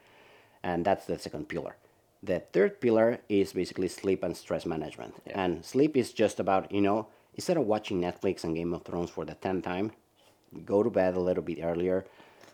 And 0.62 0.84
that's 0.84 1.06
the 1.06 1.18
second 1.18 1.48
pillar. 1.48 1.76
The 2.22 2.40
third 2.52 2.80
pillar 2.80 3.18
is 3.28 3.52
basically 3.52 3.88
sleep 3.88 4.22
and 4.24 4.36
stress 4.36 4.66
management. 4.66 5.14
And 5.26 5.64
sleep 5.64 5.96
is 5.96 6.12
just 6.12 6.40
about, 6.40 6.72
you 6.72 6.80
know, 6.80 7.06
instead 7.34 7.56
of 7.56 7.64
watching 7.66 8.00
Netflix 8.00 8.42
and 8.44 8.56
Game 8.56 8.74
of 8.74 8.82
Thrones 8.82 9.10
for 9.10 9.24
the 9.24 9.34
10th 9.36 9.62
time, 9.62 9.92
go 10.64 10.82
to 10.82 10.90
bed 10.90 11.14
a 11.14 11.20
little 11.20 11.42
bit 11.44 11.58
earlier. 11.62 12.04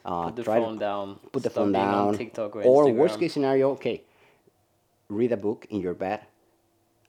Uh, 0.05 0.24
Put 0.26 0.36
the 0.36 0.42
try 0.44 0.59
to- 0.59 0.64
phone 0.66 0.78
down. 0.78 1.18
put 1.32 1.42
the 1.42 1.48
phone 1.50 1.72
down 1.72 2.09
On 2.09 2.18
TikTok 2.18 2.57
or, 2.57 2.62
or 2.62 2.92
worst 2.92 3.18
case 3.18 3.32
scenario 3.32 3.70
okay 3.70 4.02
read 5.09 5.32
a 5.32 5.36
book 5.38 5.66
in 5.70 5.80
your 5.80 5.94
bed 5.94 6.20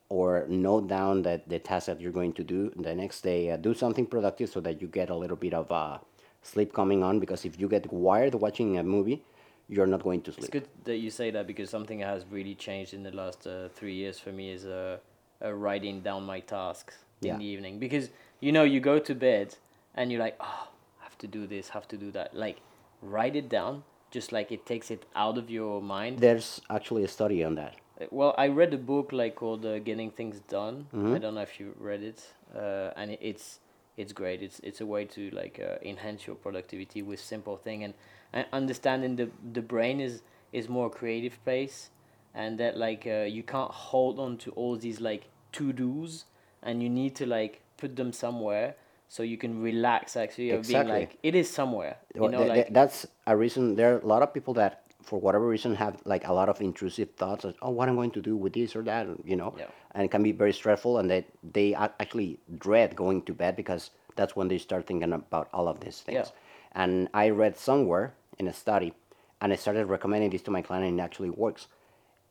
or 0.08 0.46
note 0.48 0.88
down 0.88 1.22
that 1.24 1.50
the 1.50 1.60
task 1.60 1.88
that 1.88 2.00
you're 2.00 2.14
going 2.14 2.32
to 2.32 2.44
do 2.44 2.72
the 2.78 2.96
next 2.96 3.20
day 3.22 3.52
uh, 3.52 3.58
do 3.58 3.74
something 3.74 4.06
productive 4.06 4.50
so 4.50 4.62
that 4.62 4.82
you 4.82 4.88
get 4.88 5.10
a 5.10 5.16
little 5.16 5.36
bit 5.36 5.54
of 5.54 5.70
uh, 5.74 5.98
sleep 6.42 6.72
coming 6.72 7.04
on 7.04 7.20
because 7.20 7.44
if 7.44 7.60
you 7.60 7.68
get 7.68 7.92
wired 7.92 8.34
watching 8.36 8.78
a 8.78 8.84
movie, 8.84 9.24
you're 9.70 9.88
not 9.88 10.04
going 10.04 10.22
to 10.22 10.32
sleep. 10.32 10.44
It's 10.46 10.50
good 10.50 10.68
that 10.84 10.98
you 10.98 11.10
say 11.10 11.32
that 11.32 11.48
because 11.48 11.70
something 11.70 12.00
that 12.00 12.08
has 12.08 12.26
really 12.30 12.56
changed 12.56 12.94
in 12.94 13.04
the 13.04 13.12
last 13.12 13.48
uh, 13.48 13.70
three 13.70 13.94
years 13.94 14.20
for 14.20 14.32
me 14.32 14.52
is 14.52 14.66
uh, 14.66 14.98
uh, 15.44 15.52
writing 15.54 16.02
down 16.02 16.24
my 16.24 16.40
tasks 16.40 16.96
Yeah. 17.22 17.34
in 17.34 17.40
the 17.40 17.46
evening. 17.46 17.80
Because 17.80 18.10
you 18.42 18.52
know, 18.52 18.64
you 18.64 18.80
go 18.80 19.00
to 19.00 19.16
bed 19.16 19.56
and 19.96 20.12
you're 20.12 20.20
like, 20.22 20.36
oh, 20.40 20.68
have 21.00 21.18
to 21.20 21.28
do 21.28 21.48
this, 21.48 21.70
have 21.70 21.88
to 21.88 21.98
do 21.98 22.12
that. 22.12 22.36
Like, 22.36 22.58
write 23.02 23.36
it 23.36 23.50
down, 23.50 23.84
just 24.12 24.32
like 24.32 24.52
it 24.52 24.66
takes 24.66 24.92
it 24.92 25.06
out 25.16 25.38
of 25.38 25.50
your 25.50 25.82
mind. 25.82 26.20
There's 26.20 26.62
actually 26.70 27.04
a 27.04 27.08
study 27.08 27.44
on 27.44 27.56
that. 27.56 27.74
Uh, 28.00 28.06
Well, 28.12 28.36
I 28.38 28.48
read 28.50 28.74
a 28.74 28.78
book 28.78 29.12
like 29.12 29.36
called 29.36 29.66
uh, 29.66 29.80
"Getting 29.80 30.12
Things 30.12 30.42
Done." 30.42 30.88
Mm-hmm. 30.94 31.16
I 31.16 31.18
don't 31.20 31.34
know 31.36 31.42
if 31.52 31.60
you 31.60 31.74
read 31.80 32.04
it, 32.04 32.20
uh, 32.56 32.92
and 33.00 33.18
it's 33.22 33.60
it's 33.98 34.14
great. 34.14 34.42
It's 34.42 34.60
it's 34.60 34.82
a 34.82 34.86
way 34.86 35.06
to 35.06 35.30
like 35.32 35.60
uh, 35.60 35.78
enhance 35.82 36.28
your 36.28 36.36
productivity 36.36 37.02
with 37.02 37.20
simple 37.20 37.58
thing 37.58 37.84
and, 37.84 37.94
and 38.34 38.46
understanding 38.52 39.16
the 39.16 39.30
the 39.54 39.62
brain 39.62 40.00
is 40.00 40.22
is 40.52 40.70
more 40.70 40.90
creative 40.90 41.44
place, 41.44 41.90
and 42.34 42.58
that 42.60 42.78
like 42.78 43.06
uh, 43.08 43.24
you 43.24 43.44
can't 43.44 43.72
hold 43.72 44.20
on 44.20 44.38
to 44.38 44.52
all 44.52 44.76
these 44.78 45.00
like 45.00 45.24
to 45.54 45.72
dos, 45.74 46.26
and 46.64 46.82
you 46.84 46.90
need 46.90 47.16
to 47.16 47.26
like 47.26 47.62
put 47.78 47.96
them 47.96 48.12
somewhere 48.14 48.76
so 49.08 49.24
you 49.24 49.38
can 49.38 49.62
relax. 49.62 50.16
Actually, 50.16 50.50
of 50.52 50.62
being 50.68 50.82
Exactly. 50.82 51.00
like 51.00 51.18
it 51.24 51.36
is 51.36 51.50
somewhere. 51.50 51.98
You 52.14 52.22
know, 52.22 52.30
th- 52.30 52.40
th- 52.40 52.50
like 52.50 52.74
that's 52.74 53.06
a 53.28 53.36
reason. 53.38 53.76
There 53.76 53.96
are 53.96 54.00
a 54.00 54.06
lot 54.06 54.22
of 54.22 54.34
people 54.34 54.54
that, 54.56 54.84
for 55.04 55.20
whatever 55.20 55.48
reason, 55.48 55.76
have 55.76 56.02
like 56.06 56.28
a 56.28 56.34
lot 56.34 56.50
of 56.50 56.60
intrusive 56.62 57.12
thoughts. 57.16 57.46
Of, 57.46 57.56
oh, 57.62 57.70
what 57.72 57.88
I'm 57.90 57.96
going 57.96 58.12
to 58.12 58.22
do 58.22 58.36
with 58.36 58.54
this 58.54 58.76
or 58.76 58.84
that, 58.84 59.08
you 59.24 59.36
know, 59.36 59.54
Yeah. 59.58 59.68
And 59.96 60.04
it 60.04 60.12
can 60.12 60.22
be 60.22 60.32
very 60.32 60.54
stressful. 60.54 61.00
And 61.00 61.10
they 61.10 61.26
they 61.42 61.74
actually 61.74 62.38
dread 62.60 62.96
going 62.96 63.24
to 63.24 63.34
bed 63.34 63.56
because 63.56 63.90
that's 64.16 64.36
when 64.36 64.48
they 64.48 64.60
start 64.60 64.86
thinking 64.86 65.14
about 65.14 65.50
all 65.54 65.68
of 65.68 65.80
these 65.80 66.02
things. 66.02 66.28
Yeah. 66.28 66.82
And 66.82 67.10
I 67.14 67.30
read 67.30 67.58
somewhere 67.58 68.14
in 68.38 68.48
a 68.48 68.54
study, 68.54 68.94
and 69.42 69.54
I 69.54 69.56
started 69.56 69.86
recommending 69.88 70.30
this 70.30 70.42
to 70.44 70.52
my 70.52 70.62
client, 70.62 70.86
and 70.86 71.00
it 71.00 71.04
actually 71.04 71.32
works. 71.32 71.68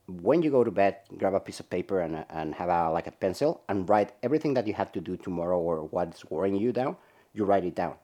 When 0.06 0.42
you 0.42 0.50
go 0.50 0.62
to 0.62 0.70
bed, 0.70 0.98
grab 1.16 1.32
a 1.32 1.40
piece 1.40 1.60
of 1.60 1.70
paper 1.70 2.00
and, 2.00 2.26
and 2.28 2.54
have 2.54 2.68
a 2.68 2.90
like 2.92 3.06
a 3.06 3.10
pencil 3.10 3.62
and 3.68 3.88
write 3.88 4.12
everything 4.22 4.52
that 4.54 4.66
you 4.66 4.74
have 4.74 4.92
to 4.92 5.00
do 5.00 5.16
tomorrow 5.16 5.58
or 5.58 5.84
what's 5.84 6.28
worrying 6.30 6.56
you 6.56 6.72
down. 6.72 6.96
You 7.32 7.46
write 7.46 7.64
it 7.64 7.74
down. 7.74 7.94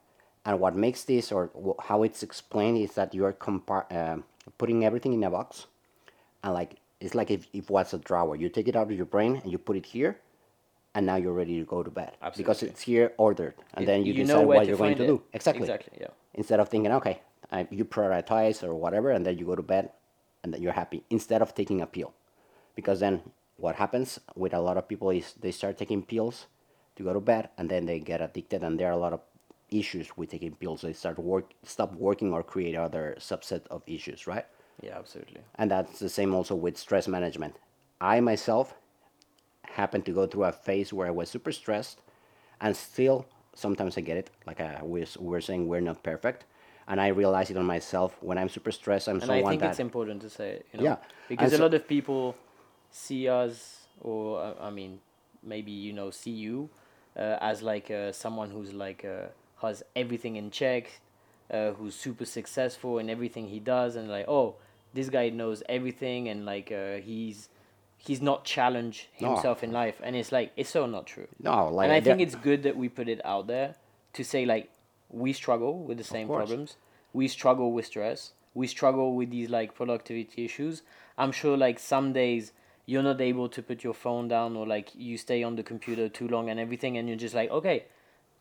And 0.43 0.59
what 0.59 0.75
makes 0.75 1.03
this, 1.03 1.31
or 1.31 1.51
how 1.83 2.01
it's 2.01 2.23
explained, 2.23 2.79
is 2.79 2.95
that 2.95 3.13
you're 3.13 3.33
compar- 3.33 3.85
um 3.93 4.23
putting 4.57 4.83
everything 4.83 5.13
in 5.13 5.23
a 5.23 5.29
box, 5.29 5.67
and 6.43 6.53
like 6.53 6.80
it's 7.01 7.15
like 7.15 7.31
if 7.31 7.47
if 7.53 7.69
what's 7.69 7.93
a 7.93 7.97
drawer, 7.99 8.35
you 8.35 8.49
take 8.49 8.67
it 8.67 8.75
out 8.75 8.89
of 8.91 8.97
your 9.01 9.05
brain 9.15 9.31
and 9.43 9.51
you 9.51 9.57
put 9.57 9.75
it 9.77 9.85
here, 9.85 10.17
and 10.95 11.05
now 11.05 11.15
you're 11.17 11.33
ready 11.33 11.59
to 11.59 11.65
go 11.65 11.83
to 11.83 11.91
bed 11.91 12.11
because 12.37 12.63
it's 12.63 12.81
here 12.81 13.13
ordered, 13.17 13.55
and 13.73 13.83
it- 13.83 13.87
then 13.87 14.05
you, 14.05 14.13
know 14.13 14.23
decide 14.41 14.47
what 14.47 14.67
you're 14.67 14.77
going 14.77 14.95
find 14.95 14.99
to 14.99 15.07
do 15.07 15.23
exactly. 15.33 15.63
Exactly. 15.63 15.97
Yeah. 16.01 16.13
Instead 16.35 16.59
of 16.61 16.69
thinking, 16.69 16.91
okay, 16.99 17.21
I, 17.51 17.67
you 17.71 17.83
prioritize 17.85 18.63
or 18.63 18.73
whatever, 18.75 19.09
and 19.11 19.25
then 19.25 19.37
you 19.37 19.45
go 19.45 19.55
to 19.55 19.63
bed, 19.75 19.89
and 20.43 20.53
then 20.53 20.61
you're 20.61 20.73
happy. 20.83 21.03
Instead 21.09 21.41
of 21.41 21.53
taking 21.55 21.81
a 21.81 21.87
pill, 21.87 22.13
because 22.75 22.99
then 22.99 23.21
what 23.57 23.75
happens 23.75 24.19
with 24.35 24.53
a 24.53 24.59
lot 24.59 24.77
of 24.77 24.87
people 24.87 25.09
is 25.09 25.33
they 25.41 25.51
start 25.51 25.77
taking 25.77 26.01
pills 26.03 26.47
to 26.95 27.03
go 27.03 27.13
to 27.13 27.19
bed, 27.19 27.49
and 27.57 27.69
then 27.69 27.85
they 27.85 27.99
get 27.99 28.21
addicted, 28.21 28.63
and 28.63 28.79
there 28.79 28.87
are 28.89 28.97
a 28.99 29.03
lot 29.05 29.13
of 29.13 29.21
issues 29.71 30.07
with 30.17 30.29
taking 30.29 30.53
pills. 30.55 30.81
They 30.81 30.93
start 30.93 31.17
work 31.19 31.53
stop 31.63 31.93
working 31.95 32.33
or 32.33 32.43
create 32.43 32.75
other 32.75 33.15
subset 33.19 33.63
of 33.71 33.81
issues, 33.87 34.27
right? 34.27 34.45
Yeah. 34.81 34.97
Absolutely. 34.97 35.41
And 35.55 35.69
that's 35.71 35.99
the 35.99 36.09
same 36.09 36.33
also 36.33 36.55
with 36.55 36.77
stress 36.77 37.07
management. 37.07 37.55
I 37.99 38.19
myself 38.19 38.73
happened 39.63 40.05
to 40.05 40.11
go 40.11 40.27
through 40.27 40.45
a 40.45 40.51
phase 40.51 40.91
where 40.93 41.07
I 41.07 41.11
was 41.11 41.29
super 41.29 41.51
stressed, 41.51 42.01
and 42.59 42.75
still 42.75 43.25
sometimes 43.53 43.97
I 43.97 44.01
get 44.01 44.17
it. 44.17 44.29
Like 44.45 44.59
uh, 44.59 44.79
we're, 44.81 45.05
we're 45.19 45.41
saying, 45.41 45.67
we're 45.67 45.81
not 45.81 46.03
perfect. 46.03 46.45
And 46.87 46.99
I 46.99 47.07
realize 47.09 47.49
it 47.51 47.57
on 47.57 47.65
myself 47.65 48.17
when 48.21 48.37
I'm 48.37 48.49
super 48.49 48.71
stressed. 48.71 49.07
I'm 49.07 49.15
and 49.15 49.23
someone 49.23 49.45
I 49.45 49.49
think 49.49 49.61
that 49.61 49.69
it's 49.71 49.79
important 49.79 50.21
to 50.23 50.29
say 50.29 50.49
it, 50.51 50.65
you 50.73 50.79
know, 50.79 50.83
Yeah, 50.85 50.95
because 51.29 51.45
and 51.45 51.53
a 51.53 51.57
so- 51.57 51.63
lot 51.63 51.73
of 51.73 51.87
people 51.87 52.35
see 52.89 53.27
us, 53.29 53.87
or 54.01 54.41
uh, 54.41 54.53
I 54.59 54.71
mean, 54.71 54.99
maybe 55.43 55.71
you 55.71 55.93
know, 55.93 56.09
see 56.11 56.31
you 56.31 56.69
uh, 57.15 57.37
as 57.39 57.61
like 57.61 57.89
uh, 57.91 58.11
someone 58.11 58.49
who's 58.51 58.73
like 58.73 59.05
uh, 59.05 59.27
has 59.61 59.83
everything 59.95 60.35
in 60.35 60.49
check, 60.51 60.99
uh, 61.51 61.71
who's 61.71 61.95
super 61.95 62.25
successful 62.25 62.97
in 62.97 63.09
everything 63.09 63.47
he 63.47 63.59
does, 63.59 63.95
and 63.95 64.09
like, 64.09 64.27
oh, 64.27 64.55
this 64.93 65.09
guy 65.09 65.29
knows 65.29 65.63
everything, 65.69 66.27
and 66.29 66.45
like 66.45 66.71
uh, 66.71 66.95
he's 66.97 67.49
he's 67.97 68.21
not 68.21 68.45
challenged 68.45 69.07
No. 69.19 69.29
himself 69.29 69.63
in 69.63 69.71
life, 69.71 69.99
and 70.03 70.15
it's 70.15 70.31
like 70.31 70.51
it's 70.55 70.69
so 70.69 70.85
not 70.85 71.05
true. 71.07 71.27
no, 71.41 71.69
like 71.69 71.85
and 71.85 71.93
I 71.93 72.01
think 72.01 72.19
it's 72.21 72.35
good 72.35 72.63
that 72.63 72.75
we 72.77 72.89
put 72.89 73.07
it 73.07 73.21
out 73.25 73.47
there 73.47 73.75
to 74.13 74.23
say 74.23 74.45
like 74.45 74.69
we 75.09 75.33
struggle 75.33 75.79
with 75.83 75.97
the 75.97 76.03
same 76.03 76.27
problems. 76.27 76.77
We 77.13 77.27
struggle 77.27 77.71
with 77.73 77.85
stress. 77.85 78.31
We 78.53 78.67
struggle 78.67 79.15
with 79.15 79.29
these 79.31 79.49
like 79.49 79.75
productivity 79.75 80.45
issues. 80.45 80.81
I'm 81.17 81.31
sure 81.31 81.57
like 81.57 81.79
some 81.79 82.13
days 82.13 82.53
you're 82.85 83.03
not 83.03 83.21
able 83.21 83.47
to 83.49 83.61
put 83.61 83.83
your 83.83 83.93
phone 83.93 84.27
down 84.27 84.55
or 84.57 84.65
like 84.67 84.89
you 84.95 85.17
stay 85.17 85.43
on 85.43 85.55
the 85.55 85.63
computer 85.63 86.09
too 86.09 86.27
long 86.27 86.49
and 86.49 86.59
everything 86.59 86.97
and 86.97 87.07
you're 87.07 87.17
just 87.17 87.35
like 87.35 87.49
okay 87.51 87.85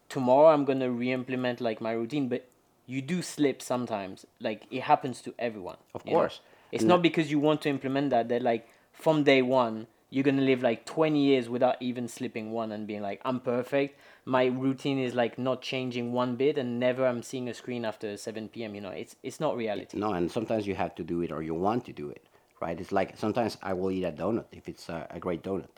tomorrow 0.08 0.48
i'm 0.48 0.64
gonna 0.64 0.90
re-implement 0.90 1.60
like 1.60 1.80
my 1.80 1.92
routine 1.92 2.26
but 2.28 2.48
you 2.92 3.00
do 3.14 3.18
slip 3.34 3.58
sometimes 3.72 4.26
like 4.48 4.60
it 4.78 4.82
happens 4.92 5.16
to 5.26 5.30
everyone 5.38 5.76
Of 5.94 6.02
you 6.04 6.12
know? 6.12 6.18
course. 6.18 6.36
it's 6.72 6.82
And 6.82 6.88
not 6.92 7.00
because 7.08 7.26
you 7.32 7.38
want 7.48 7.58
to 7.64 7.68
implement 7.76 8.10
that 8.14 8.28
that 8.32 8.42
like 8.50 8.64
from 9.04 9.16
day 9.32 9.42
one 9.42 9.76
you're 10.14 10.24
gonna 10.28 10.42
live 10.52 10.60
like 10.68 10.80
20 10.86 11.20
years 11.30 11.48
without 11.54 11.76
even 11.88 12.08
slipping 12.08 12.46
one 12.60 12.70
and 12.74 12.82
being 12.90 13.02
like 13.10 13.20
i'm 13.28 13.38
perfect 13.54 13.92
my 14.36 14.44
routine 14.64 14.98
is 15.06 15.12
like 15.22 15.34
not 15.48 15.58
changing 15.72 16.06
one 16.22 16.32
bit 16.42 16.54
and 16.62 16.68
never 16.86 17.02
i'm 17.10 17.22
seeing 17.30 17.46
a 17.48 17.54
screen 17.60 17.84
after 17.90 18.08
7 18.16 18.48
p.m 18.54 18.74
you 18.74 18.82
know 18.86 18.94
it's 19.02 19.14
it's 19.28 19.38
not 19.44 19.52
reality 19.64 19.94
No, 20.04 20.08
and 20.18 20.26
sometimes 20.38 20.62
you 20.70 20.74
have 20.84 20.94
to 21.00 21.04
do 21.12 21.16
it 21.24 21.30
or 21.36 21.40
you 21.48 21.54
want 21.68 21.82
to 21.90 21.92
do 22.02 22.06
it, 22.16 22.24
right? 22.64 22.76
It's 22.82 22.92
like 22.98 23.08
sometimes 23.24 23.52
I 23.70 23.72
will 23.78 23.90
eat 23.96 24.04
a 24.12 24.14
donut 24.22 24.48
if 24.60 24.64
it's 24.72 24.86
a, 24.96 24.98
a 25.18 25.20
great 25.26 25.42
donut 25.48 25.70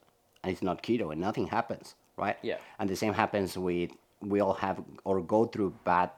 and 0.42 0.48
it's 0.52 0.64
not 0.70 0.76
keto 0.86 1.06
and 1.12 1.20
nothing 1.28 1.46
happens, 1.58 1.86
right? 2.24 2.38
Yeah. 2.50 2.58
And 2.78 2.86
the 2.92 2.98
same 3.02 3.14
happens 3.22 3.50
with 3.68 3.90
we 4.32 4.38
all 4.44 4.56
have 4.66 4.76
or 5.08 5.14
go 5.36 5.40
through 5.52 5.70
bad 5.92 6.10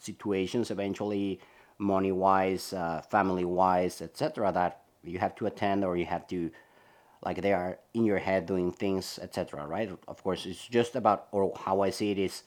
situations 0.00 0.70
eventually, 0.70 1.40
money 1.78 2.12
wise, 2.12 2.72
uh, 2.72 3.02
family 3.10 3.44
wise, 3.44 4.00
etc. 4.00 4.52
That 4.52 4.82
you 5.02 5.18
have 5.18 5.34
to 5.36 5.46
attend 5.46 5.84
or 5.84 5.96
you 5.96 6.06
have 6.06 6.26
to 6.28 6.50
like 7.24 7.40
they 7.40 7.52
are 7.52 7.78
in 7.94 8.04
your 8.04 8.18
head 8.18 8.46
doing 8.46 8.70
things, 8.70 9.18
etc. 9.22 9.66
Right? 9.66 9.90
Of 10.08 10.22
course, 10.22 10.46
it's 10.46 10.66
just 10.66 10.94
about 10.96 11.28
or 11.32 11.52
how 11.56 11.80
I 11.80 11.90
see 11.90 12.10
it 12.10 12.18
is 12.18 12.42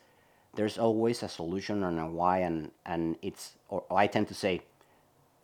there's 0.55 0.77
always 0.77 1.23
a 1.23 1.29
solution 1.29 1.83
and 1.83 1.99
a 1.99 2.05
why 2.05 2.39
and 2.39 2.71
and 2.85 3.15
it's 3.21 3.57
or 3.69 3.83
I 3.91 4.07
tend 4.07 4.27
to 4.29 4.33
say 4.33 4.61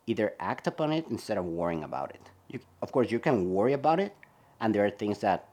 either 0.07 0.33
act 0.39 0.67
upon 0.67 0.91
it 0.91 1.05
instead 1.09 1.37
of 1.37 1.45
worrying 1.45 1.83
about 1.83 2.11
it. 2.13 2.21
You, 2.49 2.59
of 2.81 2.91
course, 2.91 3.11
you 3.11 3.19
can 3.19 3.53
worry 3.53 3.73
about 3.73 3.99
it, 3.99 4.15
and 4.59 4.75
there 4.75 4.85
are 4.85 4.89
things 4.89 5.19
that 5.19 5.47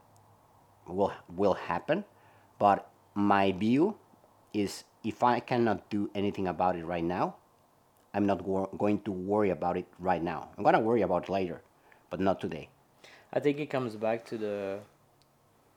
will 0.86 1.12
will 1.34 1.54
happen, 1.54 2.04
but 2.58 2.90
my 3.14 3.52
view 3.52 3.96
is 4.52 4.84
if 5.04 5.22
I 5.22 5.40
cannot 5.40 5.88
do 5.90 6.10
anything 6.14 6.46
about 6.48 6.76
it 6.76 6.84
right 6.84 7.04
now, 7.04 7.36
I'm 8.12 8.26
not 8.26 8.42
wor- 8.42 8.68
going 8.76 9.00
to 9.02 9.12
worry 9.12 9.50
about 9.50 9.76
it 9.76 9.86
right 9.98 10.22
now. 10.22 10.48
I'm 10.56 10.64
gonna 10.64 10.80
worry 10.80 11.02
about 11.02 11.24
it 11.24 11.28
later, 11.28 11.60
but 12.10 12.20
not 12.20 12.40
today. 12.40 12.68
I 13.32 13.40
think 13.40 13.58
it 13.60 13.66
comes 13.70 13.94
back 13.96 14.24
to 14.26 14.38
the 14.38 14.80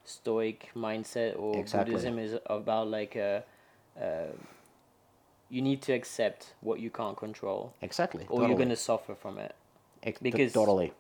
stoic 0.04 0.72
mindset 0.76 1.38
or 1.40 1.58
Exactly. 1.58 1.94
Buddhism 1.94 2.20
is 2.20 2.36
about 2.48 2.88
like 2.90 3.16
uh, 3.16 3.42
uh, 4.00 4.32
you 5.50 5.62
need 5.62 5.82
to 5.84 5.94
accept 5.94 6.54
what 6.62 6.80
you 6.80 6.90
can't 6.90 7.16
control 7.16 7.74
Exactly. 7.82 8.26
or 8.30 8.48
you're 8.48 8.58
gonna 8.58 8.76
suffer 8.76 9.16
from 9.16 9.38
it. 9.38 9.56
Ex- 10.02 10.20
because- 10.20 10.52
totally. 10.54 10.94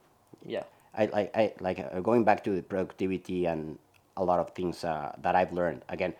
Yeah. 0.45 0.63
I 0.95 1.05
like 1.07 1.35
I 1.35 1.53
like 1.59 1.79
uh, 1.79 1.99
going 2.01 2.23
back 2.23 2.43
to 2.43 2.51
the 2.55 2.61
productivity 2.61 3.45
and 3.47 3.79
a 4.15 4.23
lot 4.23 4.39
of 4.39 4.51
things 4.51 4.83
uh, 4.83 5.11
that 5.23 5.35
I've 5.35 5.51
learned. 5.51 5.81
Again, 5.89 6.13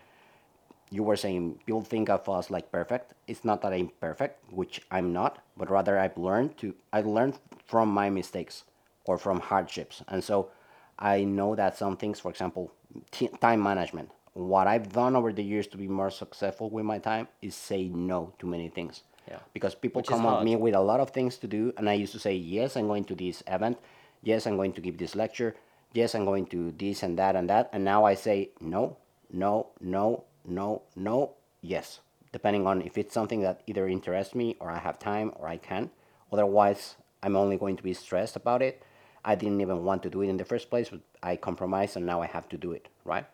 you 0.94 1.02
were 1.02 1.16
saying 1.16 1.58
people 1.66 1.82
think 1.82 2.08
of 2.08 2.28
us 2.28 2.50
like 2.50 2.70
perfect. 2.70 3.14
It's 3.26 3.44
not 3.44 3.62
that 3.62 3.72
I'm 3.72 3.90
perfect, 4.00 4.34
which 4.52 4.80
I'm 4.90 5.12
not, 5.12 5.38
but 5.56 5.68
rather 5.68 5.98
I've 5.98 6.16
learned 6.16 6.56
to 6.58 6.74
I 6.92 7.00
learned 7.00 7.38
from 7.66 7.88
my 7.88 8.08
mistakes 8.10 8.62
or 9.04 9.18
from 9.18 9.40
hardships, 9.40 10.02
and 10.08 10.22
so 10.22 10.50
I 10.98 11.24
know 11.24 11.54
that 11.56 11.76
some 11.76 11.96
things, 11.96 12.20
for 12.20 12.30
example, 12.30 12.72
t- 13.10 13.28
time 13.40 13.62
management. 13.62 14.10
What 14.34 14.66
I've 14.66 14.92
done 14.92 15.16
over 15.16 15.32
the 15.32 15.42
years 15.42 15.66
to 15.68 15.76
be 15.76 15.88
more 15.88 16.10
successful 16.10 16.70
with 16.70 16.84
my 16.84 16.98
time 16.98 17.28
is 17.42 17.54
say 17.54 17.88
no 17.88 18.32
to 18.38 18.46
many 18.46 18.68
things. 18.68 19.02
Yeah. 19.28 19.40
Because 19.52 19.74
people 19.74 20.00
Which 20.00 20.08
come 20.08 20.26
at 20.26 20.44
me 20.44 20.56
with 20.56 20.74
a 20.74 20.80
lot 20.80 21.00
of 21.00 21.10
things 21.10 21.38
to 21.38 21.46
do, 21.46 21.72
and 21.76 21.88
I 21.88 21.94
used 21.94 22.12
to 22.12 22.18
say 22.18 22.34
yes, 22.34 22.76
I'm 22.76 22.86
going 22.86 23.04
to 23.04 23.14
this 23.14 23.42
event, 23.46 23.78
yes, 24.22 24.46
I'm 24.46 24.56
going 24.56 24.72
to 24.74 24.80
give 24.80 24.98
this 24.98 25.14
lecture, 25.14 25.54
yes, 25.92 26.14
I'm 26.14 26.24
going 26.24 26.46
to 26.46 26.72
this 26.72 27.02
and 27.02 27.18
that 27.18 27.34
and 27.36 27.48
that, 27.48 27.70
and 27.72 27.84
now 27.84 28.04
I 28.04 28.14
say 28.14 28.50
no, 28.60 28.96
no, 29.32 29.68
no, 29.80 30.24
no, 30.46 30.82
no, 30.96 31.34
yes, 31.62 32.00
depending 32.32 32.66
on 32.66 32.82
if 32.82 32.98
it's 32.98 33.14
something 33.14 33.40
that 33.40 33.62
either 33.66 33.88
interests 33.88 34.34
me 34.34 34.56
or 34.60 34.70
I 34.70 34.78
have 34.78 34.98
time 34.98 35.32
or 35.36 35.48
I 35.48 35.56
can. 35.56 35.90
Otherwise, 36.32 36.96
I'm 37.22 37.36
only 37.36 37.56
going 37.56 37.76
to 37.76 37.82
be 37.82 37.94
stressed 37.94 38.36
about 38.36 38.60
it. 38.62 38.82
I 39.24 39.34
didn't 39.34 39.60
even 39.60 39.84
want 39.84 40.02
to 40.02 40.10
do 40.10 40.20
it 40.22 40.28
in 40.28 40.36
the 40.36 40.44
first 40.44 40.68
place, 40.68 40.90
but 40.90 41.00
I 41.22 41.36
compromised, 41.36 41.96
and 41.96 42.04
now 42.04 42.20
I 42.20 42.26
have 42.26 42.48
to 42.50 42.58
do 42.58 42.72
it, 42.72 42.88
right? 43.04 43.24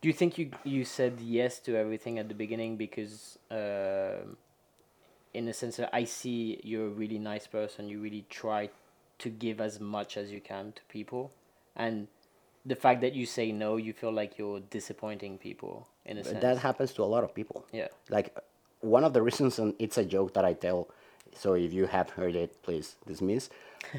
Do 0.00 0.08
you 0.08 0.14
think 0.14 0.38
you 0.38 0.50
you 0.64 0.84
said 0.84 1.20
yes 1.20 1.58
to 1.60 1.76
everything 1.76 2.18
at 2.18 2.28
the 2.28 2.34
beginning 2.34 2.76
because, 2.76 3.38
uh, 3.50 4.24
in 5.34 5.48
a 5.48 5.52
sense, 5.52 5.80
I 5.92 6.04
see 6.04 6.60
you're 6.62 6.86
a 6.86 6.90
really 6.90 7.18
nice 7.18 7.46
person. 7.46 7.88
You 7.88 8.00
really 8.00 8.24
try 8.30 8.70
to 9.18 9.28
give 9.28 9.60
as 9.60 9.80
much 9.80 10.16
as 10.16 10.30
you 10.30 10.40
can 10.40 10.72
to 10.72 10.82
people, 10.88 11.32
and 11.76 12.06
the 12.68 12.76
fact 12.76 13.00
that 13.00 13.14
you 13.14 13.26
say 13.26 13.50
no, 13.50 13.76
you 13.76 13.92
feel 13.92 14.12
like 14.12 14.38
you're 14.38 14.60
disappointing 14.60 15.38
people 15.38 15.88
in 16.04 16.18
a 16.18 16.24
sense. 16.24 16.42
That 16.42 16.58
happens 16.58 16.92
to 16.94 17.02
a 17.02 17.10
lot 17.14 17.24
of 17.24 17.34
people. 17.34 17.64
Yeah. 17.72 17.88
Like 18.10 18.36
one 18.80 19.04
of 19.04 19.12
the 19.14 19.22
reasons, 19.22 19.58
and 19.58 19.74
it's 19.78 19.98
a 19.98 20.04
joke 20.04 20.34
that 20.34 20.44
I 20.44 20.52
tell. 20.52 20.88
So 21.34 21.54
if 21.54 21.72
you 21.72 21.86
have 21.86 22.10
heard 22.10 22.36
it, 22.36 22.62
please 22.62 22.96
dismiss. 23.06 23.48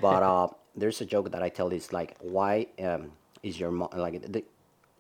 But 0.02 0.24
uh, 0.24 0.48
there's 0.76 1.02
a 1.02 1.06
joke 1.06 1.32
that 1.32 1.42
I 1.42 1.50
tell. 1.50 1.70
Is 1.70 1.92
like, 1.92 2.16
why 2.20 2.68
um, 2.84 3.12
is 3.44 3.60
your 3.60 3.72
mom 3.72 3.90
like 3.96 4.22
the, 4.32 4.44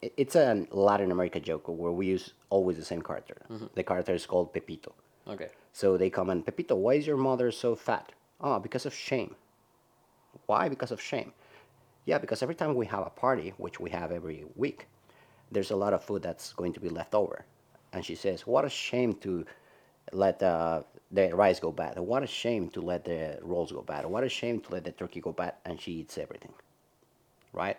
It's 0.01 0.35
a 0.35 0.65
Latin 0.71 1.11
America 1.11 1.39
joke 1.39 1.67
where 1.67 1.91
we 1.91 2.07
use 2.07 2.33
always 2.49 2.77
the 2.77 2.85
same 2.85 3.01
character. 3.01 3.37
The 3.75 3.83
character 3.83 4.13
is 4.13 4.25
called 4.25 4.53
Pepito. 4.53 4.91
okay. 5.27 5.49
So 5.71 5.97
they 5.97 6.09
come 6.09 6.29
and 6.31 6.43
Pepito, 6.43 6.75
why 6.75 6.93
is 6.95 7.05
your 7.05 7.17
mother 7.17 7.51
so 7.51 7.75
fat? 7.75 8.11
Oh, 8.41 8.57
because 8.59 8.85
of 8.85 8.93
shame. 8.93 9.35
Why? 10.47 10.67
Because 10.67 10.91
of 10.91 10.99
shame. 10.99 11.31
Yeah, 12.05 12.17
because 12.17 12.41
every 12.41 12.55
time 12.55 12.75
we 12.75 12.85
have 12.87 13.05
a 13.05 13.09
party, 13.09 13.53
which 13.57 13.79
we 13.79 13.89
have 13.91 14.11
every 14.11 14.45
week, 14.55 14.87
there's 15.51 15.71
a 15.71 15.75
lot 15.75 15.93
of 15.93 16.03
food 16.03 16.23
that's 16.23 16.53
going 16.53 16.73
to 16.73 16.79
be 16.79 16.89
left 16.89 17.13
over. 17.13 17.45
And 17.93 18.05
she 18.05 18.15
says, 18.15 18.47
What 18.47 18.65
a 18.65 18.69
shame 18.69 19.13
to 19.15 19.45
let 20.11 20.41
uh, 20.41 20.83
the 21.11 21.35
rice 21.35 21.59
go 21.59 21.71
bad. 21.71 21.97
What 21.99 22.23
a 22.23 22.27
shame 22.27 22.69
to 22.69 22.81
let 22.81 23.05
the 23.05 23.39
rolls 23.41 23.71
go 23.71 23.81
bad. 23.81 24.05
What 24.05 24.23
a 24.23 24.29
shame 24.29 24.59
to 24.61 24.71
let 24.71 24.83
the 24.83 24.91
turkey 24.91 25.21
go 25.21 25.31
bad. 25.31 25.53
And 25.65 25.79
she 25.79 25.93
eats 25.93 26.17
everything. 26.17 26.53
Right? 27.53 27.77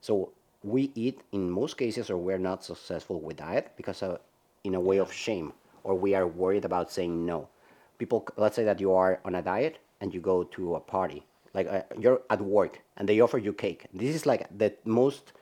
So 0.00 0.32
we 0.62 0.90
eat 0.94 1.20
in 1.32 1.50
most 1.50 1.76
cases, 1.76 2.10
or 2.10 2.16
we're 2.16 2.38
not 2.38 2.64
successful 2.64 3.20
with 3.20 3.36
diet 3.36 3.72
because 3.76 4.02
of, 4.02 4.20
in 4.64 4.74
a 4.74 4.80
way 4.80 4.98
of 4.98 5.12
shame, 5.12 5.52
or 5.84 5.94
we 5.94 6.14
are 6.14 6.26
worried 6.26 6.64
about 6.64 6.90
saying 6.90 7.24
no. 7.24 7.48
People, 7.98 8.26
let's 8.36 8.56
say 8.56 8.64
that 8.64 8.80
you 8.80 8.92
are 8.92 9.20
on 9.24 9.34
a 9.34 9.42
diet 9.42 9.78
and 10.00 10.12
you 10.14 10.20
go 10.20 10.44
to 10.44 10.74
a 10.74 10.80
party, 10.80 11.22
like 11.54 11.66
uh, 11.68 11.82
you're 11.98 12.20
at 12.30 12.40
work 12.40 12.80
and 12.96 13.08
they 13.08 13.20
offer 13.20 13.38
you 13.38 13.52
cake. 13.52 13.86
This 13.92 14.14
is 14.14 14.26
like 14.26 14.46
the 14.56 14.72
most 14.84 15.32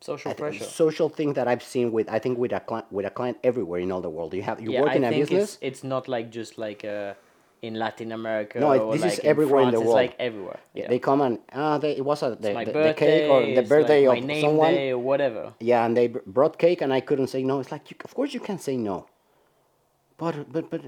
Social 0.00 0.34
pressure. 0.34 0.64
social 0.64 1.08
thing 1.08 1.32
that 1.32 1.48
I've 1.48 1.62
seen 1.62 1.90
with 1.90 2.10
I 2.10 2.18
think 2.18 2.38
with 2.38 2.52
a 2.52 2.60
client 2.60 2.86
with 2.92 3.06
a 3.06 3.10
client 3.10 3.38
everywhere 3.42 3.80
in 3.80 3.90
all 3.90 4.02
the 4.02 4.10
world. 4.10 4.34
You 4.34 4.42
have 4.42 4.60
you 4.60 4.70
yeah, 4.72 4.82
work 4.82 4.90
I 4.90 4.96
in 4.96 5.04
a 5.04 5.10
business. 5.10 5.54
it's 5.54 5.58
it's 5.62 5.82
not 5.84 6.08
like 6.08 6.30
just 6.30 6.58
like 6.58 6.84
uh, 6.84 7.14
in 7.62 7.72
Latin 7.84 8.12
America. 8.12 8.60
No, 8.60 8.72
it- 8.72 8.80
or 8.82 8.92
this 8.92 9.04
is 9.12 9.18
like 9.18 9.24
everywhere 9.24 9.60
in 9.62 9.70
France, 9.70 9.74
the 9.76 9.80
It's 9.80 9.86
world. 9.86 9.96
like 10.04 10.14
everywhere. 10.18 10.60
Yeah, 10.74 10.88
They 10.88 10.98
come 10.98 11.22
and 11.22 11.38
ah, 11.54 11.78
they, 11.78 11.92
it 11.96 12.04
was 12.04 12.22
a, 12.22 12.36
the, 12.36 12.36
the, 12.36 12.52
birthday, 12.52 12.82
the 12.88 12.94
cake 12.94 13.30
or 13.30 13.40
the 13.40 13.48
it's 13.48 13.56
like 13.56 13.68
birthday 13.70 14.06
my 14.06 14.34
of 14.34 14.40
someone. 14.42 14.74
or 14.76 14.98
whatever. 14.98 15.54
Yeah, 15.60 15.86
and 15.86 15.96
they 15.96 16.08
br- 16.08 16.18
brought 16.26 16.58
cake, 16.58 16.82
and 16.82 16.92
I 16.92 17.00
couldn't 17.00 17.28
say 17.28 17.42
no. 17.42 17.60
It's 17.60 17.72
like, 17.72 17.90
you, 17.90 17.96
of 18.04 18.12
course 18.14 18.34
you 18.34 18.40
can 18.40 18.58
say 18.58 18.76
no. 18.76 19.06
But 20.18 20.52
but 20.52 20.68
but, 20.68 20.82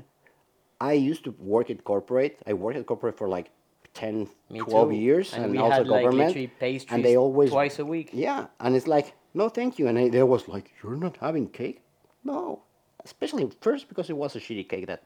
I 0.80 0.92
used 0.92 1.24
to 1.24 1.30
work 1.38 1.70
at 1.70 1.84
corporate. 1.84 2.38
I 2.46 2.52
worked 2.52 2.78
at 2.78 2.86
corporate 2.86 3.16
for 3.16 3.28
like 3.28 3.50
10, 3.94 4.28
Me 4.50 4.60
12 4.60 4.90
too. 4.90 4.96
years, 4.96 5.32
And 5.32 5.44
and, 5.44 5.52
we 5.52 5.58
also 5.58 5.84
like, 5.84 6.04
government. 6.04 6.50
pastries 6.60 6.86
and 6.90 7.04
they 7.04 7.16
always 7.16 7.50
twice 7.50 7.78
a 7.78 7.84
week. 7.84 8.10
Yeah, 8.12 8.46
and 8.60 8.76
it's 8.76 8.86
like, 8.86 9.14
no, 9.34 9.48
thank 9.48 9.78
you. 9.78 9.86
And 9.88 9.98
I, 9.98 10.08
they 10.10 10.22
was 10.22 10.48
like, 10.48 10.72
you're 10.82 10.96
not 10.96 11.16
having 11.18 11.48
cake? 11.48 11.80
No, 12.24 12.62
especially 13.04 13.48
first 13.60 13.88
because 13.88 14.10
it 14.10 14.16
was 14.16 14.36
a 14.36 14.40
shitty 14.40 14.68
cake. 14.68 14.86
That 14.86 15.02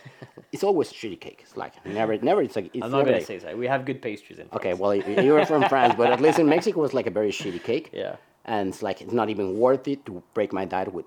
it's 0.52 0.64
always 0.64 0.92
shitty 0.92 1.20
cake. 1.20 1.40
It's 1.42 1.56
like 1.56 1.74
never, 1.86 2.16
never. 2.18 2.42
It's 2.42 2.56
like 2.56 2.70
it's 2.74 2.84
I'm 2.84 2.90
not 2.90 3.04
gonna 3.04 3.18
like- 3.18 3.26
say 3.26 3.38
that. 3.38 3.56
We 3.56 3.66
have 3.68 3.84
good 3.84 4.00
pastries 4.02 4.38
in. 4.40 4.48
Okay, 4.52 4.74
well, 4.74 4.92
you 4.94 5.04
you 5.22 5.32
were 5.34 5.46
from 5.46 5.62
France, 5.68 5.94
but 5.96 6.10
at 6.12 6.20
least 6.20 6.38
in 6.40 6.48
Mexico 6.48 6.80
it 6.80 6.82
was 6.82 6.94
like 6.94 7.06
a 7.06 7.10
very 7.10 7.30
shitty 7.30 7.62
cake. 7.62 7.90
Yeah. 8.02 8.16
And 8.44 8.70
it's 8.70 8.82
like 8.82 9.00
it's 9.00 9.12
not 9.12 9.28
even 9.30 9.56
worth 9.56 9.86
it 9.86 10.04
to 10.06 10.20
break 10.34 10.52
my 10.52 10.64
diet 10.64 10.92
with, 10.92 11.06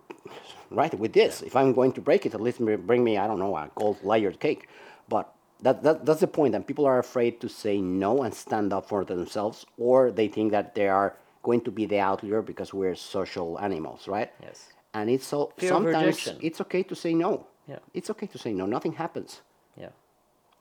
right? 0.70 0.94
With 0.98 1.14
this, 1.14 1.42
if 1.42 1.56
I'm 1.56 1.74
going 1.74 1.92
to 1.94 2.02
break 2.02 2.26
it, 2.26 2.34
at 2.34 2.42
least 2.42 2.60
bring 2.60 3.04
me 3.04 3.18
I 3.18 3.28
don't 3.28 3.40
know 3.40 3.56
a 3.56 3.70
gold 3.76 3.98
layered 4.04 4.40
cake. 4.40 4.68
But 5.08 5.32
that, 5.62 5.84
that 5.84 6.06
that's 6.06 6.20
the 6.20 6.28
point. 6.28 6.56
And 6.56 6.66
people 6.66 6.86
are 6.86 7.00
afraid 7.00 7.40
to 7.42 7.50
say 7.50 7.82
no 7.82 8.24
and 8.24 8.34
stand 8.34 8.74
up 8.74 8.88
for 8.90 9.06
themselves, 9.06 9.66
or 9.78 10.12
they 10.12 10.28
think 10.28 10.52
that 10.52 10.76
they 10.76 10.88
are 10.88 11.18
going 11.44 11.62
to 11.62 11.72
be 11.72 11.86
the 11.86 12.00
outlier 12.00 12.42
because 12.42 12.74
we're 12.74 12.96
social 12.96 13.60
animals, 13.60 14.08
right? 14.08 14.32
Yes. 14.42 14.74
And 14.94 15.10
it's 15.10 15.28
so 15.28 15.52
Fear 15.58 15.70
sometimes 15.70 16.06
rejection. 16.06 16.38
it's 16.42 16.62
okay 16.62 16.84
to 16.84 16.96
say 16.96 17.14
no. 17.14 17.48
Yeah. 17.68 17.80
It's 17.94 18.10
okay 18.10 18.28
to 18.28 18.38
say 18.38 18.54
no. 18.54 18.66
Nothing 18.66 18.94
happens. 18.94 19.42
Yeah. 19.78 19.90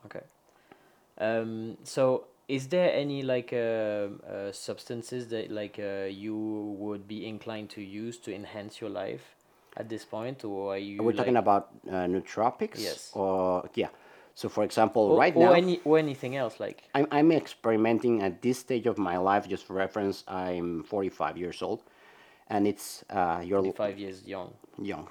Okay. 0.07 0.25
Um, 1.19 1.77
so, 1.85 2.27
is 2.49 2.69
there 2.69 2.93
any 2.93 3.23
like 3.23 3.53
uh, 3.53 3.57
uh, 3.57 4.53
substances 4.53 5.29
that 5.29 5.51
like 5.51 5.79
uh, 5.79 6.07
you 6.07 6.37
would 6.79 7.07
be 7.07 7.27
inclined 7.27 7.71
to 7.71 7.83
use 7.83 8.19
to 8.19 8.35
enhance 8.35 8.81
your 8.81 8.91
life 8.91 9.37
at 9.77 9.89
this 9.89 10.05
point, 10.05 10.45
or 10.45 10.75
are 10.75 10.79
you? 10.79 11.03
We're 11.03 11.13
talking 11.13 11.37
about 11.37 11.71
uh, 11.89 12.07
nootropics. 12.07 12.79
Yes. 12.79 13.11
Or 13.15 13.69
yeah. 13.75 13.89
So 14.35 14.49
for 14.49 14.65
example, 14.65 15.03
or, 15.03 15.19
right 15.19 15.35
or 15.35 15.47
now 15.47 15.53
any 15.53 15.81
or 15.85 15.99
anything 15.99 16.37
else 16.37 16.59
like 16.59 16.83
I'm 16.95 17.07
I'm 17.11 17.31
experimenting 17.31 18.23
at 18.23 18.43
this 18.43 18.59
stage 18.59 18.87
of 18.87 18.99
my 18.99 19.17
life. 19.17 19.49
Just 19.49 19.65
for 19.65 19.75
reference, 19.75 20.25
I'm 20.27 20.83
45 20.83 21.37
years 21.39 21.63
old, 21.63 21.83
and 22.49 22.67
it's 22.67 23.05
uh, 23.11 23.43
you're 23.45 23.73
five 23.73 23.99
years 23.99 24.27
young. 24.27 24.53
young. 24.81 25.09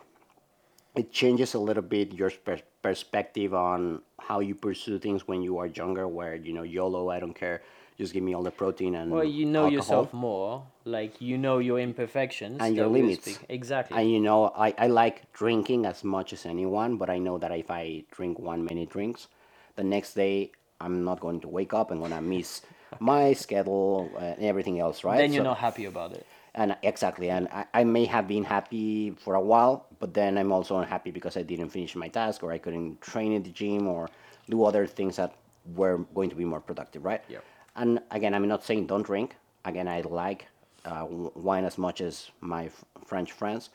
It 0.95 1.11
changes 1.11 1.53
a 1.55 1.59
little 1.59 1.81
bit 1.83 2.13
your 2.13 2.29
per- 2.29 2.61
perspective 2.83 3.53
on 3.53 4.01
how 4.19 4.39
you 4.41 4.53
pursue 4.53 4.99
things 4.99 5.27
when 5.27 5.41
you 5.41 5.57
are 5.57 5.65
younger. 5.67 6.07
Where 6.07 6.35
you 6.35 6.53
know 6.53 6.61
YOLO, 6.63 7.09
I 7.09 7.19
don't 7.19 7.33
care, 7.33 7.63
just 7.97 8.13
give 8.13 8.21
me 8.23 8.35
all 8.35 8.43
the 8.43 8.51
protein 8.51 8.93
and 8.95 9.11
Well, 9.11 9.23
you 9.23 9.45
know 9.45 9.63
alcohol. 9.65 9.73
yourself 9.73 10.13
more. 10.13 10.63
Like 10.85 11.19
you 11.19 11.37
know 11.39 11.57
your 11.57 11.79
imperfections 11.79 12.57
And 12.61 12.75
your 12.75 12.87
limits. 12.87 13.39
Exactly. 13.49 13.97
And 13.97 14.11
you 14.11 14.19
know, 14.19 14.53
I, 14.55 14.75
I 14.77 14.87
like 14.87 15.31
drinking 15.33 15.85
as 15.87 16.03
much 16.03 16.31
as 16.33 16.45
anyone, 16.45 16.97
but 16.97 17.09
I 17.09 17.17
know 17.17 17.39
that 17.39 17.51
if 17.51 17.71
I 17.71 18.03
drink 18.11 18.37
one 18.37 18.63
many 18.65 18.85
drinks, 18.85 19.27
the 19.75 19.83
next 19.83 20.13
day 20.13 20.51
I'm 20.79 21.03
not 21.03 21.19
going 21.19 21.39
to 21.41 21.47
wake 21.47 21.73
up. 21.73 21.89
I'm 21.89 22.01
gonna 22.01 22.21
miss 22.21 22.61
my 22.99 23.33
schedule 23.33 24.11
uh, 24.15 24.19
and 24.37 24.43
everything 24.43 24.79
else, 24.79 25.03
right? 25.03 25.17
then 25.17 25.33
you're 25.33 25.39
So- 25.43 25.49
not 25.49 25.57
happy 25.57 25.85
about 25.85 26.11
it. 26.13 26.27
And 26.55 26.75
exactly, 26.83 27.31
and 27.31 27.47
I, 27.47 27.65
I 27.73 27.83
may 27.83 28.05
have 28.05 28.27
been 28.27 28.43
happy 28.43 29.11
for 29.11 29.33
a 29.33 29.41
while, 29.41 29.87
but 29.99 30.13
then 30.13 30.37
I'm 30.37 30.51
also 30.51 30.77
unhappy 30.77 31.09
because 31.09 31.35
I 31.35 31.41
didn't 31.41 31.69
finish 31.69 31.95
my 31.95 32.07
task, 32.07 32.43
or 32.43 32.51
I 32.51 32.59
couldn't 32.59 33.01
train 33.01 33.31
in 33.31 33.41
the 33.41 33.49
gym, 33.49 33.87
or 33.87 34.07
do 34.49 34.63
other 34.63 34.85
things 34.85 35.15
that 35.15 35.35
were 35.75 35.97
going 36.13 36.29
to 36.29 36.35
be 36.35 36.45
more 36.45 36.59
productive, 36.59 37.03
right? 37.03 37.23
Yep. 37.27 37.43
And 37.75 37.99
again, 38.11 38.35
I'm 38.35 38.47
not 38.47 38.63
saying 38.63 38.85
don't 38.85 39.05
drink. 39.05 39.35
Again, 39.65 39.87
I 39.87 40.01
like 40.01 40.47
uh, 40.85 41.05
wine 41.09 41.65
as 41.65 41.77
much 41.77 42.01
as 42.01 42.29
my 42.41 42.65
f- 42.65 42.85
French 43.05 43.31
friends, 43.31 43.69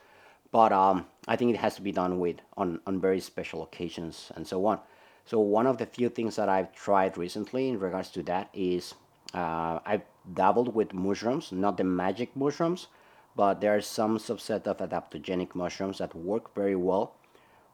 but 0.51 0.71
um, 0.71 1.05
I 1.27 1.35
think 1.35 1.53
it 1.53 1.57
has 1.57 1.75
to 1.75 1.81
be 1.81 1.91
done 1.91 2.17
with 2.19 2.37
on 2.55 2.79
on 2.87 3.01
very 3.01 3.19
special 3.19 3.63
occasions 3.63 4.31
and 4.35 4.47
so 4.47 4.65
on. 4.65 4.79
So 5.25 5.39
one 5.39 5.67
of 5.67 5.77
the 5.77 5.85
few 5.85 6.09
things 6.09 6.37
that 6.37 6.49
I've 6.49 6.73
tried 6.73 7.17
recently 7.17 7.69
in 7.69 7.79
regards 7.79 8.09
to 8.11 8.23
that 8.23 8.49
is 8.53 8.93
uh, 9.33 9.79
I've 9.85 10.01
dabbled 10.33 10.73
with 10.75 10.93
mushrooms, 10.93 11.51
not 11.51 11.77
the 11.77 11.83
magic 11.83 12.35
mushrooms, 12.35 12.87
but 13.35 13.61
there 13.61 13.75
are 13.75 13.81
some 13.81 14.17
subset 14.17 14.67
of 14.67 14.77
adaptogenic 14.77 15.55
mushrooms 15.55 15.99
that 15.99 16.15
work 16.15 16.53
very 16.55 16.75
well 16.75 17.13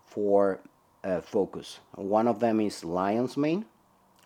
for 0.06 0.60
uh, 1.04 1.22
focus. 1.22 1.80
One 1.96 2.28
of 2.28 2.40
them 2.40 2.60
is 2.60 2.84
lion's 2.84 3.38
mane. 3.38 3.66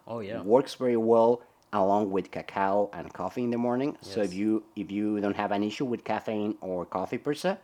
Oh 0.07 0.19
yeah. 0.19 0.41
Works 0.41 0.75
very 0.75 0.97
well 0.97 1.41
along 1.71 2.11
with 2.11 2.31
cacao 2.31 2.89
and 2.93 3.13
coffee 3.13 3.43
in 3.43 3.51
the 3.51 3.57
morning. 3.57 3.97
So 4.01 4.21
if 4.21 4.33
you 4.33 4.63
if 4.75 4.91
you 4.91 5.19
don't 5.19 5.35
have 5.35 5.51
an 5.51 5.63
issue 5.63 5.85
with 5.85 6.03
caffeine 6.03 6.57
or 6.61 6.85
coffee 6.85 7.17
per 7.19 7.33
se, 7.33 7.57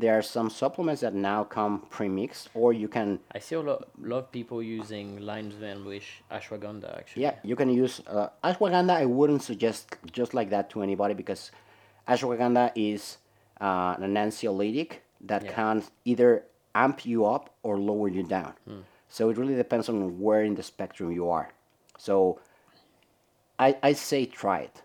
there 0.00 0.16
are 0.18 0.22
some 0.22 0.48
supplements 0.50 1.00
that 1.02 1.14
now 1.14 1.44
come 1.44 1.80
pre-mixed, 1.90 2.48
or 2.54 2.72
you 2.72 2.88
can 2.88 3.20
I 3.32 3.38
see 3.38 3.54
a 3.56 3.60
lot, 3.60 3.88
lot 4.00 4.18
of 4.18 4.32
people 4.32 4.62
using 4.62 5.20
lion's 5.20 5.54
mane 5.60 5.84
with 5.84 6.04
ashwagandha 6.30 6.96
actually. 6.98 7.22
Yeah, 7.24 7.34
you 7.42 7.56
can 7.56 7.68
use 7.70 8.00
uh, 8.06 8.28
ashwagandha. 8.42 8.90
I 8.90 9.04
wouldn't 9.04 9.42
suggest 9.42 9.96
just 10.12 10.32
like 10.34 10.50
that 10.50 10.70
to 10.70 10.82
anybody 10.82 11.14
because 11.14 11.50
ashwagandha 12.08 12.72
is 12.74 13.18
uh, 13.60 13.94
an 13.98 14.14
anxiolytic 14.14 14.90
that 15.20 15.44
Yeah. 15.44 15.52
can 15.52 15.82
either 16.04 16.44
amp 16.74 17.04
you 17.04 17.26
up 17.26 17.50
or 17.62 17.78
lower 17.78 18.08
you 18.08 18.22
down. 18.22 18.54
So 19.08 19.28
it 19.28 19.36
really 19.36 19.56
depends 19.56 19.88
on 19.88 20.20
where 20.20 20.42
in 20.44 20.54
the 20.54 20.62
spectrum 20.62 21.10
you 21.12 21.28
are. 21.28 21.50
So 21.98 22.38
I, 23.58 23.76
I 23.82 23.92
say 23.92 24.24
try 24.24 24.60
it. 24.60 24.82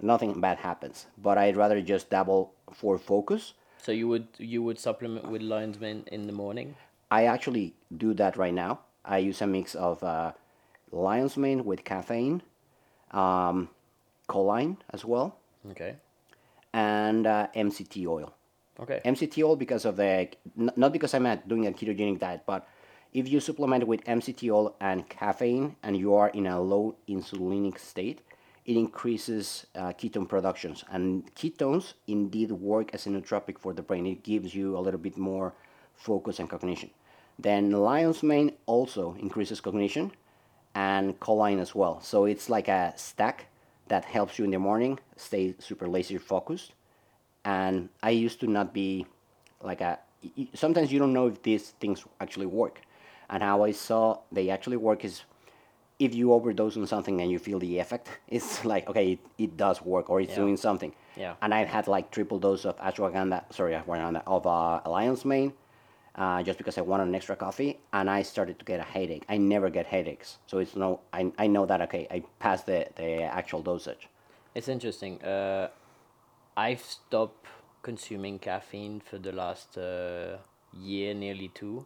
Nothing 0.00 0.40
bad 0.40 0.58
happens, 0.58 1.06
but 1.18 1.36
I'd 1.36 1.56
rather 1.56 1.82
just 1.82 2.08
dabble 2.08 2.52
for 2.72 2.96
focus. 2.98 3.54
So 3.84 3.92
you 3.92 4.08
would 4.08 4.28
you 4.38 4.62
would 4.62 4.78
supplement 4.78 5.28
with 5.28 5.42
lion's 5.42 5.78
mane 5.78 6.04
in 6.10 6.26
the 6.26 6.32
morning? 6.32 6.74
I 7.10 7.26
actually 7.26 7.74
do 7.94 8.14
that 8.14 8.34
right 8.38 8.54
now. 8.54 8.80
I 9.04 9.18
use 9.18 9.42
a 9.42 9.46
mix 9.46 9.74
of 9.74 10.02
uh, 10.02 10.32
lion's 10.90 11.36
mane 11.36 11.66
with 11.66 11.84
caffeine, 11.84 12.40
um, 13.10 13.68
choline 14.26 14.78
as 14.88 15.04
well, 15.04 15.36
Okay. 15.70 15.96
and 16.72 17.26
uh, 17.26 17.48
MCT 17.54 18.06
oil. 18.06 18.32
Okay. 18.80 19.02
MCT 19.04 19.44
oil 19.44 19.54
because 19.56 19.84
of 19.84 19.96
the 19.96 20.28
n- 20.58 20.72
not 20.76 20.90
because 20.94 21.12
I'm 21.12 21.26
at 21.26 21.46
doing 21.46 21.66
a 21.66 21.72
ketogenic 21.72 22.18
diet, 22.20 22.40
but 22.46 22.66
if 23.12 23.28
you 23.28 23.38
supplement 23.38 23.86
with 23.86 24.02
MCT 24.04 24.50
oil 24.50 24.74
and 24.80 25.06
caffeine 25.10 25.76
and 25.82 25.94
you 25.94 26.14
are 26.14 26.30
in 26.30 26.46
a 26.46 26.58
low 26.58 26.96
insulinic 27.06 27.78
state, 27.78 28.22
it 28.64 28.76
increases 28.76 29.66
uh, 29.74 29.92
ketone 29.92 30.28
productions. 30.28 30.84
And 30.90 31.34
ketones 31.34 31.94
indeed 32.06 32.50
work 32.50 32.94
as 32.94 33.06
a 33.06 33.10
nootropic 33.10 33.58
for 33.58 33.72
the 33.72 33.82
brain. 33.82 34.06
It 34.06 34.22
gives 34.22 34.54
you 34.54 34.76
a 34.76 34.80
little 34.80 35.00
bit 35.00 35.16
more 35.18 35.52
focus 35.94 36.38
and 36.38 36.48
cognition. 36.48 36.90
Then 37.38 37.70
lion's 37.72 38.22
mane 38.22 38.52
also 38.66 39.16
increases 39.20 39.60
cognition 39.60 40.12
and 40.74 41.18
choline 41.20 41.60
as 41.60 41.74
well. 41.74 42.00
So 42.00 42.24
it's 42.24 42.48
like 42.48 42.68
a 42.68 42.92
stack 42.96 43.46
that 43.88 44.04
helps 44.04 44.38
you 44.38 44.44
in 44.44 44.50
the 44.50 44.58
morning 44.58 44.98
stay 45.16 45.54
super 45.58 45.88
laser 45.88 46.18
focused. 46.18 46.72
And 47.44 47.90
I 48.02 48.10
used 48.10 48.40
to 48.40 48.46
not 48.46 48.72
be 48.72 49.06
like 49.62 49.80
a. 49.80 49.98
Sometimes 50.54 50.90
you 50.90 50.98
don't 50.98 51.12
know 51.12 51.26
if 51.26 51.42
these 51.42 51.70
things 51.80 52.04
actually 52.18 52.46
work. 52.46 52.80
And 53.28 53.42
how 53.42 53.64
I 53.64 53.72
saw 53.72 54.20
they 54.32 54.48
actually 54.48 54.78
work 54.78 55.04
is 55.04 55.22
if 55.98 56.14
you 56.14 56.32
overdose 56.32 56.76
on 56.76 56.86
something 56.86 57.20
and 57.20 57.30
you 57.30 57.38
feel 57.38 57.58
the 57.58 57.78
effect, 57.78 58.08
it's 58.28 58.64
like 58.64 58.88
okay, 58.88 59.12
it, 59.12 59.18
it 59.38 59.56
does 59.56 59.82
work 59.82 60.10
or 60.10 60.20
it's 60.20 60.30
Yeah. 60.32 60.42
doing 60.42 60.56
something. 60.56 60.92
Yeah. 61.16 61.34
And 61.42 61.54
I've 61.54 61.68
had 61.68 61.86
like 61.86 62.10
triple 62.10 62.38
dose 62.38 62.64
of 62.64 62.76
ashwagandha, 62.78 63.52
sorry, 63.52 63.72
ashwagandha 63.74 64.22
of 64.26 64.46
uh, 64.46 64.80
lion's 64.86 65.24
mane, 65.24 65.52
uh, 66.16 66.42
just 66.42 66.58
because 66.58 66.76
I 66.78 66.80
wanted 66.80 67.06
an 67.08 67.14
extra 67.14 67.36
coffee, 67.36 67.78
and 67.92 68.10
I 68.10 68.22
started 68.22 68.58
to 68.58 68.64
get 68.64 68.80
a 68.80 68.82
headache. 68.82 69.24
I 69.28 69.36
never 69.36 69.70
get 69.70 69.86
headaches, 69.86 70.38
so 70.46 70.58
it's 70.58 70.74
no. 70.76 71.00
I, 71.12 71.30
I 71.38 71.46
know 71.46 71.66
that 71.66 71.80
okay, 71.82 72.06
I 72.10 72.22
passed 72.40 72.66
the 72.66 72.86
the 72.96 73.22
actual 73.22 73.62
dosage. 73.62 74.08
It's 74.54 74.68
interesting. 74.68 75.22
Uh, 75.22 75.68
I've 76.56 76.80
stopped 76.82 77.46
consuming 77.82 78.38
caffeine 78.38 79.00
for 79.00 79.18
the 79.18 79.32
last 79.32 79.76
uh, 79.76 80.38
year, 80.72 81.12
nearly 81.14 81.48
two, 81.54 81.84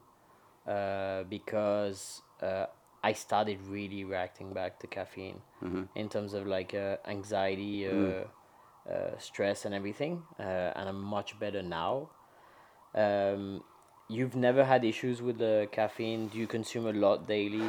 uh, 0.67 1.25
because 1.25 2.23
uh, 2.43 2.67
I 3.03 3.13
started 3.13 3.59
really 3.67 4.05
reacting 4.05 4.53
back 4.53 4.81
to 4.81 4.87
caffeine 4.87 5.41
in 5.95 6.09
terms 6.09 6.35
of 6.35 6.47
like 6.47 6.75
uh, 6.75 6.97
anxiety, 7.07 7.89
uh, 7.89 8.25
uh, 8.91 9.19
stress, 9.19 9.65
and 9.65 9.75
everything. 9.75 10.23
Uh, 10.39 10.73
and 10.77 10.89
I'm 10.89 11.01
much 11.01 11.39
better 11.39 11.63
now. 11.63 12.11
Um, 12.95 13.63
you've 14.09 14.35
never 14.37 14.65
had 14.65 14.85
issues 14.85 15.23
with 15.23 15.39
the 15.39 15.69
caffeine? 15.73 16.29
Do 16.29 16.39
you 16.39 16.47
consume 16.47 16.87
a 16.87 16.93
lot 16.93 17.27
daily? 17.27 17.63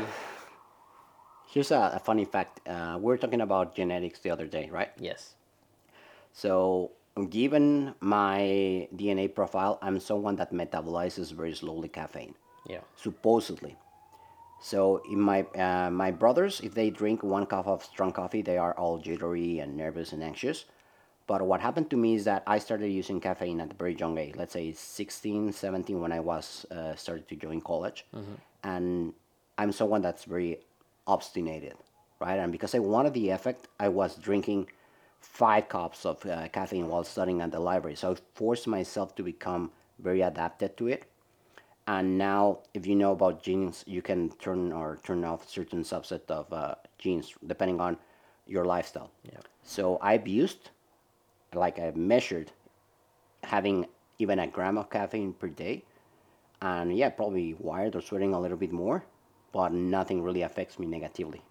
Here's 1.48 1.72
a, 1.72 1.92
a 1.96 2.00
funny 2.00 2.26
fact. 2.26 2.62
Uh, 2.68 2.98
we 2.98 3.06
were 3.06 3.18
talking 3.18 3.42
about 3.42 3.76
genetics 3.76 4.20
the 4.20 4.30
other 4.30 4.46
day, 4.46 4.70
right? 4.72 4.92
Yes. 5.00 5.36
So, 6.32 6.92
given 7.30 7.96
my 8.00 8.88
DNA 8.96 9.28
profile, 9.28 9.80
I'm 9.82 10.00
someone 10.00 10.36
that 10.38 10.54
metabolizes 10.54 11.34
very 11.34 11.56
slowly 11.56 11.90
caffeine. 11.90 12.36
Yeah. 12.68 12.82
supposedly. 12.96 13.78
So 14.62 15.01
in 15.10 15.20
my 15.20 15.41
uh, 15.55 15.89
my 15.89 16.12
brothers, 16.12 16.60
if 16.62 16.74
they 16.74 16.89
drink 16.89 17.24
one 17.24 17.45
cup 17.45 17.68
of 17.68 17.84
strong 17.84 18.12
coffee, 18.12 18.41
they 18.41 18.57
are 18.57 18.74
all 18.74 18.97
jittery 18.97 19.60
and 19.60 19.78
nervous 19.78 20.12
and 20.12 20.24
anxious. 20.24 20.66
But 21.28 21.41
what 21.43 21.62
happened 21.62 21.89
to 21.91 21.97
me 21.97 22.16
is 22.16 22.26
that 22.26 22.43
I 22.47 22.57
started 22.60 22.89
using 22.89 23.20
caffeine 23.22 23.62
at 23.62 23.72
a 23.72 23.76
very 23.76 23.95
young 23.95 24.18
age, 24.18 24.34
let's 24.36 24.53
say 24.53 24.74
16, 24.74 25.53
17, 25.53 25.99
when 26.01 26.12
I 26.12 26.20
was 26.20 26.66
uh, 26.72 26.95
started 26.95 27.28
to 27.30 27.36
join 27.36 27.62
college. 27.62 28.03
And 28.64 29.14
I'm 29.57 29.72
someone 29.72 30.01
that's 30.01 30.24
very 30.24 30.57
obstinate, 31.05 31.78
right? 32.20 32.39
And 32.39 32.51
because 32.51 32.74
I 32.74 32.80
wanted 32.80 33.14
the 33.14 33.30
effect, 33.30 33.68
I 33.80 33.89
was 33.89 34.16
drinking 34.16 34.70
five 35.22 35.70
cups 35.70 36.03
of 36.03 36.26
uh, 36.26 36.47
caffeine 36.49 36.88
while 36.88 37.03
studying 37.03 37.41
at 37.41 37.51
the 37.51 37.60
library. 37.60 37.95
So 37.95 38.14
I 38.14 38.16
forced 38.34 38.66
myself 38.66 39.16
to 39.16 39.24
become 39.24 39.72
very 39.99 40.22
adapted 40.22 40.78
to 40.78 40.88
it 40.88 41.05
and 41.90 42.20
now 42.20 42.60
if 42.76 42.86
you 42.86 42.96
know 42.96 43.12
about 43.14 43.42
genes 43.42 43.84
you 43.88 44.02
can 44.02 44.30
turn 44.46 44.72
or 44.72 45.00
turn 45.04 45.24
off 45.26 45.50
certain 45.50 45.84
subset 45.84 46.22
of 46.30 46.52
uh, 46.54 46.76
genes 47.00 47.34
depending 47.48 47.82
on 47.82 47.98
your 48.46 48.66
lifestyle. 48.66 49.12
Yeah. 49.24 49.40
so 49.64 49.98
i've 50.02 50.28
used 50.28 50.70
like 51.54 51.80
I've 51.80 51.98
measured 51.98 52.52
having 53.44 53.88
even 54.20 54.38
a 54.38 54.48
gram 54.48 54.78
of 54.78 54.92
caffeine 54.92 55.34
per 55.34 55.48
day. 55.48 55.84
And 56.62 56.96
yeah 56.96 57.10
probably 57.10 57.56
wired 57.58 57.96
or 57.96 58.02
sweating 58.02 58.34
a 58.34 58.40
little 58.40 58.58
bit 58.58 58.72
more 58.72 59.04
but 59.52 59.74
nothing 59.74 60.22
really 60.22 60.44
affects 60.44 60.78
me 60.78 60.86
negatively. 60.86 61.42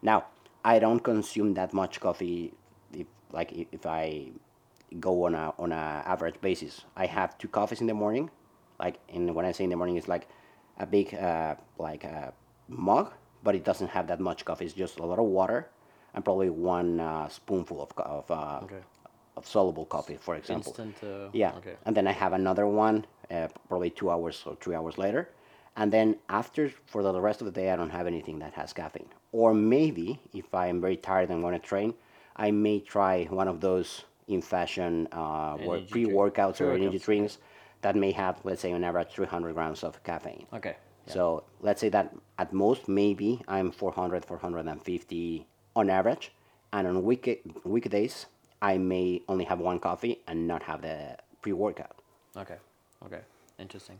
Now 0.00 0.24
i 0.64 0.78
don't 0.78 1.00
consume 1.00 1.54
that 1.54 1.74
much 1.74 2.00
coffee 2.00 2.54
if 2.94 3.08
like 3.32 3.50
if 3.72 3.84
i 3.84 4.30
go 5.00 5.24
on 5.26 5.34
a 5.34 5.52
on 5.58 5.72
a 5.72 5.84
average 6.14 6.40
basis. 6.40 6.84
I 6.96 7.06
have 7.06 7.36
two 7.36 7.48
coffees 7.48 7.82
in 7.82 7.88
the 7.88 7.98
morning 8.04 8.30
like 8.82 8.96
in 9.08 9.32
when 9.34 9.44
i 9.46 9.52
say 9.52 9.64
in 9.64 9.70
the 9.70 9.76
morning 9.76 9.96
it's 9.96 10.08
like 10.08 10.26
a 10.78 10.86
big 10.86 11.14
uh, 11.14 11.54
like 11.78 12.04
a 12.04 12.32
mug 12.68 13.12
but 13.44 13.54
it 13.54 13.64
doesn't 13.64 13.88
have 13.96 14.06
that 14.08 14.20
much 14.20 14.44
coffee 14.44 14.64
it's 14.64 14.74
just 14.74 14.98
a 14.98 15.06
lot 15.06 15.18
of 15.18 15.24
water 15.40 15.68
and 16.14 16.24
probably 16.24 16.50
one 16.50 17.00
uh, 17.00 17.26
spoonful 17.28 17.78
of, 17.82 17.90
of, 17.98 18.30
uh, 18.30 18.60
Okay. 18.64 18.82
of 19.36 19.46
soluble 19.46 19.86
coffee 19.86 20.18
for 20.20 20.34
example 20.36 20.70
Instant. 20.72 20.96
Uh, 21.02 21.28
yeah. 21.32 21.52
Okay. 21.60 21.76
And 21.86 21.96
then 21.96 22.06
I 22.06 22.12
have 22.12 22.32
another 22.42 22.66
one, 22.66 23.06
uh, 23.30 23.48
probably 23.68 23.90
two 23.90 24.10
hours 24.10 24.42
or 24.46 24.54
three 24.62 24.74
hours 24.74 24.98
later. 24.98 25.22
And 25.80 25.90
then 25.90 26.16
after, 26.28 26.70
for 26.92 27.02
the 27.02 27.18
rest 27.28 27.40
of 27.40 27.46
the 27.46 27.56
day, 27.60 27.70
I 27.72 27.76
don't 27.76 27.94
have 27.98 28.06
anything 28.06 28.38
that 28.40 28.52
has 28.60 28.74
caffeine. 28.74 29.08
Or 29.32 29.54
maybe 29.54 30.20
if 30.34 30.54
I'm 30.54 30.78
very 30.86 30.98
tired 30.98 31.30
and 31.30 31.42
want 31.42 31.56
to 31.56 31.62
train, 31.72 31.94
I 32.36 32.50
may 32.50 32.78
try 32.80 33.24
one 33.40 33.48
of 33.48 33.60
those 33.66 34.04
in 34.28 34.42
fashion 34.42 35.08
uh, 35.12 35.56
wor- 35.64 35.76
Energy 35.76 35.86
drink- 35.92 36.08
pre-workouts 36.08 36.60
or 36.60 36.72
energy 36.72 36.98
drinks 36.98 37.38
that 37.82 37.94
may 37.96 38.12
have, 38.12 38.40
let's 38.44 38.62
say, 38.62 38.72
on 38.72 38.82
average 38.84 39.10
300 39.10 39.54
grams 39.54 39.84
of 39.84 40.02
caffeine. 40.04 40.46
Okay. 40.52 40.76
Yeah. 41.06 41.12
So 41.12 41.44
let's 41.60 41.80
say 41.80 41.88
that 41.90 42.14
at 42.38 42.52
most, 42.52 42.88
maybe 42.88 43.42
I'm 43.48 43.70
400, 43.70 44.24
450 44.24 45.46
on 45.76 45.90
average. 45.90 46.32
And 46.72 46.86
on 46.86 47.02
week- 47.02 47.42
weekdays, 47.64 48.26
I 48.62 48.78
may 48.78 49.22
only 49.28 49.44
have 49.44 49.58
one 49.60 49.78
coffee 49.80 50.22
and 50.26 50.46
not 50.46 50.62
have 50.62 50.82
the 50.82 51.16
pre-workout. 51.42 51.96
Okay. 52.36 52.56
Okay. 53.04 53.20
Interesting. 53.58 53.98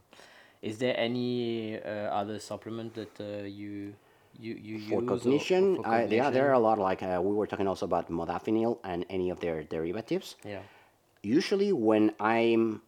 Is 0.62 0.78
there 0.78 0.95
any 0.97 1.78
uh, 1.83 1.89
other 2.14 2.39
supplement 2.39 2.95
that 2.95 3.20
uh, 3.20 3.43
you 3.45 3.95
you 4.39 4.55
you 4.55 4.78
For 4.89 5.03
cognition, 5.03 5.76
for 5.76 5.87
I, 5.87 6.05
yeah, 6.05 6.30
there 6.30 6.49
are 6.49 6.55
a 6.55 6.59
lot. 6.59 6.78
Like 6.78 7.03
uh, 7.03 7.20
we 7.22 7.35
were 7.35 7.47
talking 7.47 7.66
also 7.66 7.85
about 7.85 8.09
modafinil 8.11 8.78
and 8.85 9.05
any 9.11 9.28
of 9.28 9.41
their 9.41 9.62
derivatives. 9.64 10.37
Yeah. 10.45 10.62
Usually, 11.22 11.72
when 11.72 12.14
I'm 12.18 12.80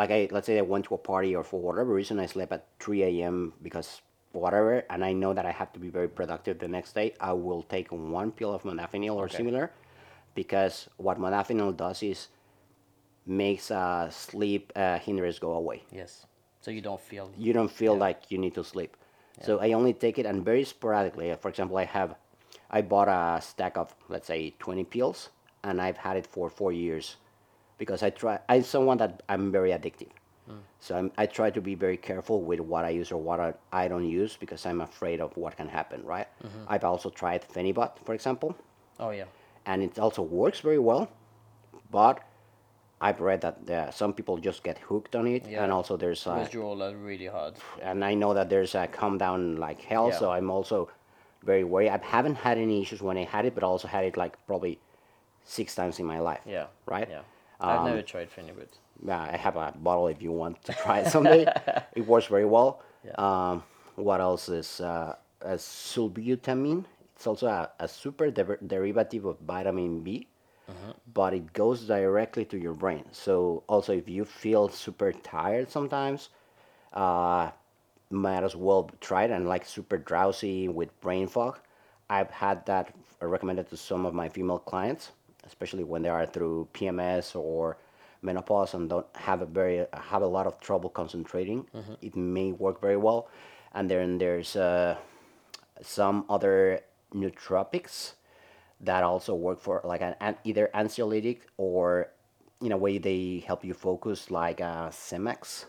like, 0.00 0.10
I 0.10 0.28
let's 0.34 0.46
say 0.46 0.56
I 0.58 0.62
went 0.62 0.86
to 0.86 0.94
a 0.94 1.02
party 1.12 1.36
or 1.36 1.44
for 1.44 1.60
whatever 1.60 1.92
reason 1.92 2.18
I 2.18 2.26
slept 2.26 2.52
at 2.52 2.64
3 2.80 3.02
a.m. 3.04 3.52
because 3.62 4.00
whatever, 4.32 4.82
and 4.88 5.04
I 5.04 5.12
know 5.12 5.32
that 5.34 5.44
I 5.44 5.52
have 5.60 5.70
to 5.74 5.80
be 5.84 5.90
very 5.98 6.08
productive 6.08 6.58
the 6.58 6.68
next 6.68 6.94
day, 6.94 7.12
I 7.20 7.32
will 7.34 7.62
take 7.74 7.88
one 7.92 8.30
pill 8.32 8.52
of 8.56 8.62
modafinil 8.62 9.14
or 9.14 9.26
Okay. 9.26 9.36
similar, 9.36 9.64
because 10.34 10.88
what 10.96 11.18
modafinil 11.20 11.76
does 11.76 12.02
is 12.02 12.28
makes 13.26 13.70
uh, 13.70 14.08
sleep 14.08 14.72
uh, 14.74 14.98
hindrance 14.98 15.38
go 15.38 15.52
away. 15.52 15.82
Yes. 15.92 16.26
So 16.62 16.70
you 16.70 16.80
don't 16.80 17.00
feel. 17.00 17.26
you 17.36 17.52
don't 17.52 17.70
feel 17.70 17.96
like 18.06 18.18
you 18.32 18.38
need 18.38 18.54
to 18.54 18.64
sleep. 18.64 18.96
So 19.42 19.58
I 19.58 19.72
only 19.72 19.94
take 20.04 20.18
it 20.18 20.26
and 20.26 20.44
very 20.44 20.64
sporadically. 20.64 21.34
For 21.40 21.48
example, 21.48 21.76
I 21.78 21.84
have, 21.84 22.14
I 22.70 22.80
bought 22.82 23.08
a 23.08 23.40
stack 23.40 23.76
of 23.76 23.94
let's 24.08 24.26
say 24.26 24.52
20 24.58 24.84
pills, 24.84 25.30
and 25.64 25.80
I've 25.80 25.96
had 25.96 26.16
it 26.20 26.26
for 26.26 26.50
four 26.50 26.72
years, 26.72 27.16
because 27.80 28.02
I 28.04 28.10
try. 28.10 28.38
I'm 28.48 28.62
someone 28.62 28.98
that 28.98 29.22
I'm 29.28 29.50
very 29.50 29.70
addictive, 29.70 30.12
so 30.80 30.96
I'm, 30.98 31.10
I 31.16 31.24
try 31.26 31.48
to 31.50 31.60
be 31.60 31.74
very 31.74 31.96
careful 31.96 32.42
with 32.42 32.60
what 32.60 32.84
I 32.84 32.90
use 32.90 33.10
or 33.10 33.20
what 33.28 33.40
I, 33.40 33.54
I 33.72 33.88
don't 33.88 34.04
use 34.22 34.36
because 34.36 34.66
I'm 34.66 34.80
afraid 34.82 35.20
of 35.20 35.34
what 35.36 35.56
can 35.56 35.66
happen. 35.68 36.04
Right? 36.04 36.28
I've 36.68 36.84
also 36.84 37.08
tried 37.10 37.42
Phenibut, 37.52 37.92
for 38.04 38.14
example, 38.14 38.54
Oh 39.00 39.10
yeah. 39.10 39.24
and 39.66 39.82
it 39.82 39.98
also 39.98 40.22
works 40.22 40.60
very 40.60 40.78
well, 40.78 41.08
but. 41.90 42.20
I've 43.02 43.22
read 43.22 43.40
that 43.40 43.64
there, 43.66 43.88
some 43.92 44.12
people 44.12 44.36
just 44.36 44.62
get 44.62 44.76
hooked 44.76 45.16
on 45.16 45.26
it, 45.26 45.48
Yeah. 45.48 45.62
and 45.62 45.72
also 45.72 45.96
there's 45.96 46.26
uh, 46.26 46.36
Withdrawal 46.40 46.82
are 46.82 46.94
really 46.94 47.28
hard. 47.28 47.54
and 47.80 48.04
I 48.04 48.12
know 48.12 48.34
that 48.34 48.50
there's 48.50 48.74
a 48.74 48.86
calm 48.88 49.16
down 49.16 49.56
like 49.56 49.80
hell, 49.80 50.08
Yeah. 50.10 50.18
so 50.18 50.30
I'm 50.32 50.50
also 50.50 50.90
very 51.42 51.64
worried. 51.64 51.88
I 51.88 51.96
haven't 52.16 52.34
had 52.34 52.58
any 52.58 52.82
issues 52.82 53.00
when 53.00 53.16
I 53.16 53.24
had 53.24 53.46
it, 53.46 53.54
but 53.54 53.64
I 53.64 53.66
also 53.66 53.88
had 53.88 54.04
it 54.04 54.18
like 54.18 54.34
probably 54.46 54.78
six 55.44 55.74
times 55.74 55.98
in 55.98 56.04
my 56.04 56.18
life. 56.20 56.42
Yeah. 56.46 56.66
Right? 56.84 57.08
Yeah. 57.08 57.22
I've 57.60 57.80
Um, 57.80 57.84
never 57.86 58.02
tried 58.02 58.28
Phenibut. 58.30 58.68
Yeah, 59.04 59.20
I 59.32 59.36
have 59.36 59.56
a 59.56 59.72
bottle 59.76 60.08
if 60.08 60.20
you 60.22 60.32
want 60.32 60.62
to 60.64 60.72
try 60.72 61.00
it 61.00 61.08
someday. 61.08 61.46
it 61.94 62.06
works 62.06 62.26
very 62.26 62.44
well. 62.44 62.82
Yeah. 63.04 63.12
Um, 63.18 63.62
what 63.96 64.20
else 64.20 64.48
is 64.48 64.80
uh, 64.80 65.16
a 65.42 65.54
sulbutiamine? 65.56 66.84
It's 67.16 67.26
also 67.26 67.46
a, 67.46 67.70
a 67.78 67.88
super 67.88 68.30
dever- 68.30 68.58
derivative 68.66 69.24
of 69.26 69.38
vitamin 69.40 70.00
B, 70.00 70.26
but 71.14 71.34
it 71.34 71.52
goes 71.52 71.86
directly 71.86 72.44
to 72.46 72.58
your 72.58 72.72
brain. 72.74 73.04
So 73.12 73.62
also, 73.68 73.92
if 73.92 74.08
you 74.08 74.24
feel 74.24 74.68
super 74.68 75.12
tired 75.12 75.70
sometimes, 75.70 76.28
uh, 76.92 77.50
might 78.10 78.42
as 78.44 78.56
well 78.56 78.90
try 79.00 79.24
it 79.24 79.30
and 79.30 79.48
like 79.48 79.64
super 79.66 79.98
drowsy 79.98 80.68
with 80.68 80.98
brain 81.00 81.26
fog. 81.28 81.58
I've 82.08 82.30
had 82.30 82.64
that 82.66 82.94
recommended 83.20 83.68
to 83.70 83.76
some 83.76 84.06
of 84.06 84.14
my 84.14 84.28
female 84.28 84.58
clients, 84.58 85.12
especially 85.50 85.84
when 85.84 86.02
they 86.02 86.08
are 86.18 86.26
through 86.26 86.56
PMS 86.74 87.34
or 87.36 87.76
menopause 88.22 88.74
and 88.74 88.88
don't 88.88 89.06
have 89.16 89.40
a 89.42 89.46
very 89.46 89.86
have 89.92 90.22
a 90.22 90.26
lot 90.36 90.46
of 90.46 90.54
trouble 90.60 90.90
concentrating. 91.00 91.60
It 92.00 92.14
may 92.16 92.52
work 92.52 92.80
very 92.80 92.96
well. 93.06 93.28
And 93.76 93.90
then 93.90 94.18
there's 94.18 94.56
uh, 94.56 94.96
some 95.82 96.24
other 96.28 96.80
nootropics 97.14 98.14
that 98.80 99.02
also 99.02 99.34
work 99.34 99.60
for 99.60 99.80
like 99.84 100.02
an, 100.02 100.14
an 100.20 100.34
either 100.44 100.70
anxiolytic 100.74 101.38
or 101.56 102.08
in 102.60 102.72
a 102.72 102.76
way 102.76 102.98
they 102.98 103.42
help 103.46 103.64
you 103.64 103.74
focus 103.74 104.30
like 104.30 104.60
uh, 104.60 104.88
Semax 104.90 105.66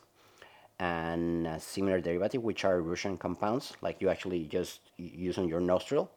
and 0.80 1.46
a 1.48 1.60
similar 1.60 2.02
derivative, 2.02 2.42
which 2.44 2.66
are 2.66 2.82
Russian 2.82 3.18
compounds, 3.18 3.74
like 3.82 4.02
you 4.02 4.10
actually 4.10 4.46
just 4.46 4.80
use 4.98 5.38
on 5.38 5.48
your 5.48 5.62
nostril. 5.62 6.10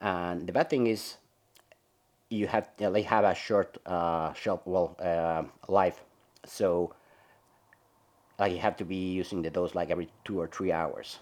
And 0.00 0.46
the 0.46 0.52
bad 0.52 0.70
thing 0.70 0.86
is, 0.86 1.18
you 2.32 2.46
have 2.46 2.68
they 2.78 3.02
have 3.02 3.24
a 3.24 3.34
short 3.34 3.78
uh, 3.86 4.32
shelf 4.32 4.60
well 4.64 4.96
uh, 4.98 5.44
life, 5.68 6.02
so 6.44 6.94
like 8.38 8.52
you 8.52 8.58
have 8.58 8.76
to 8.76 8.84
be 8.84 9.12
using 9.12 9.42
the 9.42 9.50
dose 9.50 9.74
like 9.74 9.90
every 9.90 10.08
two 10.24 10.40
or 10.40 10.48
three 10.48 10.72
hours. 10.72 11.18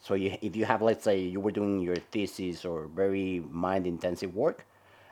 So 0.00 0.14
you, 0.14 0.36
if 0.40 0.56
you 0.56 0.64
have, 0.64 0.80
let's 0.80 1.04
say, 1.04 1.18
you 1.20 1.40
were 1.40 1.50
doing 1.50 1.80
your 1.80 1.96
thesis 1.96 2.64
or 2.64 2.86
very 2.86 3.42
mind-intensive 3.50 4.34
work, 4.34 4.64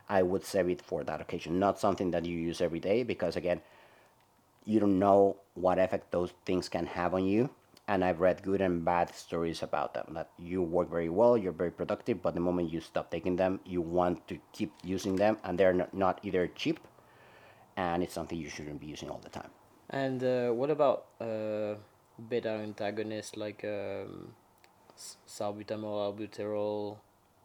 I 0.08 0.22
would 0.22 0.44
save 0.44 0.68
it 0.68 0.80
for 0.80 1.02
that 1.04 1.20
occasion, 1.20 1.58
not 1.58 1.80
something 1.80 2.12
that 2.12 2.24
you 2.24 2.38
use 2.38 2.60
every 2.60 2.78
day, 2.80 3.02
because 3.02 3.36
again, 3.36 3.60
you 4.64 4.80
don't 4.80 4.98
know 4.98 5.36
what 5.54 5.78
effect 5.78 6.12
those 6.12 6.32
things 6.44 6.68
can 6.68 6.86
have 6.86 7.14
on 7.14 7.24
you. 7.24 7.50
And 7.88 8.04
I've 8.04 8.20
read 8.20 8.42
good 8.42 8.60
and 8.60 8.84
bad 8.84 9.14
stories 9.14 9.62
about 9.62 9.94
them. 9.94 10.14
That 10.14 10.30
you 10.38 10.60
work 10.60 10.90
very 10.90 11.08
well, 11.08 11.36
you're 11.38 11.52
very 11.52 11.70
productive, 11.70 12.20
but 12.20 12.34
the 12.34 12.40
moment 12.40 12.72
you 12.72 12.80
stop 12.80 13.10
taking 13.10 13.36
them, 13.36 13.60
you 13.64 13.80
want 13.80 14.26
to 14.26 14.38
keep 14.52 14.72
using 14.82 15.14
them, 15.16 15.38
and 15.44 15.56
they're 15.56 15.86
not, 15.92 16.18
either 16.24 16.48
cheap, 16.48 16.80
and 17.76 18.02
it's 18.02 18.12
something 18.12 18.36
you 18.36 18.48
shouldn't 18.48 18.80
be 18.80 18.86
using 18.86 19.08
all 19.08 19.20
the 19.22 19.30
time. 19.30 19.50
And 19.90 20.22
uh, 20.24 20.50
what 20.50 20.70
about 20.70 21.06
uh, 21.20 21.74
beta 22.28 22.50
antagonists 22.50 23.36
like 23.36 23.64
um, 23.64 24.34
salbutamol, 25.28 26.10
albuterol, 26.10 26.96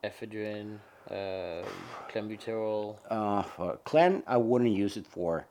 ephedrine, 0.04 0.80
uh, 1.10 1.64
clenbuterol? 2.10 2.98
Uh, 3.10 3.44
for 3.44 3.78
Clen, 3.84 4.24
I 4.26 4.38
wouldn't 4.38 4.72
use 4.72 4.98
it 4.98 5.06
for 5.06 5.46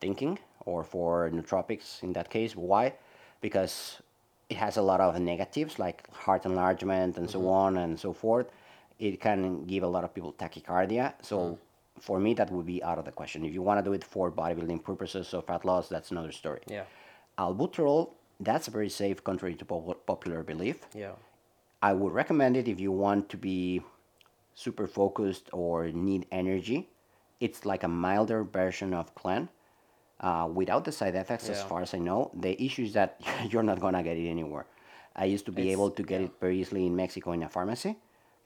thinking 0.00 0.38
or 0.66 0.84
for 0.84 1.30
nootropics 1.30 2.02
in 2.02 2.12
that 2.12 2.28
case. 2.28 2.54
Why? 2.54 2.92
Because 3.40 4.02
it 4.48 4.56
has 4.56 4.76
a 4.76 4.82
lot 4.82 5.00
of 5.00 5.18
negatives 5.20 5.78
like 5.78 6.10
heart 6.12 6.44
enlargement 6.44 7.16
and 7.18 7.30
so 7.30 7.38
mm-hmm. 7.38 7.48
on 7.48 7.76
and 7.78 7.98
so 7.98 8.12
forth. 8.12 8.46
It 8.98 9.20
can 9.20 9.64
give 9.64 9.82
a 9.82 9.86
lot 9.86 10.04
of 10.04 10.14
people 10.14 10.32
tachycardia. 10.32 11.14
So 11.22 11.38
mm. 11.38 11.58
for 12.00 12.18
me, 12.18 12.34
that 12.34 12.50
would 12.50 12.66
be 12.66 12.82
out 12.82 12.98
of 12.98 13.04
the 13.04 13.12
question. 13.12 13.44
If 13.44 13.52
you 13.54 13.62
want 13.62 13.78
to 13.78 13.84
do 13.84 13.92
it 13.92 14.02
for 14.02 14.30
bodybuilding 14.30 14.82
purposes 14.82 15.32
or 15.34 15.42
fat 15.42 15.64
loss, 15.64 15.88
that's 15.88 16.10
another 16.10 16.32
story. 16.32 16.60
Yeah, 16.66 16.84
Albuterol, 17.38 18.10
that's 18.40 18.66
very 18.68 18.88
safe, 18.88 19.22
contrary 19.22 19.54
to 19.54 19.64
pop- 19.64 20.04
popular 20.06 20.42
belief. 20.42 20.78
yeah, 20.94 21.12
I 21.80 21.92
would 21.92 22.12
recommend 22.12 22.56
it 22.56 22.66
if 22.66 22.80
you 22.80 22.90
want 22.90 23.28
to 23.28 23.36
be 23.36 23.82
super 24.54 24.88
focused 24.88 25.48
or 25.52 25.88
need 25.88 26.26
energy. 26.32 26.88
It's 27.38 27.64
like 27.64 27.84
a 27.84 27.88
milder 27.88 28.42
version 28.42 28.92
of 28.92 29.14
Clen 29.14 29.48
uh, 30.20 30.48
without 30.52 30.84
the 30.84 30.92
side 30.92 31.14
effects, 31.14 31.48
as 31.48 31.62
far 31.62 31.82
as 31.82 31.94
I 31.94 31.98
know. 31.98 32.30
The 32.34 32.60
issue 32.62 32.82
is 32.84 32.92
that 32.94 33.20
you're 33.50 33.62
not 33.62 33.80
going 33.80 33.94
to 33.94 34.02
get 34.02 34.16
it 34.16 34.28
anywhere. 34.28 34.66
I 35.16 35.24
used 35.24 35.46
to 35.46 35.52
be 35.52 35.62
It's- 35.62 35.72
able 35.72 35.90
to 35.90 36.02
get 36.02 36.20
it 36.20 36.30
very 36.40 36.60
easily 36.60 36.86
in 36.86 36.94
Mexico 36.96 37.32
in 37.32 37.42
a 37.42 37.48
pharmacy. 37.48 37.96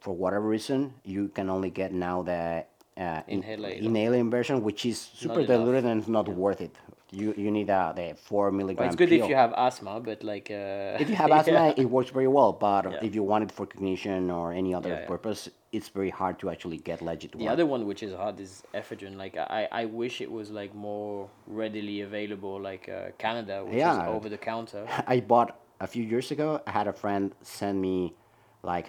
For 0.01 0.13
whatever 0.15 0.49
reason, 0.49 0.95
you 1.05 1.29
can 1.29 1.49
only 1.49 1.71
get 1.71 1.93
now 1.93 2.23
the 2.23 2.65
uh, 2.97 3.23
in- 3.29 3.43
Inhalator. 3.43 4.31
version, 4.31 4.63
which 4.63 4.85
is 4.85 4.99
super 5.01 5.47
diluted 5.47 5.85
and 5.85 6.01
it's 6.01 6.09
not 6.09 6.29
worth 6.29 6.61
it. 6.61 6.75
You 7.11 7.35
you 7.37 7.51
need 7.51 7.69
uh, 7.69 7.93
the 7.95 8.15
four 8.17 8.51
milligram. 8.51 8.79
well, 8.85 8.87
it's 8.89 8.97
good 8.97 9.11
pill. 9.11 9.23
if 9.25 9.29
you 9.29 9.37
have 9.37 9.53
asthma, 9.55 10.01
but 10.01 10.25
like 10.25 10.51
uh, 10.51 10.97
If 11.03 11.09
you 11.11 11.15
have 11.17 11.31
asthma, 11.31 11.75
it 11.83 11.85
works 11.85 12.11
very 12.11 12.27
well. 12.27 12.53
But 12.53 12.91
Yeah. 12.91 13.07
if 13.07 13.15
you 13.15 13.23
want 13.23 13.45
it 13.45 13.53
for 13.53 13.67
cognition 13.67 14.31
or 14.31 14.53
any 14.53 14.75
other 14.75 14.89
Yeah, 14.89 15.01
yeah. 15.01 15.07
purpose, 15.15 15.51
it's 15.73 15.89
very 15.89 16.11
hard 16.11 16.39
to 16.39 16.51
actually 16.51 16.77
get 16.77 17.01
legit 17.03 17.33
The 17.33 17.39
one. 17.45 17.53
other 17.53 17.65
one 17.67 17.87
which 17.87 18.03
is 18.03 18.13
hard 18.15 18.39
is 18.39 18.63
ephedrine. 18.75 19.17
Like 19.17 19.37
I, 19.37 19.67
I 19.73 19.85
wish 19.87 20.21
it 20.21 20.31
was 20.31 20.51
like 20.51 20.75
more 20.75 21.29
readily 21.47 22.03
available, 22.03 22.61
like 22.61 22.89
uh, 22.89 23.11
Canada, 23.19 23.65
which 23.65 23.75
Yeah. 23.77 24.03
is 24.03 24.09
over 24.09 24.29
the 24.29 24.37
counter. 24.39 24.87
I 25.07 25.21
bought 25.21 25.59
a 25.81 25.87
few 25.87 26.05
years 26.05 26.31
ago. 26.31 26.61
I 26.67 26.71
had 26.71 26.87
a 26.87 26.93
friend 26.93 27.33
send 27.43 27.81
me 27.81 28.15
like 28.63 28.87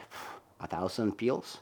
a 0.59 0.67
thousand 0.67 1.17
pills 1.17 1.59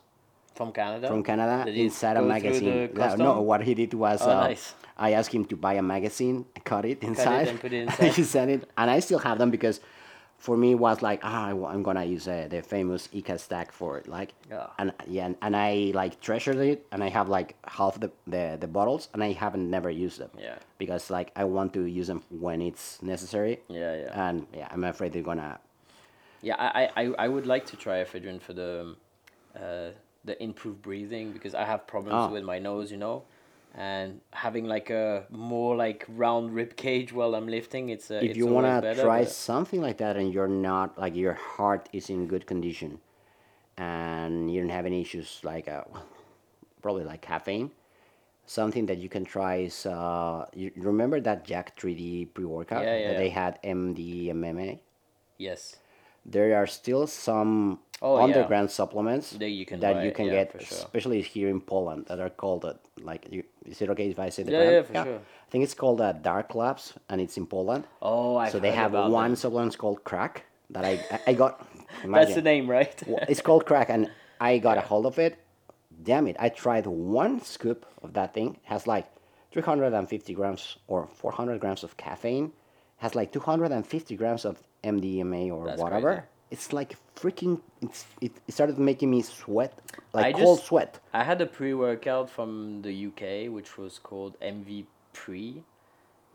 From 0.56 0.72
Canada. 0.74 1.08
from 1.08 1.24
Canada 1.24 1.70
inside 1.72 2.18
a 2.18 2.22
magazine. 2.22 2.90
Yeah, 2.98 3.16
no, 3.16 3.42
what 3.42 3.62
he 3.64 3.74
did 3.76 3.94
was 3.94 4.22
Oh, 4.24 4.32
uh, 4.32 4.48
nice. 4.48 4.74
I 4.98 5.14
asked 5.14 5.32
him 5.34 5.46
to 5.46 5.56
buy 5.56 5.74
a 5.76 5.82
magazine, 5.82 6.46
cut 6.64 6.86
it 6.86 7.02
inside, 7.04 7.48
and 7.48 7.60
put 7.60 7.74
it 7.74 7.84
inside. 7.88 8.12
he 8.14 8.24
sent 8.24 8.50
it, 8.52 8.70
and 8.78 8.90
I 8.90 9.00
still 9.00 9.20
have 9.20 9.38
them 9.38 9.52
because 9.52 9.80
for 10.42 10.58
me 10.58 10.72
it 10.72 10.80
was 10.80 11.04
like 11.04 11.20
ah 11.24 11.46
I, 11.50 11.74
am 11.76 11.84
gonna 11.84 12.04
use 12.04 12.28
uh, 12.28 12.48
the 12.50 12.62
famous 12.64 13.08
ECA 13.14 13.40
stack 13.40 13.72
for 13.72 14.00
it, 14.00 14.08
like 14.08 14.34
Yeah. 14.50 14.68
and 14.80 14.92
yeah, 15.08 15.28
and, 15.28 15.36
and 15.44 15.56
I 15.56 15.92
like 15.94 16.20
treasured 16.20 16.58
it, 16.58 16.80
and 16.92 17.04
I 17.04 17.10
have 17.10 17.30
like 17.30 17.56
half 17.78 18.00
the, 18.00 18.10
the 18.26 18.58
the 18.60 18.68
bottles, 18.68 19.08
and 19.14 19.24
I 19.24 19.34
haven't 19.34 19.70
never 19.70 19.92
used 19.92 20.18
them. 20.20 20.32
Yeah. 20.48 20.58
Because 20.80 21.12
like 21.12 21.32
I 21.36 21.44
want 21.44 21.74
to 21.74 21.86
use 21.86 22.08
them 22.08 22.24
when 22.46 22.60
it's 22.62 23.02
necessary. 23.04 23.60
Yeah, 23.70 23.96
yeah. 24.04 24.28
And 24.30 24.48
yeah, 24.60 24.68
I'm 24.72 24.84
afraid 24.84 25.14
they're 25.14 25.30
gonna. 25.32 25.60
Yeah, 26.42 26.56
I, 26.58 26.90
I, 27.02 27.04
I- 27.26 27.28
would 27.28 27.46
like 27.46 27.66
to 27.68 27.76
try 27.78 28.04
ephedrine 28.04 28.42
for 28.42 28.54
the 28.54 28.96
uh, 29.56 29.90
the 30.26 30.36
improved 30.42 30.82
breathing 30.82 31.34
because 31.34 31.54
I 31.54 31.66
have 31.66 31.86
problems 31.86 32.16
Ah. 32.26 32.32
with 32.36 32.44
my 32.44 32.58
nose, 32.58 32.92
you 32.92 32.98
know, 32.98 33.24
and 33.76 34.20
having 34.32 34.66
like 34.66 34.90
a 34.90 35.26
more 35.30 35.76
like 35.76 36.06
round 36.10 36.54
rib 36.54 36.76
cage 36.76 37.14
while 37.14 37.36
I'm 37.36 37.48
lifting, 37.48 37.90
it's 37.90 38.12
uh, 38.12 38.16
If 38.16 38.32
it's 38.32 38.38
you 38.38 38.48
wanna 38.48 38.82
try 38.96 39.20
but- 39.24 39.30
something 39.32 39.82
like 39.82 39.98
that, 39.98 40.18
and 40.18 40.34
you're 40.34 40.48
not 40.48 40.98
like 40.98 41.16
your 41.16 41.34
heart 41.34 41.90
is 41.94 42.10
in 42.10 42.28
good 42.28 42.46
condition, 42.46 43.00
and 43.78 44.52
you 44.54 44.62
don't 44.62 44.70
have 44.70 44.86
any 44.86 45.02
issues 45.02 45.40
like 45.44 45.68
uh, 45.68 45.84
probably 46.82 47.04
like 47.04 47.22
caffeine. 47.22 47.72
Something 48.46 48.86
that 48.88 48.98
you 48.98 49.08
can 49.08 49.24
try 49.24 49.58
is 49.58 49.86
uh, 49.86 50.46
you 50.54 50.72
remember 50.76 51.22
that 51.22 51.46
Jack 51.46 51.80
3D 51.80 52.34
pre 52.34 52.44
workout 52.44 52.84
Yeah, 52.84 52.98
yeah, 52.98 53.08
that 53.10 53.18
they 53.18 53.28
yeah. 53.30 53.34
had 53.34 53.60
MDMA. 53.64 54.80
yes, 55.38 55.78
There 56.26 56.56
are 56.58 56.68
still 56.68 57.08
some 57.08 57.80
Oh, 58.04 58.18
yeah. 58.18 58.24
underground 58.24 58.72
supplements 58.72 59.32
That 59.32 59.50
you 59.50 59.66
can 59.66 59.80
that 59.80 59.94
buy, 59.96 60.06
you 60.06 60.12
can 60.12 60.26
yeah, 60.26 60.46
get, 60.46 60.52
sure. 60.62 60.78
especially 60.78 61.22
here 61.22 61.50
in 61.50 61.62
Poland, 61.62 62.06
that 62.08 62.20
are 62.20 62.30
called 62.32 62.66
uh, 62.66 62.74
like. 63.04 63.28
You, 63.30 63.44
is 63.66 63.82
it 63.82 63.90
okay 63.92 64.10
if 64.10 64.18
I 64.20 64.30
say 64.30 64.44
the 64.44 64.52
Yeah, 64.52 64.58
brand? 64.58 64.74
yeah, 64.74 64.82
for 64.82 64.94
sure. 65.06 65.20
I 65.20 65.50
think 65.52 65.64
it's 65.64 65.76
called 65.76 66.02
uh, 66.02 66.14
Dark 66.14 66.56
Labs, 66.56 66.94
and 67.10 67.22
it's 67.22 67.38
in 67.38 67.46
Poland. 67.46 67.84
Oh, 68.02 68.38
I've 68.38 68.52
so 68.52 68.60
they 68.60 68.72
have 68.72 68.94
one 68.94 69.32
them. 69.32 69.36
supplement 69.36 69.78
called 69.78 70.04
Crack 70.04 70.46
that 70.72 70.84
I 70.84 70.94
I, 71.12 71.20
I 71.28 71.34
got. 71.34 71.68
That's 72.06 72.34
the 72.34 72.42
name, 72.42 72.68
right? 72.70 72.96
It's 73.30 73.42
called 73.42 73.66
Crack, 73.66 73.90
and 73.90 74.10
I 74.40 74.58
got 74.58 74.78
a 74.78 74.82
hold 74.82 75.06
of 75.06 75.20
it. 75.20 75.38
Damn 76.04 76.28
it! 76.28 76.36
I 76.40 76.50
tried 76.50 76.88
one 76.88 77.40
scoop 77.42 77.86
of 78.02 78.14
that 78.14 78.34
thing. 78.34 78.58
Has 78.64 78.88
like 78.88 79.08
350 79.52 80.34
grams 80.34 80.78
or 80.88 81.08
400 81.08 81.60
grams 81.60 81.84
of 81.84 81.98
caffeine. 81.98 82.54
Has 82.98 83.14
like 83.16 83.32
250 83.32 84.16
grams 84.16 84.46
of 84.46 84.64
MDMA 84.84 85.52
or 85.52 85.66
That's 85.66 85.82
whatever. 85.82 86.14
crazy. 86.16 86.28
It's 86.52 86.74
like 86.74 86.98
freaking. 87.16 87.62
It's, 87.82 88.06
it, 88.20 88.34
it 88.48 88.54
started 88.54 88.78
making 88.78 89.10
me 89.10 89.22
sweat, 89.22 89.74
like 90.14 90.26
I 90.26 90.32
cold 90.34 90.58
just- 90.60 90.68
sweat. 90.68 91.00
I 91.14 91.24
had 91.24 91.40
a 91.42 91.46
pre 91.46 91.74
workout 91.74 92.30
from 92.30 92.82
the 92.82 92.94
UK, 93.08 93.50
which 93.52 93.78
was 93.78 94.00
called 94.00 94.38
MV 94.42 94.86
Pre 95.14 95.64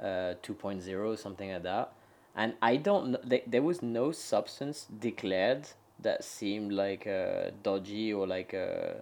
uh, 0.00 0.34
2.0, 0.42 1.18
something 1.18 1.52
like 1.52 1.62
that. 1.62 1.92
And 2.34 2.54
I 2.60 2.76
don't 2.76 3.10
know, 3.12 3.18
there, 3.24 3.40
there 3.46 3.62
was 3.62 3.82
no 3.82 4.12
substance 4.12 4.86
declared 5.00 5.68
that 6.00 6.24
seemed 6.24 6.72
like 6.72 7.06
uh, 7.06 7.50
dodgy 7.62 8.12
or 8.12 8.26
like 8.26 8.52
uh, 8.52 9.00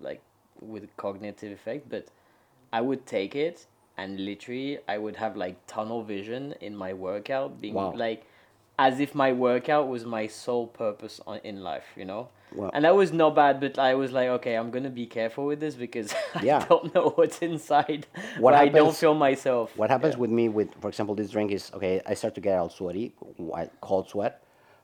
like 0.00 0.22
with 0.60 0.94
cognitive 0.96 1.52
effect, 1.52 1.88
but 1.90 2.06
I 2.72 2.80
would 2.80 3.04
take 3.06 3.34
it 3.36 3.66
and 3.98 4.18
literally 4.24 4.78
I 4.88 4.96
would 4.96 5.16
have 5.16 5.36
like 5.36 5.56
tunnel 5.66 6.02
vision 6.02 6.54
in 6.60 6.74
my 6.76 6.92
workout, 6.94 7.60
being 7.60 7.74
Wow. 7.74 7.92
like 7.94 8.24
as 8.78 9.00
if 9.00 9.14
my 9.14 9.32
workout 9.32 9.88
was 9.88 10.04
my 10.04 10.26
sole 10.26 10.66
purpose 10.66 11.20
on, 11.26 11.38
in 11.44 11.62
life, 11.62 11.84
you 11.96 12.04
know? 12.04 12.28
Wow. 12.54 12.70
And 12.74 12.84
that 12.84 12.94
was 12.94 13.12
not 13.12 13.34
bad, 13.34 13.60
but 13.60 13.78
I 13.78 13.94
was 13.94 14.12
like, 14.12 14.28
okay, 14.28 14.54
I'm 14.56 14.70
gonna 14.70 14.90
be 14.90 15.06
careful 15.06 15.46
with 15.46 15.60
this 15.60 15.74
because 15.74 16.14
I 16.34 16.64
don't 16.68 16.94
know 16.94 17.10
what's 17.14 17.38
inside. 17.38 18.06
What 18.38 18.52
but 18.52 18.54
I 18.60 18.66
don't 18.66 18.74
happens- 18.74 18.98
feel 18.98 19.14
myself. 19.14 19.76
What 19.76 19.88
happens 19.90 20.16
with 20.16 20.30
me 20.30 20.48
with, 20.48 20.68
for 20.80 20.88
example, 20.88 21.14
this 21.14 21.30
drink 21.30 21.50
is 21.50 21.70
okay. 21.74 22.02
I 22.04 22.14
start 22.14 22.34
to 22.34 22.40
get 22.40 22.58
all 22.58 22.68
sweaty, 22.68 23.14
cold 23.80 24.08
sweat, 24.10 24.42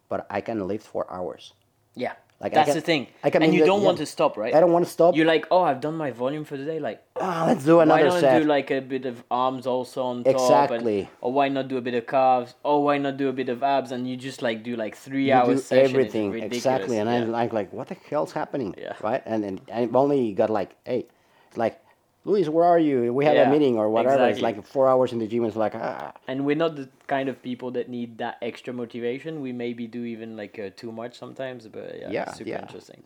but 0.09 0.27
I 0.31 0.41
can 0.41 0.67
lift 0.67 0.87
for 0.87 1.11
hours. 1.13 1.53
Yeah. 1.95 2.15
Like, 2.41 2.53
I 2.53 2.55
That's 2.55 2.69
can- 2.69 2.75
the 2.77 2.81
thing. 2.83 3.07
I 3.25 3.31
and 3.35 3.53
you 3.53 3.67
don't 3.67 3.83
want 3.83 3.99
to 3.99 4.07
stop, 4.07 4.37
right? 4.37 4.55
I 4.55 4.61
don't 4.61 4.71
want 4.71 4.85
to 4.85 4.91
stop. 4.91 5.17
You're 5.17 5.27
like, 5.27 5.47
oh, 5.51 5.63
I've 5.63 5.81
done 5.81 5.97
my 5.97 6.13
volume 6.13 6.45
for 6.45 6.57
the 6.57 6.65
day. 6.65 6.79
Like, 6.79 7.03
Ah, 7.21 7.45
let's 7.49 7.65
do 7.65 7.81
another 7.81 7.99
set. 8.03 8.07
Why 8.13 8.13
not 8.13 8.21
set. 8.21 8.43
do 8.43 8.49
like 8.49 8.71
a 8.71 8.81
bit 8.81 9.07
of 9.07 9.25
arms 9.29 9.67
also 9.67 10.05
on 10.05 10.23
top? 10.23 10.35
Exactly. 10.35 11.09
Or 11.21 11.33
why 11.33 11.49
not 11.49 11.67
do 11.67 11.79
a 11.79 11.81
bit 11.81 11.95
of 11.95 12.07
calves? 12.07 12.55
Or 12.63 12.85
why 12.85 12.99
not 12.99 13.17
do 13.17 13.29
a 13.29 13.33
bit 13.33 13.49
of 13.49 13.65
abs? 13.65 13.91
And 13.91 14.09
you 14.09 14.17
just 14.17 14.41
like 14.41 14.63
do 14.63 14.77
like 14.77 14.95
three 14.95 15.27
you 15.29 15.33
hours 15.33 15.63
do 15.63 15.67
session. 15.67 15.91
Everything 15.97 16.35
exactly, 16.35 16.99
and 16.99 17.11
yeah. 17.11 17.17
I'm 17.17 17.33
like, 17.33 17.53
like, 17.53 17.73
what 17.73 17.89
the 17.89 17.97
hell's 18.09 18.31
happening? 18.31 18.73
Yeah. 18.79 18.93
Right, 19.03 19.23
and 19.27 19.45
and 19.45 19.61
I've 19.73 19.97
only 19.97 20.33
got 20.33 20.49
like, 20.49 20.77
eight. 20.87 21.11
like, 21.57 21.81
Luis, 22.25 22.49
where 22.49 22.65
are 22.65 22.79
you? 22.79 23.13
We 23.13 23.25
have 23.25 23.37
Yeah, 23.37 23.49
a 23.49 23.53
meeting 23.53 23.79
or 23.79 23.89
whatever. 23.89 24.25
It's 24.29 24.41
like 24.43 24.65
four 24.65 24.89
hours 24.89 25.13
in 25.13 25.19
the 25.19 25.27
gym. 25.27 25.45
It's 25.45 25.57
like, 25.57 25.75
ah, 25.75 26.13
and 26.27 26.45
we're 26.45 26.57
not 26.57 26.77
the 26.77 26.89
kind 27.07 27.29
of 27.29 27.43
people 27.43 27.71
that 27.73 27.89
need 27.89 28.19
that 28.19 28.37
extra 28.43 28.73
motivation. 28.73 29.41
We 29.41 29.53
maybe 29.53 29.87
do 29.87 30.05
even 30.05 30.37
like 30.37 30.59
uh, 30.59 30.71
too 30.77 30.93
much 30.93 31.19
sometimes, 31.19 31.67
but 31.69 31.99
yeah, 31.99 32.11
Yeah, 32.11 32.31
super 32.33 32.51
yeah. 32.51 32.61
interesting. 32.61 33.03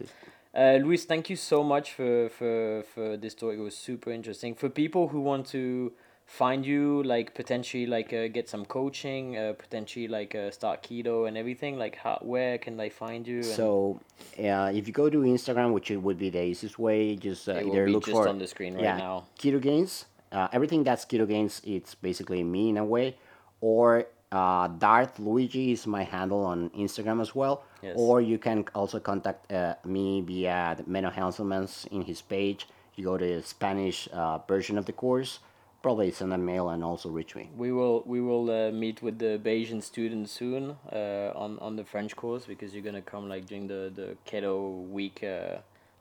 Uh, 0.54 0.78
Luis, 0.82 1.04
thank 1.04 1.30
you 1.30 1.36
so 1.36 1.62
much 1.62 1.92
for, 1.92 2.28
for, 2.30 2.84
for 2.94 3.16
this 3.16 3.34
talk. 3.34 3.54
It 3.54 3.60
was 3.60 3.76
super 3.76 4.10
interesting. 4.10 4.54
For 4.54 4.68
people 4.68 5.08
who 5.08 5.20
want 5.20 5.46
to 5.48 5.92
find 6.33 6.64
you, 6.64 7.03
like 7.03 7.35
potentially 7.35 7.87
like 7.87 8.12
uh, 8.12 8.26
get 8.28 8.49
some 8.49 8.64
coaching, 8.64 9.37
uh, 9.37 9.53
potentially 9.53 10.09
like 10.09 10.35
uh, 10.35 10.51
start 10.51 10.83
keto 10.83 11.28
and 11.28 11.37
everything, 11.37 11.78
like 11.78 11.97
how 11.97 12.18
where 12.22 12.57
can 12.57 12.76
they 12.78 12.89
find 12.89 13.28
you? 13.28 13.43
So, 13.43 14.01
uh, 14.39 14.72
if 14.74 14.87
you 14.89 14.95
go 14.95 15.11
to 15.11 15.18
Instagram, 15.18 15.72
which 15.74 15.91
it 15.91 15.99
would 15.99 16.18
be 16.18 16.30
the 16.30 16.43
easiest 16.43 16.78
way, 16.78 17.16
just 17.16 17.49
uh, 17.49 17.61
either 17.61 17.89
look 17.91 18.07
just 18.07 18.16
for 18.16 18.28
on 18.28 18.39
the 18.39 18.47
screen 18.47 18.74
right 18.74 18.85
yeah, 18.85 18.97
now. 18.97 19.24
Ketogains. 19.39 20.07
Uh, 20.33 20.49
everything 20.53 20.83
that's 20.83 21.05
Ketogains, 21.05 21.61
it's 21.64 21.95
basically 21.95 22.43
me 22.43 22.70
in 22.70 22.78
a 22.78 22.85
way. 22.85 23.14
Or 23.61 24.07
uh, 24.33 24.68
Darth 24.68 25.18
Luiggi 25.18 25.74
is 25.74 25.87
my 25.87 26.03
handle 26.03 26.45
on 26.47 26.70
Instagram 26.70 27.20
as 27.20 27.35
well. 27.35 27.64
Yes. 27.83 27.95
Or 27.99 28.22
you 28.22 28.39
can 28.39 28.64
also 28.74 28.99
contact 28.99 29.53
uh, 29.53 29.74
me 29.85 30.22
via 30.22 30.74
the 30.78 30.85
Menno 30.85 31.12
Henselmans 31.12 31.87
in 31.89 32.01
his 32.01 32.22
page. 32.22 32.66
You 32.97 33.05
go 33.05 33.18
to 33.18 33.26
the 33.37 33.43
Spanish 33.43 34.09
uh, 34.12 34.39
version 34.49 34.78
of 34.78 34.87
the 34.87 34.93
course. 34.93 35.41
Probably 35.83 36.12
send 36.12 36.33
a 36.33 36.39
mail 36.39 36.68
and 36.68 36.85
also 36.85 37.09
reach 37.11 37.35
me. 37.35 37.51
We 37.57 37.72
will 37.72 38.03
we 38.07 38.20
will 38.20 38.49
uh, 38.51 38.70
meet 38.70 39.03
with 39.03 39.18
the 39.18 39.41
Bayesian 39.43 39.83
students 39.83 40.30
soon 40.30 40.76
uh, 40.93 41.33
on 41.35 41.59
on 41.59 41.74
the 41.76 41.85
French 41.85 42.14
course 42.14 42.47
because 42.47 42.72
you're 42.72 42.85
gonna 42.85 43.03
come 43.03 43.28
like 43.28 43.47
during 43.47 43.66
the 43.66 43.91
the 43.95 44.16
keto 44.24 44.87
week 44.89 45.24
uh, 45.24 45.57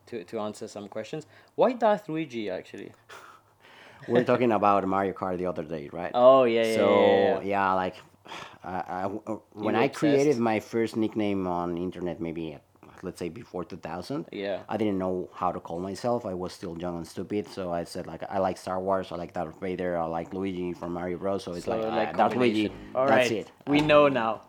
to 0.08 0.24
to 0.24 0.40
answer 0.40 0.68
some 0.68 0.88
questions. 0.88 1.26
Why 1.56 1.74
Darth 1.74 2.08
Luiggi 2.08 2.50
actually? 2.52 2.92
We 4.08 4.14
were 4.14 4.24
talking 4.24 4.52
about 4.52 4.86
Mario 4.88 5.14
Kart 5.14 5.38
the 5.38 5.46
other 5.46 5.64
day, 5.64 5.90
right? 5.94 6.12
Oh 6.14 6.44
yeah 6.44 6.64
yeah 6.64 6.76
so 6.76 6.90
yeah, 6.90 7.42
yeah, 7.42 7.42
yeah. 7.44 7.74
like 7.74 7.96
I, 8.64 9.06
I- 9.06 9.38
when 9.54 9.76
I 9.76 9.86
obsessed? 9.86 10.00
created 10.00 10.38
my 10.38 10.60
first 10.60 10.96
nickname 10.98 11.48
on 11.48 11.78
internet, 11.78 12.20
maybe 12.20 12.58
let's 13.04 13.20
say 13.20 13.30
before 13.30 13.64
2000, 13.64 14.28
Yeah. 14.32 14.60
I 14.70 14.78
didn't 14.78 14.98
know 14.98 15.30
how 15.34 15.52
to 15.52 15.60
call 15.60 15.80
myself. 15.80 16.26
I 16.26 16.34
was 16.34 16.54
still 16.54 16.78
young 16.78 16.98
and 16.98 17.08
stupid, 17.08 17.48
so 17.48 17.72
I 17.72 17.84
said 17.84 18.08
like 18.08 18.24
I 18.30 18.38
like 18.40 18.58
Star 18.58 18.80
Wars, 18.80 19.12
I 19.12 19.16
like 19.16 19.34
Darth 19.34 19.60
Vader, 19.60 19.98
I 19.98 20.06
like 20.06 20.34
Luigi 20.34 20.74
from 20.74 20.94
Mario 20.94 21.18
Bros. 21.18 21.44
So 21.44 21.54
it's 21.54 21.66
So, 21.66 21.72
like, 21.78 21.84
like 21.86 22.14
uh, 22.14 22.18
Darth 22.18 22.34
Luiggi. 22.34 22.70
combination. 22.70 22.96
All 22.96 23.08
that's 23.08 23.30
right, 23.30 23.40
it. 23.40 23.52
We 23.68 23.82
know 23.82 24.08
now. 24.08 24.42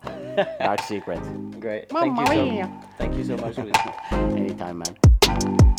Dark 0.59 0.83
secret. 0.83 1.21
Great. 1.61 1.89
Thank 1.89 2.19
you 2.19 2.27
so. 2.27 2.45
mia. 2.45 2.81
Thank 2.99 3.15
you 3.17 3.25
so 3.25 3.37
much, 3.37 3.57
Luis. 3.59 3.73
Anytime, 4.13 4.79
man. 4.83 5.72